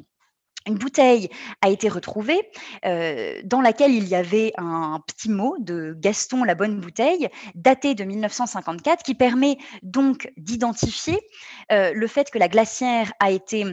une 0.67 0.75
bouteille 0.75 1.29
a 1.61 1.69
été 1.69 1.89
retrouvée 1.89 2.41
euh, 2.85 3.39
dans 3.43 3.61
laquelle 3.61 3.93
il 3.93 4.07
y 4.07 4.15
avait 4.15 4.53
un 4.57 5.01
petit 5.05 5.29
mot 5.29 5.55
de 5.59 5.95
Gaston 5.97 6.43
la 6.43 6.55
bonne 6.55 6.79
bouteille, 6.79 7.29
daté 7.53 7.95
de 7.95 8.03
1954, 8.03 9.03
qui 9.03 9.15
permet 9.15 9.57
donc 9.83 10.31
d'identifier 10.37 11.19
euh, 11.71 11.91
le 11.93 12.07
fait 12.07 12.31
que 12.31 12.39
la 12.39 12.47
glacière 12.47 13.11
a 13.19 13.31
été 13.31 13.65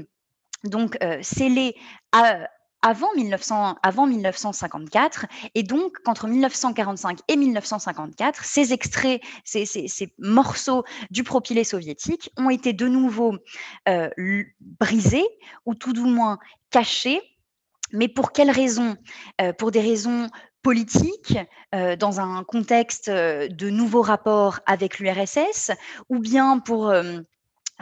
donc 0.65 0.97
euh, 1.03 1.19
scellée 1.23 1.75
à, 2.13 2.49
avant, 2.83 3.13
1900, 3.15 3.77
avant 3.83 4.07
1954. 4.07 5.27
Et 5.55 5.63
donc, 5.63 5.97
qu'entre 6.05 6.27
1945 6.27 7.21
et 7.29 7.37
1954, 7.37 8.45
ces 8.45 8.73
extraits, 8.73 9.23
ces, 9.45 9.65
ces, 9.65 10.15
morceaux 10.19 10.85
du 11.11 11.23
propylé 11.25 11.65
soviétique 11.65 12.31
ont 12.37 12.51
été 12.51 12.73
de 12.73 12.89
nouveau 12.89 13.37
euh, 13.89 14.11
brisés, 14.81 15.27
ou 15.65 15.75
tout 15.75 15.93
du 15.93 16.01
moins 16.01 16.39
cachés. 16.71 17.21
Mais 17.93 18.09
pour 18.09 18.33
quelles 18.33 18.51
raisons? 18.51 18.97
Euh, 19.41 19.53
Pour 19.53 19.71
des 19.71 19.81
raisons 19.81 20.29
politiques, 20.63 21.37
euh, 21.75 21.97
dans 21.97 22.21
un 22.21 22.45
contexte 22.45 23.11
de 23.11 23.71
nouveaux 23.71 24.03
rapports 24.03 24.61
avec 24.67 24.99
l'URSS, 24.99 25.73
ou 26.09 26.19
bien 26.19 26.59
pour 26.59 26.93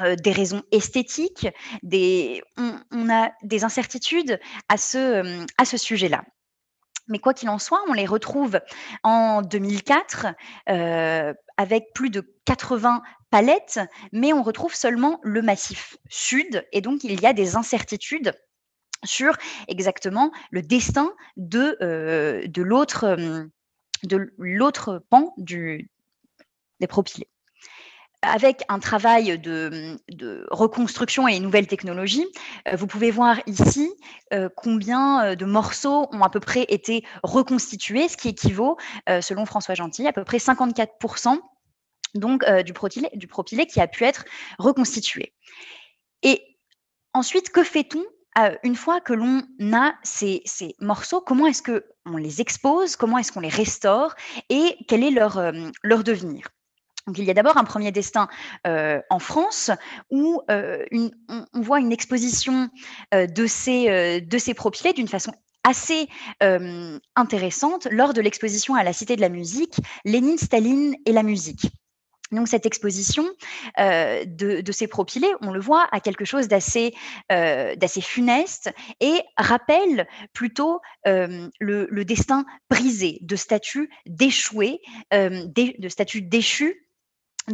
euh, 0.02 0.16
des 0.16 0.32
raisons 0.32 0.62
esthétiques, 0.72 1.48
on, 1.82 3.10
a 3.10 3.32
des 3.42 3.64
incertitudes 3.64 4.40
à 4.68 4.76
ce, 4.76 4.98
euh, 4.98 5.46
à 5.58 5.64
ce 5.64 5.76
sujet-là. 5.76 6.24
Mais 7.08 7.18
quoi 7.18 7.34
qu'il 7.34 7.48
en 7.48 7.58
soit, 7.58 7.82
on 7.88 7.92
les 7.92 8.06
retrouve 8.06 8.60
en 9.02 9.42
2004 9.42 10.26
euh, 10.68 11.34
avec 11.56 11.92
plus 11.92 12.10
de 12.10 12.22
80 12.44 13.02
palettes, 13.30 13.80
mais 14.12 14.32
on 14.32 14.42
retrouve 14.42 14.74
seulement 14.74 15.18
le 15.22 15.42
massif 15.42 15.96
sud, 16.08 16.64
et 16.72 16.80
donc 16.80 17.04
il 17.04 17.20
y 17.20 17.26
a 17.26 17.32
des 17.32 17.56
incertitudes 17.56 18.32
sur 19.04 19.36
exactement 19.66 20.30
le 20.50 20.62
destin 20.62 21.12
de, 21.36 21.76
l'autre 24.38 25.02
pan 25.10 25.34
des 25.36 25.88
propylées 26.88 27.28
avec 28.22 28.62
un 28.68 28.78
travail 28.78 29.38
de, 29.38 29.98
reconstruction 30.50 31.26
et 31.28 31.40
nouvelles 31.40 31.66
technologies, 31.66 32.26
euh, 32.68 32.76
vous 32.76 32.86
pouvez 32.86 33.10
voir 33.10 33.40
ici 33.46 33.90
euh, 34.32 34.48
combien 34.54 35.24
euh, 35.24 35.34
de 35.34 35.44
morceaux 35.44 36.08
ont 36.12 36.22
à 36.22 36.30
peu 36.30 36.40
près 36.40 36.64
été 36.68 37.04
reconstitués, 37.22 38.08
ce 38.08 38.16
qui 38.16 38.28
équivaut, 38.28 38.76
selon 39.20 39.46
François 39.46 39.74
Gentil, 39.74 40.06
à 40.06 40.12
peu 40.12 40.24
près 40.24 40.38
54% 40.38 41.38
donc, 42.14 42.44
du, 42.64 42.72
propylé, 42.72 43.66
qui 43.66 43.80
a 43.80 43.86
pu 43.86 44.04
être 44.04 44.24
reconstitué. 44.58 45.32
Et 46.22 46.42
ensuite, 47.12 47.50
que 47.50 47.62
fait-on 47.62 48.02
une 48.62 48.76
fois 48.76 49.00
que 49.00 49.12
l'on 49.12 49.42
a 49.72 49.94
ces, 50.02 50.42
morceaux, 50.80 51.20
comment 51.20 51.46
est-ce 51.46 51.62
qu'on 51.62 52.16
les 52.16 52.40
expose, 52.40 52.96
comment 52.96 53.18
est-ce 53.18 53.32
qu'on 53.32 53.40
les 53.40 53.48
restaure? 53.48 54.14
Et 54.48 54.76
quel 54.88 55.04
est 55.04 55.10
leur 55.10 56.04
devenir? 56.04 56.48
Il 57.18 57.24
y 57.24 57.30
a 57.30 57.34
d'abord 57.34 57.56
un 57.56 57.64
premier 57.64 57.92
destin 57.92 58.28
euh, 58.66 59.00
en 59.10 59.18
France 59.18 59.70
où 60.10 60.42
euh, 60.50 60.84
on, 60.92 61.60
voit 61.60 61.80
une 61.80 61.92
exposition 61.92 62.68
euh, 63.14 63.26
de, 63.26 63.46
ces, 63.46 64.20
de 64.20 64.92
d'une 64.92 65.08
façon 65.08 65.32
assez 65.62 66.08
intéressante 67.16 67.86
lors 67.90 68.14
de 68.14 68.22
l'exposition 68.22 68.74
à 68.74 68.82
la 68.82 68.94
Cité 68.94 69.14
de 69.14 69.20
la 69.20 69.28
musique, 69.28 69.76
Lénine, 70.06 70.38
Staline 70.38 70.96
et 71.04 71.12
la 71.12 71.22
musique. 71.22 71.66
Donc 72.32 72.48
cette 72.48 72.64
exposition 72.64 73.26
de, 73.76 74.72
ces 74.72 74.86
propylées, 74.86 75.32
on 75.42 75.50
le 75.50 75.60
voit, 75.60 75.86
a 75.92 76.00
quelque 76.00 76.24
chose 76.24 76.48
d'assez 76.48 76.94
funeste 78.00 78.72
et 79.00 79.20
rappelle 79.36 80.08
plutôt 80.32 80.80
le, 81.04 82.02
destin 82.04 82.46
brisé 82.70 83.18
de 83.20 83.36
statues 83.36 83.90
déchouées, 84.06 84.80
de 85.12 85.88
statues 85.88 86.22
déchues 86.22 86.86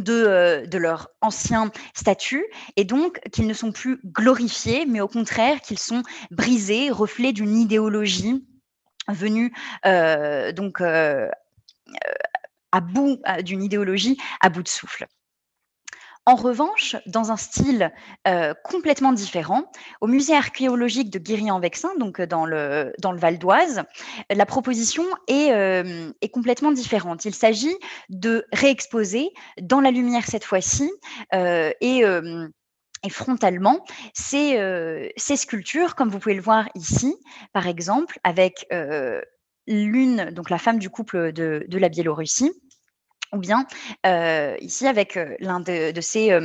euh, 0.09 0.65
de, 0.65 0.77
leur 0.77 1.09
ancien 1.21 1.71
statut 1.93 2.45
et 2.75 2.83
donc 2.83 3.19
qu'ils 3.31 3.47
ne 3.47 3.53
sont 3.53 3.71
plus 3.71 3.99
glorifiés, 4.05 4.85
mais 4.85 5.01
au 5.01 5.07
contraire 5.07 5.61
qu'ils 5.61 5.79
sont 5.79 6.03
brisés, 6.31 6.89
reflets 6.91 7.33
d'une 7.33 7.57
idéologie 7.57 8.45
venue 9.07 9.53
euh, 9.85 10.51
donc 10.51 10.81
euh, 10.81 11.29
à 12.71 12.81
bout 12.81 13.19
d'une 13.43 13.63
idéologie 13.63 14.17
à 14.41 14.49
bout 14.49 14.63
de 14.63 14.67
souffle. 14.67 15.07
En 16.27 16.35
revanche, 16.35 16.97
dans 17.05 17.31
un 17.31 17.37
style 17.37 17.89
euh, 18.27 18.53
complètement 18.65 19.13
différent, 19.13 19.71
au 20.01 20.07
musée 20.07 20.35
archéologique 20.35 21.09
de 21.09 21.19
Guéry-en-Vexin, 21.19 21.95
donc 21.99 22.21
dans 22.21 22.45
le, 22.45 22.91
dans 22.99 23.13
le 23.13 23.17
Val 23.17 23.39
d'Oise, 23.39 23.83
la 24.29 24.45
proposition 24.45 25.05
est, 25.29 25.51
est 26.19 26.29
complètement 26.29 26.73
différente. 26.73 27.23
Il 27.23 27.33
s'agit 27.33 27.77
de 28.09 28.45
réexposer 28.51 29.29
dans 29.61 29.79
la 29.79 29.89
lumière 29.89 30.25
cette 30.25 30.43
fois-ci 30.43 30.91
et 31.31 32.03
frontalement 33.09 33.85
ces, 34.13 35.09
sculptures, 35.37 35.95
comme 35.95 36.09
vous 36.09 36.19
pouvez 36.19 36.35
le 36.35 36.41
voir 36.41 36.67
ici, 36.75 37.15
par 37.53 37.67
exemple, 37.67 38.19
avec 38.25 38.67
l'une, 39.65 40.31
donc 40.31 40.49
la 40.49 40.57
femme 40.57 40.77
du 40.77 40.89
couple 40.89 41.31
de 41.31 41.77
la 41.77 41.87
Biélorussie, 41.87 42.51
ou 43.33 43.37
bien 43.37 43.65
ici 44.61 44.87
avec 44.87 45.19
l'un 45.39 45.59
de, 45.59 46.01
ces... 46.01 46.37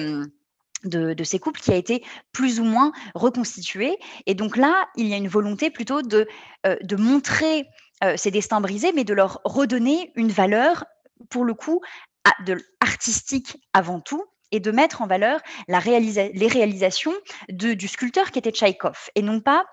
De, 0.84 1.24
ces 1.24 1.38
couples 1.38 1.60
qui 1.60 1.70
a 1.70 1.76
été 1.76 2.04
plus 2.32 2.58
ou 2.58 2.64
moins 2.64 2.90
reconstitué. 3.14 3.98
Et 4.26 4.34
donc 4.34 4.56
là, 4.56 4.88
il 4.96 5.06
y 5.06 5.14
a 5.14 5.16
une 5.16 5.28
volonté 5.28 5.70
plutôt 5.70 6.02
de, 6.02 6.26
de 6.64 6.96
montrer 6.96 7.68
ces 8.16 8.32
destins 8.32 8.60
brisés, 8.60 8.92
mais 8.92 9.04
de 9.04 9.14
leur 9.14 9.40
redonner 9.44 10.10
une 10.16 10.32
valeur, 10.32 10.84
pour 11.30 11.44
le 11.44 11.54
coup, 11.54 11.80
artistique 12.80 13.58
avant 13.72 14.00
tout, 14.00 14.24
et 14.50 14.60
de 14.60 14.70
mettre 14.70 15.02
en 15.02 15.06
valeur 15.06 15.40
la 15.68 15.80
les 15.80 16.46
réalisations 16.48 17.14
de, 17.48 17.74
du 17.74 17.88
sculpteur 17.88 18.30
qui 18.30 18.38
était 18.38 18.50
Tchaïkov, 18.50 19.08
et 19.14 19.22
non 19.22 19.40
pas 19.40 19.64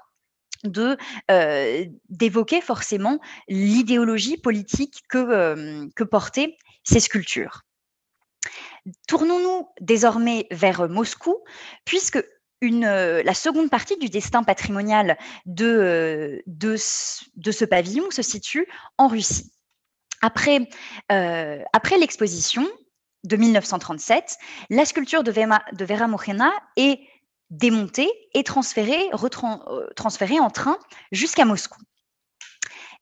euh, 1.32 1.86
d'évoquer 2.10 2.62
forcément 2.62 3.20
l'idéologie 3.48 4.38
politique 4.38 5.04
que, 5.10 5.18
euh, 5.18 5.88
que 5.96 6.04
portaient 6.04 6.58
ces 6.84 7.00
sculptures. 7.00 7.64
Tournons-nous 9.08 9.68
désormais 9.82 10.48
vers 10.52 10.88
Moscou, 10.90 11.38
puisque 11.86 12.24
euh, 12.64 13.24
la 13.24 13.34
seconde 13.34 13.70
partie 13.70 13.98
du 13.98 14.10
destin 14.10 14.44
patrimonial 14.44 15.18
de, 15.46 16.42
de, 16.48 16.76
de, 17.36 17.52
ce 17.52 17.66
pavillon 17.66 18.10
se 18.12 18.22
situe 18.22 18.68
en 18.98 19.08
Russie. 19.08 19.52
Après, 20.22 20.68
après 21.08 21.98
l'exposition, 21.98 22.68
de 23.24 23.36
1937, 23.36 24.38
la 24.70 24.86
sculpture 24.86 25.24
de, 25.24 25.32
de 25.32 25.86
Vera 25.86 26.08
Mojena 26.08 26.52
est 26.78 27.00
démontée 27.50 28.10
et 28.34 28.40
euh, 28.40 29.88
transférée 29.96 30.40
en 30.40 30.50
train 30.50 30.78
jusqu'à 31.12 31.46
Moscou. 31.46 31.80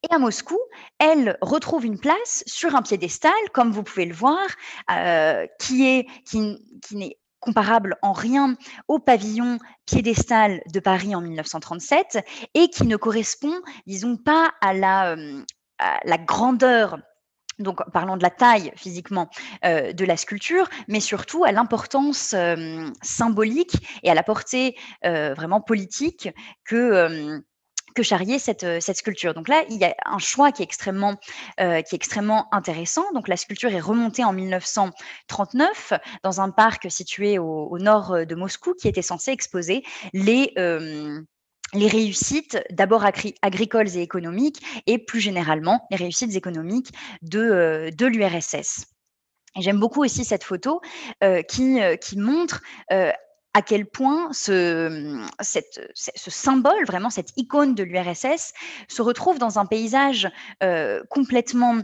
Et 0.03 0.13
à 0.13 0.19
Moscou, 0.19 0.59
elle 0.99 1.37
retrouve 1.41 1.85
une 1.85 1.99
place 1.99 2.43
sur 2.45 2.75
un 2.75 2.83
piédestal, 2.83 3.33
comme 3.51 3.71
vous 3.71 3.83
pouvez 3.83 4.05
le 4.05 4.13
voir, 4.13 4.45
euh, 4.91 5.47
qui 5.59 5.87
est 5.87 6.07
qui, 6.23 6.59
n'est 6.91 7.17
comparable 7.39 7.97
en 8.01 8.13
rien 8.13 8.57
au 8.87 8.99
pavillon 8.99 9.57
piédestal 9.85 10.61
de 10.73 10.79
Paris 10.79 11.15
en 11.15 11.21
1937 11.21 12.19
et 12.53 12.69
qui 12.69 12.85
ne 12.85 12.95
correspond, 12.95 13.53
disons, 13.85 14.17
pas 14.17 14.51
à 14.61 14.73
la, 14.73 15.13
euh, 15.13 15.43
la 15.79 16.17
grandeur 16.17 16.99
donc 17.59 17.79
parlant 17.91 18.17
de 18.17 18.23
la 18.23 18.29
taille 18.29 18.71
physiquement 18.75 19.29
euh, 19.65 19.91
de 19.91 20.05
la 20.05 20.15
sculpture, 20.15 20.69
mais 20.87 20.99
surtout 20.99 21.43
à 21.43 21.51
l'importance 21.51 22.35
symbolique 23.01 23.77
et 24.03 24.11
à 24.11 24.13
la 24.13 24.21
portée 24.21 24.75
vraiment 25.03 25.59
politique 25.61 26.29
que 26.65 27.41
que 27.97 28.03
charriait 28.03 28.39
cette, 28.39 28.79
cette, 28.79 28.97
sculpture. 28.97 29.33
Donc 29.33 29.47
là, 29.47 29.63
il 29.69 29.77
y 29.77 29.85
a 29.85 29.95
un 30.05 30.19
choix 30.19 30.51
qui 30.51 30.61
est 30.61 30.65
extrêmement, 30.65 31.15
qui 31.57 31.63
est 31.63 31.93
extrêmement 31.93 32.47
intéressant. 32.53 33.03
Donc 33.13 33.27
la 33.27 33.37
sculpture 33.37 33.73
est 33.73 33.79
remontée 33.79 34.23
en 34.23 34.33
1939 34.33 35.93
dans 36.23 36.41
un 36.41 36.51
parc 36.51 36.91
situé 36.91 37.39
au, 37.39 37.77
nord 37.79 38.25
de 38.25 38.35
Moscou 38.35 38.73
qui 38.73 38.87
était 38.87 39.01
censé 39.01 39.31
exposer 39.31 39.83
les 40.13 40.53
les 41.73 41.87
réussites 41.87 42.59
d'abord 42.71 43.05
agricoles 43.41 43.95
et 43.95 44.01
économiques 44.01 44.63
et 44.85 44.97
plus 44.97 45.19
généralement 45.19 45.85
les 45.91 45.97
réussites 45.97 46.35
économiques 46.35 46.91
de, 47.21 47.39
euh, 47.39 47.91
de 47.91 48.05
l'URSS. 48.05 48.85
J'aime 49.59 49.79
beaucoup 49.79 50.03
aussi 50.03 50.23
cette 50.23 50.43
photo 50.43 50.81
euh, 51.23 51.41
qui, 51.41 51.81
euh, 51.81 51.95
qui 51.95 52.17
montre 52.17 52.61
à 53.57 53.63
quel 53.63 53.87
point 53.87 54.31
ce, 54.33 55.19
symbole, 56.13 56.85
vraiment 56.85 57.09
cette 57.09 57.35
icône 57.37 57.73
de 57.73 57.81
l'URSS, 57.81 58.53
se 58.87 59.01
retrouve 59.01 59.39
dans 59.39 59.57
un 59.57 59.65
paysage 59.65 60.29
complètement 61.09 61.81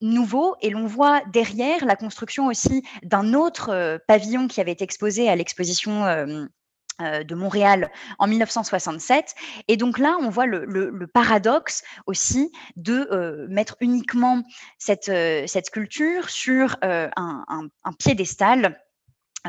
nouveau 0.00 0.54
et 0.60 0.70
l'on 0.70 0.86
voit 0.86 1.20
derrière 1.32 1.84
la 1.84 1.96
construction 1.96 2.46
aussi 2.46 2.84
d'un 3.02 3.34
autre 3.34 3.98
pavillon 4.06 4.46
qui 4.46 4.60
avait 4.60 4.70
été 4.70 4.84
exposé 4.84 5.28
à 5.28 5.34
l'exposition 5.34 6.46
euh, 7.02 7.24
de 7.24 7.34
Montréal 7.34 7.90
en 8.18 8.26
1967. 8.26 9.34
Et 9.68 9.76
donc 9.76 9.98
là, 9.98 10.16
on 10.22 10.30
voit 10.30 10.46
le, 10.46 11.06
paradoxe 11.12 11.82
aussi 12.06 12.50
de 12.76 13.06
euh, 13.12 13.46
mettre 13.50 13.76
uniquement 13.80 14.42
cette, 14.78 15.10
euh, 15.10 15.46
sculpture 15.46 16.30
sur 16.30 16.78
un, 16.80 17.68
piédestal 17.98 18.80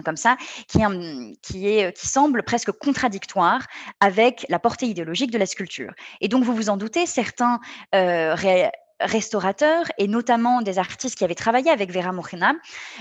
comme 0.02 0.18
ça, 0.18 0.38
qui, 0.68 1.68
est, 1.68 1.98
qui 1.98 2.08
semble 2.08 2.43
presque 2.43 2.72
contradictoire 2.72 3.66
avec 4.00 4.45
la 4.50 4.60
portée 4.60 4.88
idéologique 4.88 5.32
de 5.32 5.38
la 5.38 5.45
sculpture. 5.45 5.93
Et 6.22 6.28
donc, 6.28 6.43
vous 6.43 6.54
vous 6.54 6.70
en 6.70 6.78
doutez, 6.78 7.06
certains 7.06 7.60
restaurateurs 9.00 9.86
et 9.98 10.08
notamment 10.08 10.62
des 10.62 10.80
artistes 10.80 11.18
qui 11.18 11.24
avaient 11.24 11.36
travaillé 11.36 11.70
avec 11.70 11.91
Vera 11.91 12.12
Mojena 12.12 12.54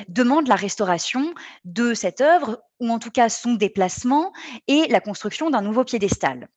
demandent 0.08 0.48
la 0.48 0.54
restauration 0.54 1.34
de 1.64 1.94
cette 1.94 2.20
œuvre 2.20 2.62
ou 2.80 2.90
en 2.90 2.98
tout 2.98 3.10
cas 3.10 3.28
son 3.28 3.54
déplacement 3.54 4.32
et 4.68 4.86
la 4.88 5.00
construction 5.00 5.50
d'un 5.50 5.62
nouveau 5.62 5.84
piédestal. 5.84 6.48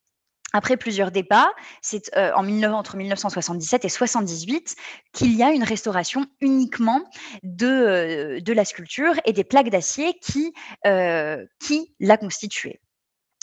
Après 0.52 0.78
plusieurs 0.78 1.12
débats, 1.12 1.52
c'est 1.82 2.12
euh, 2.16 2.32
en 2.34 2.64
entre 2.74 2.98
1977 2.98 3.86
et 3.86 3.90
78 3.90 4.76
qu'il 5.14 5.36
y 5.36 5.44
a 5.44 5.52
une 5.52 5.64
restauration 5.64 6.26
uniquement 6.42 7.04
de, 7.44 7.68
euh, 7.68 8.42
de 8.42 8.54
la 8.54 8.66
sculpture 8.66 9.14
et 9.26 9.34
des 9.34 9.44
plaques 9.44 9.70
d'acier 9.70 10.18
qui, 10.20 10.54
euh, 10.88 11.46
qui 11.60 11.94
la 12.00 12.18
constituaient. 12.18 12.80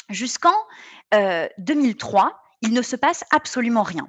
Jusqu'en 0.09 0.55
2003, 1.59 2.41
il 2.63 2.73
ne 2.73 2.83
se 2.83 2.95
passe 2.95 3.25
absolument 3.33 3.83
rien. 3.83 4.09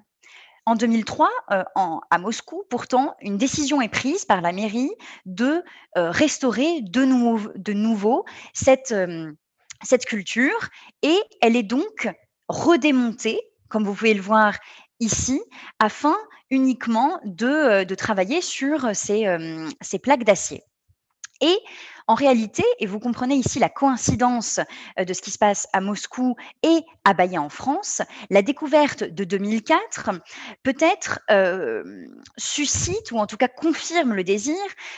En 0.67 0.75
2003, 0.75 1.29
euh, 1.51 1.63
à 1.75 2.17
Moscou, 2.19 2.65
pourtant, 2.69 3.15
une 3.21 3.37
décision 3.37 3.81
est 3.81 3.89
prise 3.89 4.25
par 4.25 4.41
la 4.41 4.51
mairie 4.51 4.91
de 5.25 5.63
restaurer 5.95 6.81
de, 6.81 7.03
nouveau 7.73 8.25
cette, 8.53 8.93
cette 9.81 10.01
sculpture 10.03 10.69
et 11.01 11.17
elle 11.41 11.55
est 11.55 11.63
donc 11.63 12.09
redémontée, 12.47 13.39
comme 13.69 13.83
vous 13.83 13.93
pouvez 13.93 14.13
le 14.13 14.21
voir 14.21 14.55
ici, 14.99 15.41
afin 15.79 16.15
uniquement 16.49 17.19
de, 17.25 17.83
de 17.83 17.95
travailler 17.95 18.41
sur 18.41 18.95
ces, 18.95 19.27
ces 19.81 19.99
plaques 19.99 20.23
d'acier. 20.23 20.63
Et 21.41 21.57
en 22.09 22.15
réalité, 22.15 22.63
et 22.79 22.85
vous 22.85 22.99
comprenez 22.99 23.35
ici 23.35 23.59
la 23.59 23.67
coïncidence 23.67 24.61
euh, 24.97 25.03
de 25.03 25.13
ce 25.13 25.21
qui 25.21 25.29
se 25.29 25.37
passe 25.37 25.67
à 25.73 25.81
Moscou 25.81 26.35
et 26.63 26.79
à 27.03 27.13
Bahia 27.13 27.41
en 27.41 27.49
France, 27.49 28.01
la 28.29 28.41
découverte 28.41 29.03
de 29.03 29.25
2004 29.25 30.11
peut-être 30.63 31.19
euh, 31.29 31.83
suscite 32.37 33.11
ou 33.11 33.17
en 33.17 33.27
tout 33.27 33.35
cas 33.35 33.49
confirme 33.49 34.13
le 34.13 34.23
désir 34.23 34.55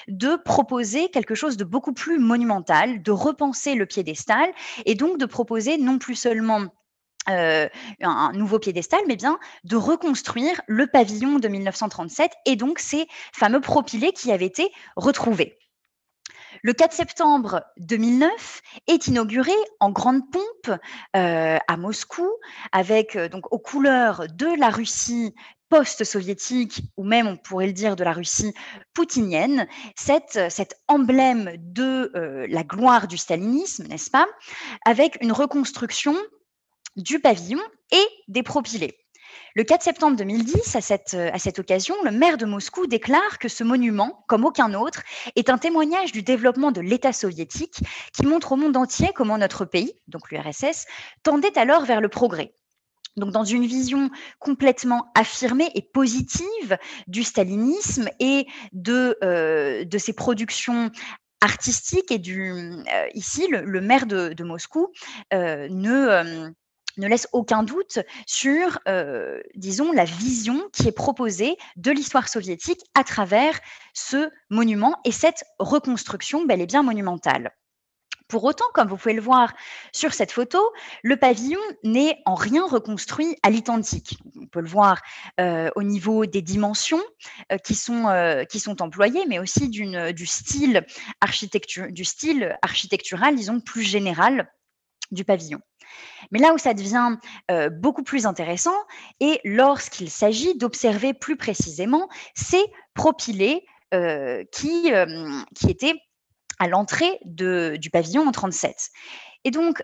de 0.08 0.36
proposer 0.36 1.10
quelque 1.10 1.34
chose 1.34 1.58
de 1.58 1.64
beaucoup 1.64 1.94
plus 1.94 2.20
monumental, 2.20 3.02
de 3.02 3.12
repenser 3.12 3.74
le 3.74 3.88
piédestal 3.88 4.52
et 4.86 4.94
donc 4.94 5.18
de 5.18 5.26
proposer 5.26 5.80
non 5.80 5.98
plus 5.98 6.16
seulement 6.16 6.68
euh, 7.30 7.68
un 8.02 8.32
nouveau 8.34 8.60
piédestal, 8.60 9.02
mais 9.08 9.16
bien 9.16 9.40
de 9.64 9.76
reconstruire 9.76 10.62
le 10.68 10.88
pavillon 10.88 11.40
de 11.40 11.48
1937 11.48 12.32
et 12.46 12.56
donc 12.56 12.80
ces 12.80 13.08
fameux 13.34 13.62
propylés 13.62 14.14
qui 14.14 14.32
avaient 14.32 14.46
été 14.46 14.72
retrouvés. 14.96 15.58
Le 16.64 16.74
4 16.74 16.94
septembre 16.94 17.64
2009 17.78 18.62
est 18.88 19.08
inauguré 19.08 19.54
en 19.80 19.92
grande 19.92 20.30
pompe 20.32 20.80
euh, 21.16 21.58
à 21.68 21.78
Moscou, 21.78 22.28
avec 22.72 23.16
euh, 23.16 23.30
donc 23.30 23.52
aux 23.54 23.60
couleurs 23.60 24.26
de 24.34 24.48
la 24.60 24.70
Russie 24.70 25.36
post-soviétique, 25.70 26.82
ou 26.98 27.04
même 27.04 27.28
on 27.28 27.38
pourrait 27.38 27.68
le 27.68 27.74
dire 27.74 27.96
de 27.96 28.04
la 28.04 28.14
Russie 28.14 28.56
poutinienne, 28.94 29.68
cette, 29.96 30.50
cet 30.50 30.82
emblème 30.88 31.52
de 31.58 32.12
la 32.50 32.64
gloire 32.64 33.08
du 33.08 33.18
stalinisme, 33.18 33.86
n'est-ce 33.86 34.10
pas, 34.10 34.26
avec 34.84 35.20
une 35.22 35.32
reconstruction 35.32 36.16
du 37.00 37.20
pavillon 37.20 37.62
et 37.92 38.06
des 38.28 38.44
propylées. 38.44 38.96
Le 39.56 39.64
4 39.64 39.82
septembre 39.82 40.16
2010, 40.16 40.76
à 40.76 40.82
cette, 40.82 41.16
à 41.16 41.40
cette 41.40 41.60
occasion, 41.60 41.96
le 42.04 42.12
maire 42.12 42.38
de 42.38 42.46
Moscou 42.46 42.88
déclare 42.88 43.40
que 43.40 43.48
ce 43.48 43.64
monument, 43.64 44.24
comme 44.28 44.46
aucun 44.46 44.74
autre, 44.74 45.02
est 45.36 45.50
un 45.50 45.58
témoignage 45.58 46.12
du 46.12 46.22
développement 46.22 46.72
de 46.72 46.82
l'État 46.82 47.14
soviétique 47.14 47.80
qui 48.14 48.26
montre 48.26 48.52
au 48.52 48.56
monde 48.58 48.78
entier 48.78 49.10
comment 49.16 49.38
notre 49.38 49.66
pays, 49.66 49.94
donc 50.08 50.30
l'URSS, 50.32 50.86
tendait 51.24 51.58
alors 51.58 51.86
vers 51.86 52.02
le 52.02 52.10
progrès. 52.10 52.54
Donc, 53.18 53.32
dans 53.32 53.44
une 53.44 53.66
vision 53.66 54.12
complètement 54.38 55.12
affirmée 55.16 55.72
et 55.76 55.82
positive 55.82 56.78
du 57.08 57.24
stalinisme 57.24 58.08
et 58.20 58.46
de, 58.72 59.18
euh, 59.24 59.84
de 59.84 59.98
ses 59.98 60.14
productions 60.14 60.92
artistique 61.42 62.12
et 62.12 62.20
du 62.20 62.54
ici 63.14 63.48
le, 63.48 63.80
maire 63.80 64.06
de 64.06 64.44
Moscou 64.44 64.92
ne 65.32 66.52
ne 67.00 67.08
laisse 67.08 67.28
aucun 67.34 67.64
doute 67.64 68.00
sur, 68.26 68.80
euh, 68.88 69.42
disons, 69.56 69.92
la 69.92 70.06
vision 70.06 70.70
qui 70.74 70.88
est 70.88 70.94
proposée 70.94 71.58
de 71.76 71.92
l'histoire 71.92 72.30
soviétique 72.30 72.82
à 72.94 73.04
travers 73.04 73.60
ce 73.94 74.30
monument 74.50 74.96
et 75.06 75.12
cette 75.12 75.44
reconstruction 75.60 76.46
bel 76.46 76.62
et 76.62 76.66
bien 76.66 76.84
monumentale. 76.84 77.52
Pour 78.30 78.44
autant, 78.44 78.66
comme 78.76 78.88
vous 78.88 78.96
pouvez 78.96 79.16
le 79.16 79.22
voir 79.22 79.54
sur 79.92 80.14
cette 80.14 80.32
photo, 80.32 80.60
le 81.02 81.18
pavillon 81.18 81.60
n'est 81.84 82.22
en 82.28 82.36
rien 82.36 82.64
reconstruit 82.64 83.36
à 83.42 83.50
l'identique. 83.50 84.20
On 84.40 84.46
peut 84.46 84.62
le 84.62 84.68
voir 84.68 85.02
euh, 85.40 85.72
au 85.76 85.82
niveau 85.82 86.28
des 86.28 86.44
dimensions 86.44 87.02
euh, 87.52 87.58
qui, 87.58 87.74
sont, 87.74 88.82
employées, 88.82 89.26
mais 89.28 89.40
aussi 89.40 89.68
du, 89.68 89.84
style 90.28 90.86
du 91.90 92.06
style 92.06 92.58
architectural, 92.62 93.36
disons, 93.36 93.62
plus 93.62 93.82
général 93.82 94.48
du 95.10 95.26
pavillon. 95.26 95.60
Mais 96.32 96.40
là 96.40 96.54
où 96.54 96.58
ça 96.58 96.74
devient 96.74 97.18
euh, 97.52 97.70
beaucoup 97.70 98.04
plus 98.04 98.26
intéressant, 98.26 98.76
et 99.20 99.40
lorsqu'il 99.44 100.10
s'agit 100.10 100.58
d'observer 100.58 101.14
plus 101.14 101.38
précisément 101.38 102.10
ces 102.36 102.64
propylées 102.94 103.66
euh, 103.94 104.44
qui, 104.52 104.94
euh, 104.94 105.42
qui 105.56 105.70
étaient 105.70 105.96
à 106.60 106.68
l'entrée 106.68 107.20
du 107.24 107.90
pavillon 107.92 108.28
en 108.28 108.32
37. 108.32 108.90
Et 109.46 109.52
donc, 109.52 109.82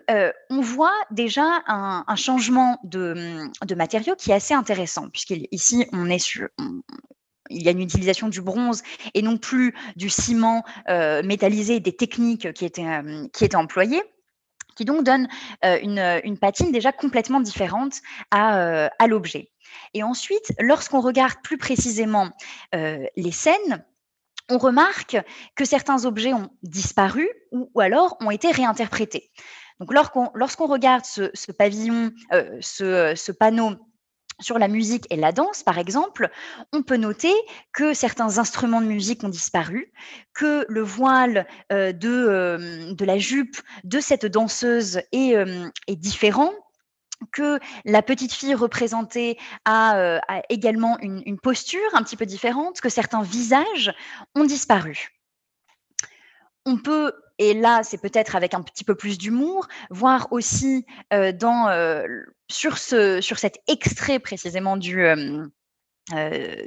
on 0.50 0.60
voit 0.60 0.92
déjà 1.10 1.62
un, 1.66 2.16
changement 2.16 2.78
de, 2.84 3.48
de, 3.64 3.74
matériaux 3.74 4.14
qui 4.14 4.30
est 4.30 4.34
assez 4.34 4.52
intéressant, 4.52 5.08
puisqu'ici, 5.08 5.86
il 7.48 7.62
y 7.62 7.68
a 7.68 7.70
une 7.70 7.80
utilisation 7.80 8.28
du 8.28 8.42
bronze 8.42 8.82
et 9.14 9.22
non 9.22 9.38
plus 9.38 9.74
du 9.96 10.10
ciment 10.10 10.62
métallisé, 11.24 11.80
des 11.80 11.96
techniques 11.96 12.52
qui 12.52 12.66
étaient 12.66 13.56
employées 13.56 14.02
qui 14.76 14.84
donc 14.84 15.02
donne 15.02 15.26
euh, 15.64 15.78
euh, 15.82 16.20
une, 16.22 16.38
patine 16.38 16.70
déjà 16.70 16.92
complètement 16.92 17.40
différente 17.40 17.94
euh, 18.34 18.88
à, 18.98 19.06
l'objet. 19.08 19.50
Et 19.94 20.02
ensuite, 20.02 20.52
lorsqu'on 20.60 21.00
regarde 21.00 21.36
plus 21.42 21.58
précisément 21.58 22.30
les 22.72 23.32
scènes, 23.32 23.84
on 24.48 24.58
remarque 24.58 25.16
que 25.56 25.64
certains 25.64 26.04
objets 26.04 26.32
ont 26.32 26.50
disparu 26.62 27.28
ou, 27.50 27.80
alors 27.80 28.16
ont 28.20 28.30
été 28.30 28.52
réinterprétés. 28.52 29.30
Donc, 29.80 29.92
lorsqu'on 29.92 30.66
regarde 30.66 31.04
ce, 31.04 31.52
pavillon, 31.52 32.12
ce, 32.60 33.32
panneau 33.32 33.76
sur 34.40 34.58
la 34.58 34.68
musique 34.68 35.06
et 35.10 35.16
la 35.16 35.32
danse, 35.32 35.62
par 35.62 35.78
exemple, 35.78 36.30
on 36.72 36.82
peut 36.82 36.96
noter 36.96 37.32
que 37.72 37.94
certains 37.94 38.38
instruments 38.38 38.80
de 38.80 38.86
musique 38.86 39.24
ont 39.24 39.28
disparu, 39.28 39.92
que 40.34 40.66
le 40.68 40.82
voile 40.82 41.46
euh, 41.72 41.92
de, 41.92 42.08
euh, 42.08 42.92
de, 42.92 43.04
la 43.04 43.18
jupe 43.18 43.56
de 43.84 44.00
cette 44.00 44.26
danseuse 44.26 45.00
est, 45.12 45.36
euh, 45.36 45.68
différent, 45.88 46.52
que 47.32 47.58
la 47.86 48.02
petite 48.02 48.32
fille 48.32 48.54
représentée 48.54 49.38
a, 49.64 50.20
également 50.50 50.98
une, 51.00 51.22
une, 51.24 51.38
posture 51.38 51.80
un 51.94 52.02
petit 52.02 52.16
peu 52.16 52.26
différente, 52.26 52.82
que 52.82 52.90
certains 52.90 53.22
visages 53.22 53.94
ont 54.34 54.44
disparu. 54.44 55.08
On 56.66 56.76
peut 56.76 57.12
et 57.38 57.54
là, 57.54 57.82
c'est 57.82 57.98
peut-être 57.98 58.36
avec 58.36 58.54
un 58.54 58.62
petit 58.62 58.84
peu 58.84 58.94
plus 58.94 59.18
d'humour, 59.18 59.68
voir 59.90 60.28
aussi 60.30 60.86
dans, 61.10 62.04
sur, 62.50 62.78
ce, 62.78 63.20
sur 63.20 63.38
cet 63.38 63.58
extrait 63.68 64.18
précisément 64.18 64.76
du, 64.76 65.04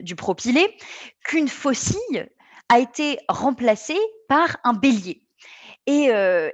du 0.01 0.15
propylé 0.15 0.77
qu'une 1.23 1.47
faucille 1.47 2.27
a 2.69 2.79
été 2.79 3.17
remplacée 3.27 3.99
par 4.27 4.57
un 4.63 4.73
bélier. 4.73 5.23
Et, 5.87 6.11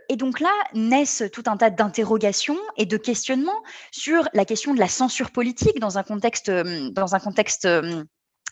et, 0.07 0.15
donc 0.15 0.39
là 0.39 0.53
naissent 0.73 1.23
tout 1.33 1.43
un 1.47 1.57
tas 1.57 1.69
d'interrogations 1.69 2.57
et 2.77 2.85
de 2.85 2.95
questionnements 2.95 3.63
sur 3.91 4.29
la 4.33 4.45
question 4.45 4.73
de 4.73 4.79
la 4.79 4.87
censure 4.87 5.31
politique 5.31 5.79
dans 5.79 5.97
un 5.97 6.03
contexte, 6.03 6.49
dans 6.49 7.15
un 7.15 7.19
contexte 7.19 7.67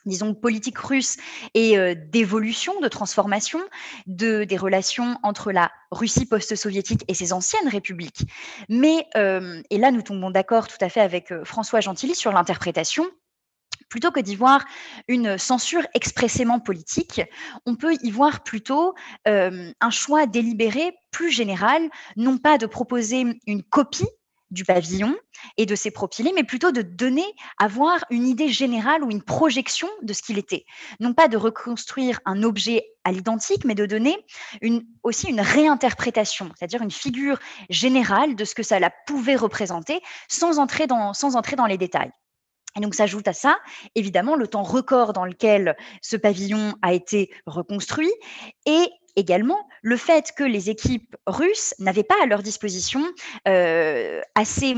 disons, 0.06 0.34
politique 0.34 0.78
russe 0.78 1.18
et 1.54 1.78
euh, 1.78 1.96
d'évolution, 1.96 2.80
de 2.80 2.88
transformation 2.88 3.60
de, 4.08 4.44
des 4.44 4.58
relations 4.58 5.18
entre 5.24 5.52
la 5.52 5.72
Russie 5.92 6.26
post-soviétique 6.26 7.04
et 7.08 7.14
ses 7.14 7.34
anciennes 7.34 7.68
républiques. 7.68 8.26
Mais, 8.70 9.08
euh, 9.16 9.62
et 9.70 9.78
là, 9.78 9.92
nous 9.92 10.02
tombons 10.02 10.32
d'accord 10.32 10.68
tout 10.68 10.78
à 10.82 10.90
fait 10.90 11.02
avec 11.02 11.32
euh, 11.32 11.44
François 11.46 11.80
Gentilly 11.80 12.16
sur 12.16 12.32
l'interprétation. 12.32 13.06
Plutôt 13.90 14.12
que 14.12 14.20
d'y 14.20 14.36
voir 14.36 14.64
une 15.08 15.38
censure 15.38 15.86
expressément 15.94 16.60
politique, 16.60 17.22
on 17.66 17.76
peut 17.76 17.96
y 18.02 18.10
voir 18.10 18.44
plutôt 18.44 18.96
un 19.26 19.90
choix 19.92 20.26
délibéré 20.26 20.96
plus 21.12 21.30
général, 21.30 21.90
non 22.16 22.40
pas 22.40 22.58
de 22.58 22.66
proposer 22.66 23.40
une 23.46 23.62
copie 23.62 24.08
du 24.54 24.64
pavillon 24.64 25.16
et 25.58 25.66
de 25.66 25.76
ses 25.76 25.92
propylées, 25.92 26.32
mais 26.34 26.44
plutôt 26.44 26.72
de 26.72 26.82
donner, 26.82 27.26
avoir 27.58 28.06
une 28.10 28.28
idée 28.28 28.50
générale 28.50 29.04
ou 29.04 29.12
une 29.12 29.24
projection 29.24 29.90
de 30.02 30.14
ce 30.14 30.22
qu'il 30.22 30.38
était. 30.38 30.66
Non 31.00 31.14
pas 31.14 31.28
de 31.28 31.38
reconstruire 31.38 32.20
un 32.26 32.44
objet 32.44 32.86
à 33.04 33.12
l'identique, 33.12 33.66
mais 33.66 33.76
de 33.76 33.86
donner 33.86 34.16
aussi 35.02 35.28
une 35.28 35.42
réinterprétation, 35.42 36.50
c'est-à-dire 36.56 36.82
une 36.82 36.92
figure 36.92 37.40
générale 37.70 38.36
de 38.36 38.46
ce 38.46 38.56
que 38.56 38.64
ça 38.64 38.80
pouvait 39.06 39.36
représenter 39.36 40.02
sans 40.30 40.60
entrer 40.60 40.88
dans, 40.88 41.14
sans 41.14 41.36
entrer 41.36 41.56
dans 41.56 41.66
les 41.66 41.78
détails. 41.78 42.12
Et 42.76 42.80
donc 42.80 42.96
s'ajoute 42.96 43.28
à 43.28 43.34
ça, 43.34 43.60
évidemment, 43.96 44.36
le 44.36 44.48
temps 44.48 44.64
record 44.64 45.14
dans 45.14 45.26
lequel 45.26 45.76
ce 46.02 46.16
pavillon 46.16 46.74
a 46.82 46.94
été 46.94 47.30
reconstruit 47.46 48.12
et 48.66 48.90
également 49.16 49.68
le 49.82 49.98
fait 49.98 50.32
que 50.36 50.44
les 50.44 50.70
équipes 50.70 51.16
russes 51.28 51.74
n'avaient 51.80 52.04
pas 52.04 52.22
à 52.22 52.26
leur 52.26 52.44
disposition 52.44 53.02
euh, 53.48 54.22
assez 54.36 54.76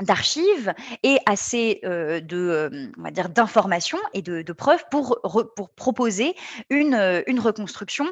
d'archives 0.00 0.72
et 1.02 1.18
assez 1.26 1.80
euh, 1.84 2.20
de, 2.20 2.36
euh, 2.36 2.92
on 2.96 3.02
va 3.02 3.10
d'informations 3.10 3.98
et 4.14 4.22
de, 4.22 4.52
preuves 4.52 4.84
pour, 4.90 5.20
proposer 5.76 6.34
une 6.70 6.94
reconstruction 7.40 8.06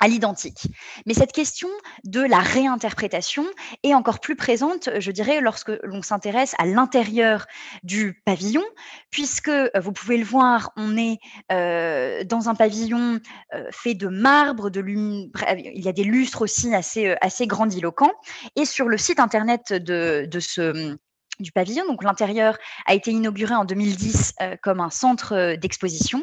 à 0.00 0.08
l'identique. 0.08 0.68
Mais 1.06 1.14
cette 1.14 1.32
question 1.32 1.68
de 2.04 2.20
la 2.20 2.38
réinterprétation 2.38 3.44
est 3.82 3.94
encore 3.94 4.20
plus 4.20 4.36
présente, 4.36 4.88
je 4.98 5.10
dirais, 5.10 5.40
lorsque 5.40 5.72
l'on 5.82 6.02
s'intéresse 6.02 6.54
à 6.58 6.66
l'intérieur 6.66 7.46
du 7.82 8.22
pavillon, 8.24 8.64
puisque 9.10 9.48
euh, 9.48 9.70
vous 9.80 9.92
pouvez 9.92 10.18
le 10.18 10.24
voir, 10.24 10.72
on 10.76 10.96
est 10.96 11.18
euh, 11.52 12.24
dans 12.24 12.48
un 12.48 12.54
pavillon 12.54 13.20
euh, 13.54 13.68
fait 13.70 13.94
de 13.94 14.08
marbre, 14.08 14.70
de 14.70 14.86
il 14.86 15.84
y 15.84 15.88
a 15.88 15.92
des 15.92 16.04
lustres 16.04 16.42
aussi 16.42 16.74
assez, 16.74 17.16
assez 17.20 17.46
grandiloquents, 17.46 18.12
et 18.54 18.64
sur 18.64 18.88
le 18.88 18.98
site 18.98 19.18
internet 19.18 19.72
de, 19.72 20.26
de 20.30 20.40
ce 20.40 20.96
du 21.40 21.52
pavillon. 21.52 21.84
Donc 21.86 22.02
l'intérieur 22.02 22.56
a 22.86 22.94
été 22.94 23.10
inauguré 23.10 23.54
en 23.54 23.64
2010 23.64 24.34
comme 24.62 24.80
un 24.80 24.90
centre 24.90 25.56
d'exposition. 25.56 26.22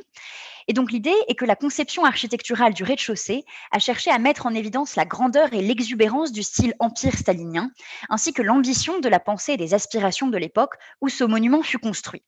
Et 0.68 0.74
donc 0.74 0.91
l'idée 0.91 1.16
est 1.28 1.36
que 1.36 1.45
la 1.45 1.55
conception 1.55 2.05
architecturale 2.05 2.74
du 2.74 2.84
rez-de-chaussée 2.84 3.43
a 3.72 3.80
cherché 3.80 4.11
à 4.11 4.20
mettre 4.20 4.45
en 4.45 4.53
évidence 4.53 4.95
la 4.95 5.05
grandeur 5.05 5.53
et 5.53 5.61
l'exubérance 5.61 6.32
du 6.32 6.43
style 6.43 6.74
empire 6.80 7.18
stalinien, 7.18 7.72
ainsi 8.09 8.34
que 8.34 8.41
l'ambition 8.41 8.99
de 8.99 9.09
la 9.09 9.20
pensée 9.20 9.53
et 9.53 9.57
des 9.57 9.74
aspirations 9.74 10.28
de 10.28 10.38
l'époque 10.38 10.76
où 11.01 11.09
ce 11.09 11.24
monument 11.24 11.64
fut 11.64 11.80
construit. 11.80 12.24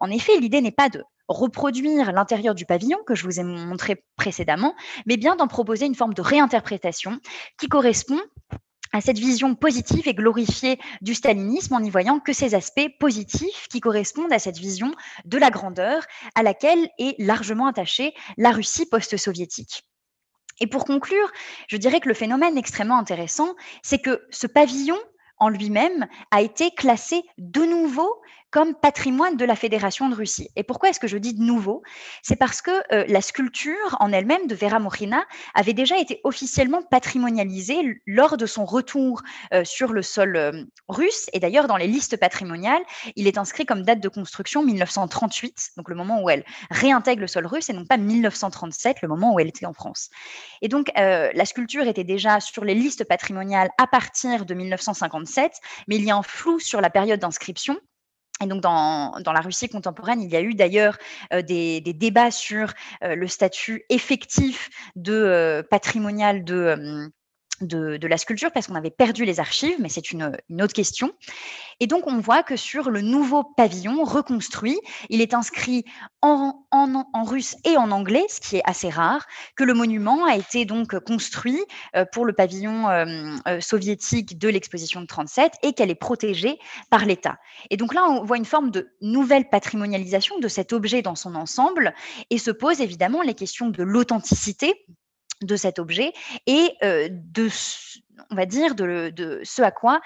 En 0.00 0.10
effet, 0.10 0.38
l'idée 0.38 0.60
n'est 0.60 0.70
pas 0.70 0.88
de 0.88 1.04
reproduire 1.28 2.12
l'intérieur 2.12 2.54
du 2.54 2.66
pavillon 2.66 2.98
que 3.06 3.14
je 3.14 3.24
vous 3.24 3.40
ai 3.40 3.42
montré 3.42 4.04
précédemment, 4.16 4.74
mais 5.06 5.16
bien 5.16 5.36
d'en 5.36 5.48
proposer 5.48 5.86
une 5.86 5.94
forme 5.94 6.14
de 6.14 6.22
réinterprétation 6.22 7.18
qui 7.58 7.68
correspond 7.68 8.20
à 8.92 9.00
cette 9.00 9.18
vision 9.18 9.54
positive 9.54 10.08
et 10.08 10.14
glorifiée 10.14 10.78
du 11.00 11.14
stalinisme 11.14 11.74
en 11.74 11.82
y 11.82 11.90
voyant 11.90 12.20
que 12.20 12.32
ces 12.32 12.54
aspects 12.54 12.88
positifs 12.98 13.68
qui 13.68 13.80
correspondent 13.80 14.32
à 14.32 14.38
cette 14.38 14.58
vision 14.58 14.92
de 15.24 15.38
la 15.38 15.50
grandeur 15.50 16.02
à 16.34 16.42
laquelle 16.42 16.88
est 16.98 17.14
largement 17.18 17.66
attachée 17.66 18.14
la 18.36 18.50
Russie 18.50 18.86
post-soviétique. 18.86 19.84
Et 20.60 20.66
pour 20.66 20.84
conclure, 20.84 21.30
je 21.68 21.76
dirais 21.76 22.00
que 22.00 22.08
le 22.08 22.14
phénomène 22.14 22.56
extrêmement 22.56 22.98
intéressant, 22.98 23.54
c'est 23.82 23.98
que 23.98 24.22
ce 24.30 24.46
pavillon 24.46 24.98
en 25.38 25.48
lui-même 25.50 26.06
a 26.30 26.40
été 26.40 26.70
classé 26.70 27.22
de 27.38 27.60
nouveau 27.60 28.10
comme 28.56 28.74
patrimoine 28.74 29.36
de 29.36 29.44
la 29.44 29.54
Fédération 29.54 30.08
de 30.08 30.14
Russie. 30.14 30.48
Et 30.56 30.62
pourquoi 30.62 30.88
est-ce 30.88 30.98
que 30.98 31.06
je 31.06 31.18
dis 31.18 31.34
de 31.34 31.42
nouveau? 31.42 31.82
C'est 32.22 32.36
parce 32.36 32.62
que 32.62 32.70
euh, 32.90 33.04
la 33.06 33.20
sculpture 33.20 33.98
en 34.00 34.12
elle-même 34.12 34.46
de 34.46 34.54
Vera 34.54 34.78
Mochina 34.78 35.26
avait 35.52 35.74
déjà 35.74 35.98
été 35.98 36.22
officiellement 36.24 36.80
patrimonialisée 36.80 38.00
lors 38.06 38.38
de 38.38 38.46
son 38.46 38.64
retour 38.64 39.20
euh, 39.52 39.62
sur 39.64 39.92
le 39.92 40.00
sol 40.00 40.36
euh, 40.36 40.64
russe. 40.88 41.26
Et 41.34 41.38
d'ailleurs, 41.38 41.66
dans 41.66 41.76
les 41.76 41.86
listes 41.86 42.16
patrimoniales, 42.16 42.80
il 43.14 43.26
est 43.26 43.36
inscrit 43.36 43.66
comme 43.66 43.82
date 43.82 44.00
de 44.00 44.08
construction 44.08 44.64
1938, 44.64 45.72
donc 45.76 45.90
le 45.90 45.94
moment 45.94 46.22
où 46.22 46.30
elle 46.30 46.42
réintègre 46.70 47.20
le 47.20 47.26
sol 47.26 47.44
russe, 47.44 47.68
et 47.68 47.74
non 47.74 47.84
pas 47.84 47.98
1937, 47.98 49.02
le 49.02 49.08
moment 49.08 49.34
où 49.34 49.38
elle 49.38 49.48
était 49.48 49.66
en 49.66 49.74
France. 49.74 50.08
Et 50.62 50.68
donc, 50.68 50.90
la 50.96 51.44
sculpture 51.44 51.86
était 51.86 52.04
déjà 52.04 52.40
sur 52.40 52.64
les 52.64 52.74
listes 52.74 53.04
patrimoniales 53.04 53.68
à 53.76 53.86
partir 53.86 54.46
de 54.46 54.54
1957, 54.54 55.52
mais 55.88 55.96
il 55.96 56.04
y 56.04 56.10
a 56.10 56.16
un 56.16 56.22
flou 56.22 56.58
sur 56.58 56.80
la 56.80 56.88
période 56.88 57.20
d'inscription. 57.20 57.76
Et 58.42 58.46
donc, 58.46 58.60
dans, 58.60 59.18
dans, 59.20 59.32
la 59.32 59.40
Russie 59.40 59.68
contemporaine, 59.68 60.20
il 60.20 60.30
y 60.30 60.36
a 60.36 60.42
eu 60.42 60.54
d'ailleurs 60.54 60.98
des, 61.32 61.80
des, 61.80 61.92
débats 61.94 62.30
sur 62.30 62.72
le 63.02 63.26
statut 63.28 63.84
effectif 63.88 64.68
de 64.94 65.66
patrimonial 65.70 66.44
de, 66.44 67.10
de, 67.60 68.06
la 68.06 68.18
sculpture 68.18 68.50
parce 68.52 68.66
qu'on 68.66 68.74
avait 68.74 68.90
perdu 68.90 69.24
les 69.24 69.40
archives, 69.40 69.76
mais 69.80 69.88
c'est 69.88 70.12
une, 70.12 70.36
autre 70.60 70.72
question. 70.72 71.12
Et 71.80 71.86
donc, 71.86 72.06
on 72.06 72.18
voit 72.18 72.42
que 72.42 72.56
sur 72.56 72.90
le 72.90 73.00
nouveau 73.00 73.44
pavillon 73.44 74.04
reconstruit, 74.04 74.78
il 75.10 75.20
est 75.20 75.34
inscrit 75.34 75.84
en, 76.22 76.64
russe 77.24 77.56
et 77.64 77.76
en 77.76 77.90
anglais, 77.90 78.24
ce 78.28 78.40
qui 78.40 78.56
est 78.56 78.62
assez 78.64 78.88
rare, 78.88 79.26
que 79.56 79.64
le 79.64 79.74
monument 79.74 80.24
a 80.24 80.36
été 80.36 80.64
donc 80.64 80.98
construit 81.00 81.60
euh, 81.94 82.04
pour 82.12 82.24
le 82.24 82.32
pavillon 82.32 82.88
euh, 82.88 83.36
euh, 83.48 83.60
soviétique 83.60 84.38
de 84.38 84.48
l'exposition 84.48 85.00
de 85.00 85.06
37 85.06 85.52
et 85.62 85.72
qu'elle 85.72 85.90
est 85.90 85.94
protégée 85.94 86.58
par 86.90 87.04
l'État. 87.04 87.38
Et 87.70 87.76
donc 87.76 87.94
là, 87.94 88.04
on 88.08 88.24
voit 88.24 88.36
une 88.36 88.44
forme 88.44 88.70
de 88.70 88.90
nouvelle 89.00 89.48
patrimonialisation 89.48 90.38
de 90.38 90.48
cet 90.48 90.72
objet 90.72 91.02
dans 91.02 91.14
son 91.16 91.34
ensemble 91.34 91.94
et 92.30 92.38
se 92.38 92.50
pose 92.50 92.80
évidemment 92.80 93.22
les 93.22 93.34
questions 93.34 93.68
de 93.68 93.82
l'authenticité 93.82 94.86
de 95.42 95.56
cet 95.56 95.78
objet 95.78 96.12
et 96.46 96.72
dire, 98.46 98.74
de, 98.74 99.40
ce 99.44 99.62
à 99.62 99.70
quoi 99.70 100.00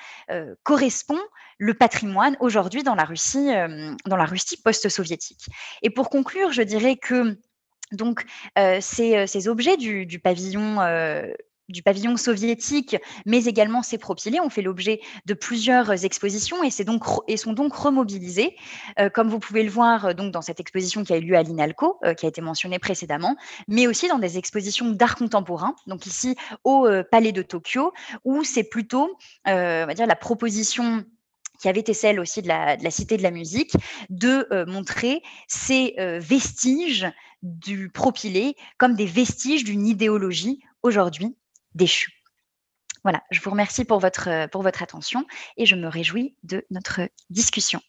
correspond 0.63 1.19
le 1.59 1.75
patrimoine 1.75 2.37
aujourd'hui 2.41 2.83
dans 2.83 2.95
la 2.95 3.05
Russie, 3.05 3.49
dans 4.07 4.17
la 4.17 4.25
Russie 4.25 4.61
post-soviétique. 4.63 5.47
Et 5.83 5.91
pour 5.91 6.11
conclure, 6.11 6.53
je 6.53 6.63
dirais 6.63 6.97
que 6.97 7.39
donc, 7.93 8.25
ces, 8.81 9.49
objets 9.49 9.77
du 9.77 10.19
pavillon 10.19 10.79
du 11.71 11.83
pavillon 11.83 12.17
soviétique, 12.17 12.97
mais 13.27 13.45
également 13.45 13.83
ses 13.83 13.99
propylées 13.99 14.41
ont 14.41 14.51
fait 14.51 14.63
l'objet 14.63 15.01
de 15.27 15.35
plusieurs 15.35 16.05
expositions 16.05 16.63
et, 16.63 16.71
sont 16.71 17.53
donc 17.53 17.75
remobilisés, 17.75 18.57
euh, 18.99 19.09
comme 19.09 19.29
vous 19.29 19.39
pouvez 19.39 19.63
le 19.63 19.71
voir 19.71 20.07
euh, 20.07 20.13
donc, 20.13 20.33
dans 20.33 20.43
cette 20.43 20.61
exposition 20.61 21.05
qui 21.05 21.13
a 21.13 21.17
eu 21.17 21.23
lieu 21.23 21.37
à 21.37 21.43
l'INALCO, 21.43 21.99
euh, 22.05 22.15
qui 22.15 22.27
a 22.27 22.29
été 22.29 22.41
mentionnée 22.41 22.79
précédemment, 22.79 23.37
mais 23.69 23.87
aussi 23.87 24.09
dans 24.09 24.19
des 24.19 24.39
expositions 24.39 24.91
d'art 24.91 25.17
contemporain, 25.17 25.75
donc 25.87 26.07
ici 26.07 26.37
au 26.65 26.89
Palais 27.11 27.33
de 27.33 27.43
Tokyo, 27.43 27.93
où 28.25 28.45
c'est 28.45 28.65
plutôt 28.65 29.17
la 29.45 30.17
proposition 30.17 31.05
qui 31.61 31.69
avait 31.69 31.81
été 31.81 31.95
celle 31.95 32.21
aussi 32.21 32.43
de 32.43 32.49
la, 32.49 32.77
de 32.77 32.85
la 32.85 32.91
Cité 32.91 33.17
de 33.17 33.23
la 33.23 33.31
musique, 33.31 33.75
de 34.09 34.47
montrer 34.67 35.23
ces 35.47 35.95
vestiges 36.19 37.07
du 37.43 37.91
propylé 37.91 38.57
comme 38.79 38.95
des 38.95 39.07
vestiges 39.07 39.65
d'une 39.65 39.87
idéologie 39.87 40.61
aujourd'hui 40.83 41.37
déchu. 41.75 42.11
Voilà, 43.03 43.23
je 43.31 43.41
vous 43.41 43.51
remercie 43.51 43.85
pour 43.85 43.99
votre, 43.99 44.47
pour 44.49 44.63
votre 44.63 44.83
attention 44.83 45.27
et 45.57 45.65
je 45.67 45.75
me 45.75 45.89
réjouis 45.89 46.37
de 46.43 46.67
notre 46.71 47.01
discussion. 47.31 47.81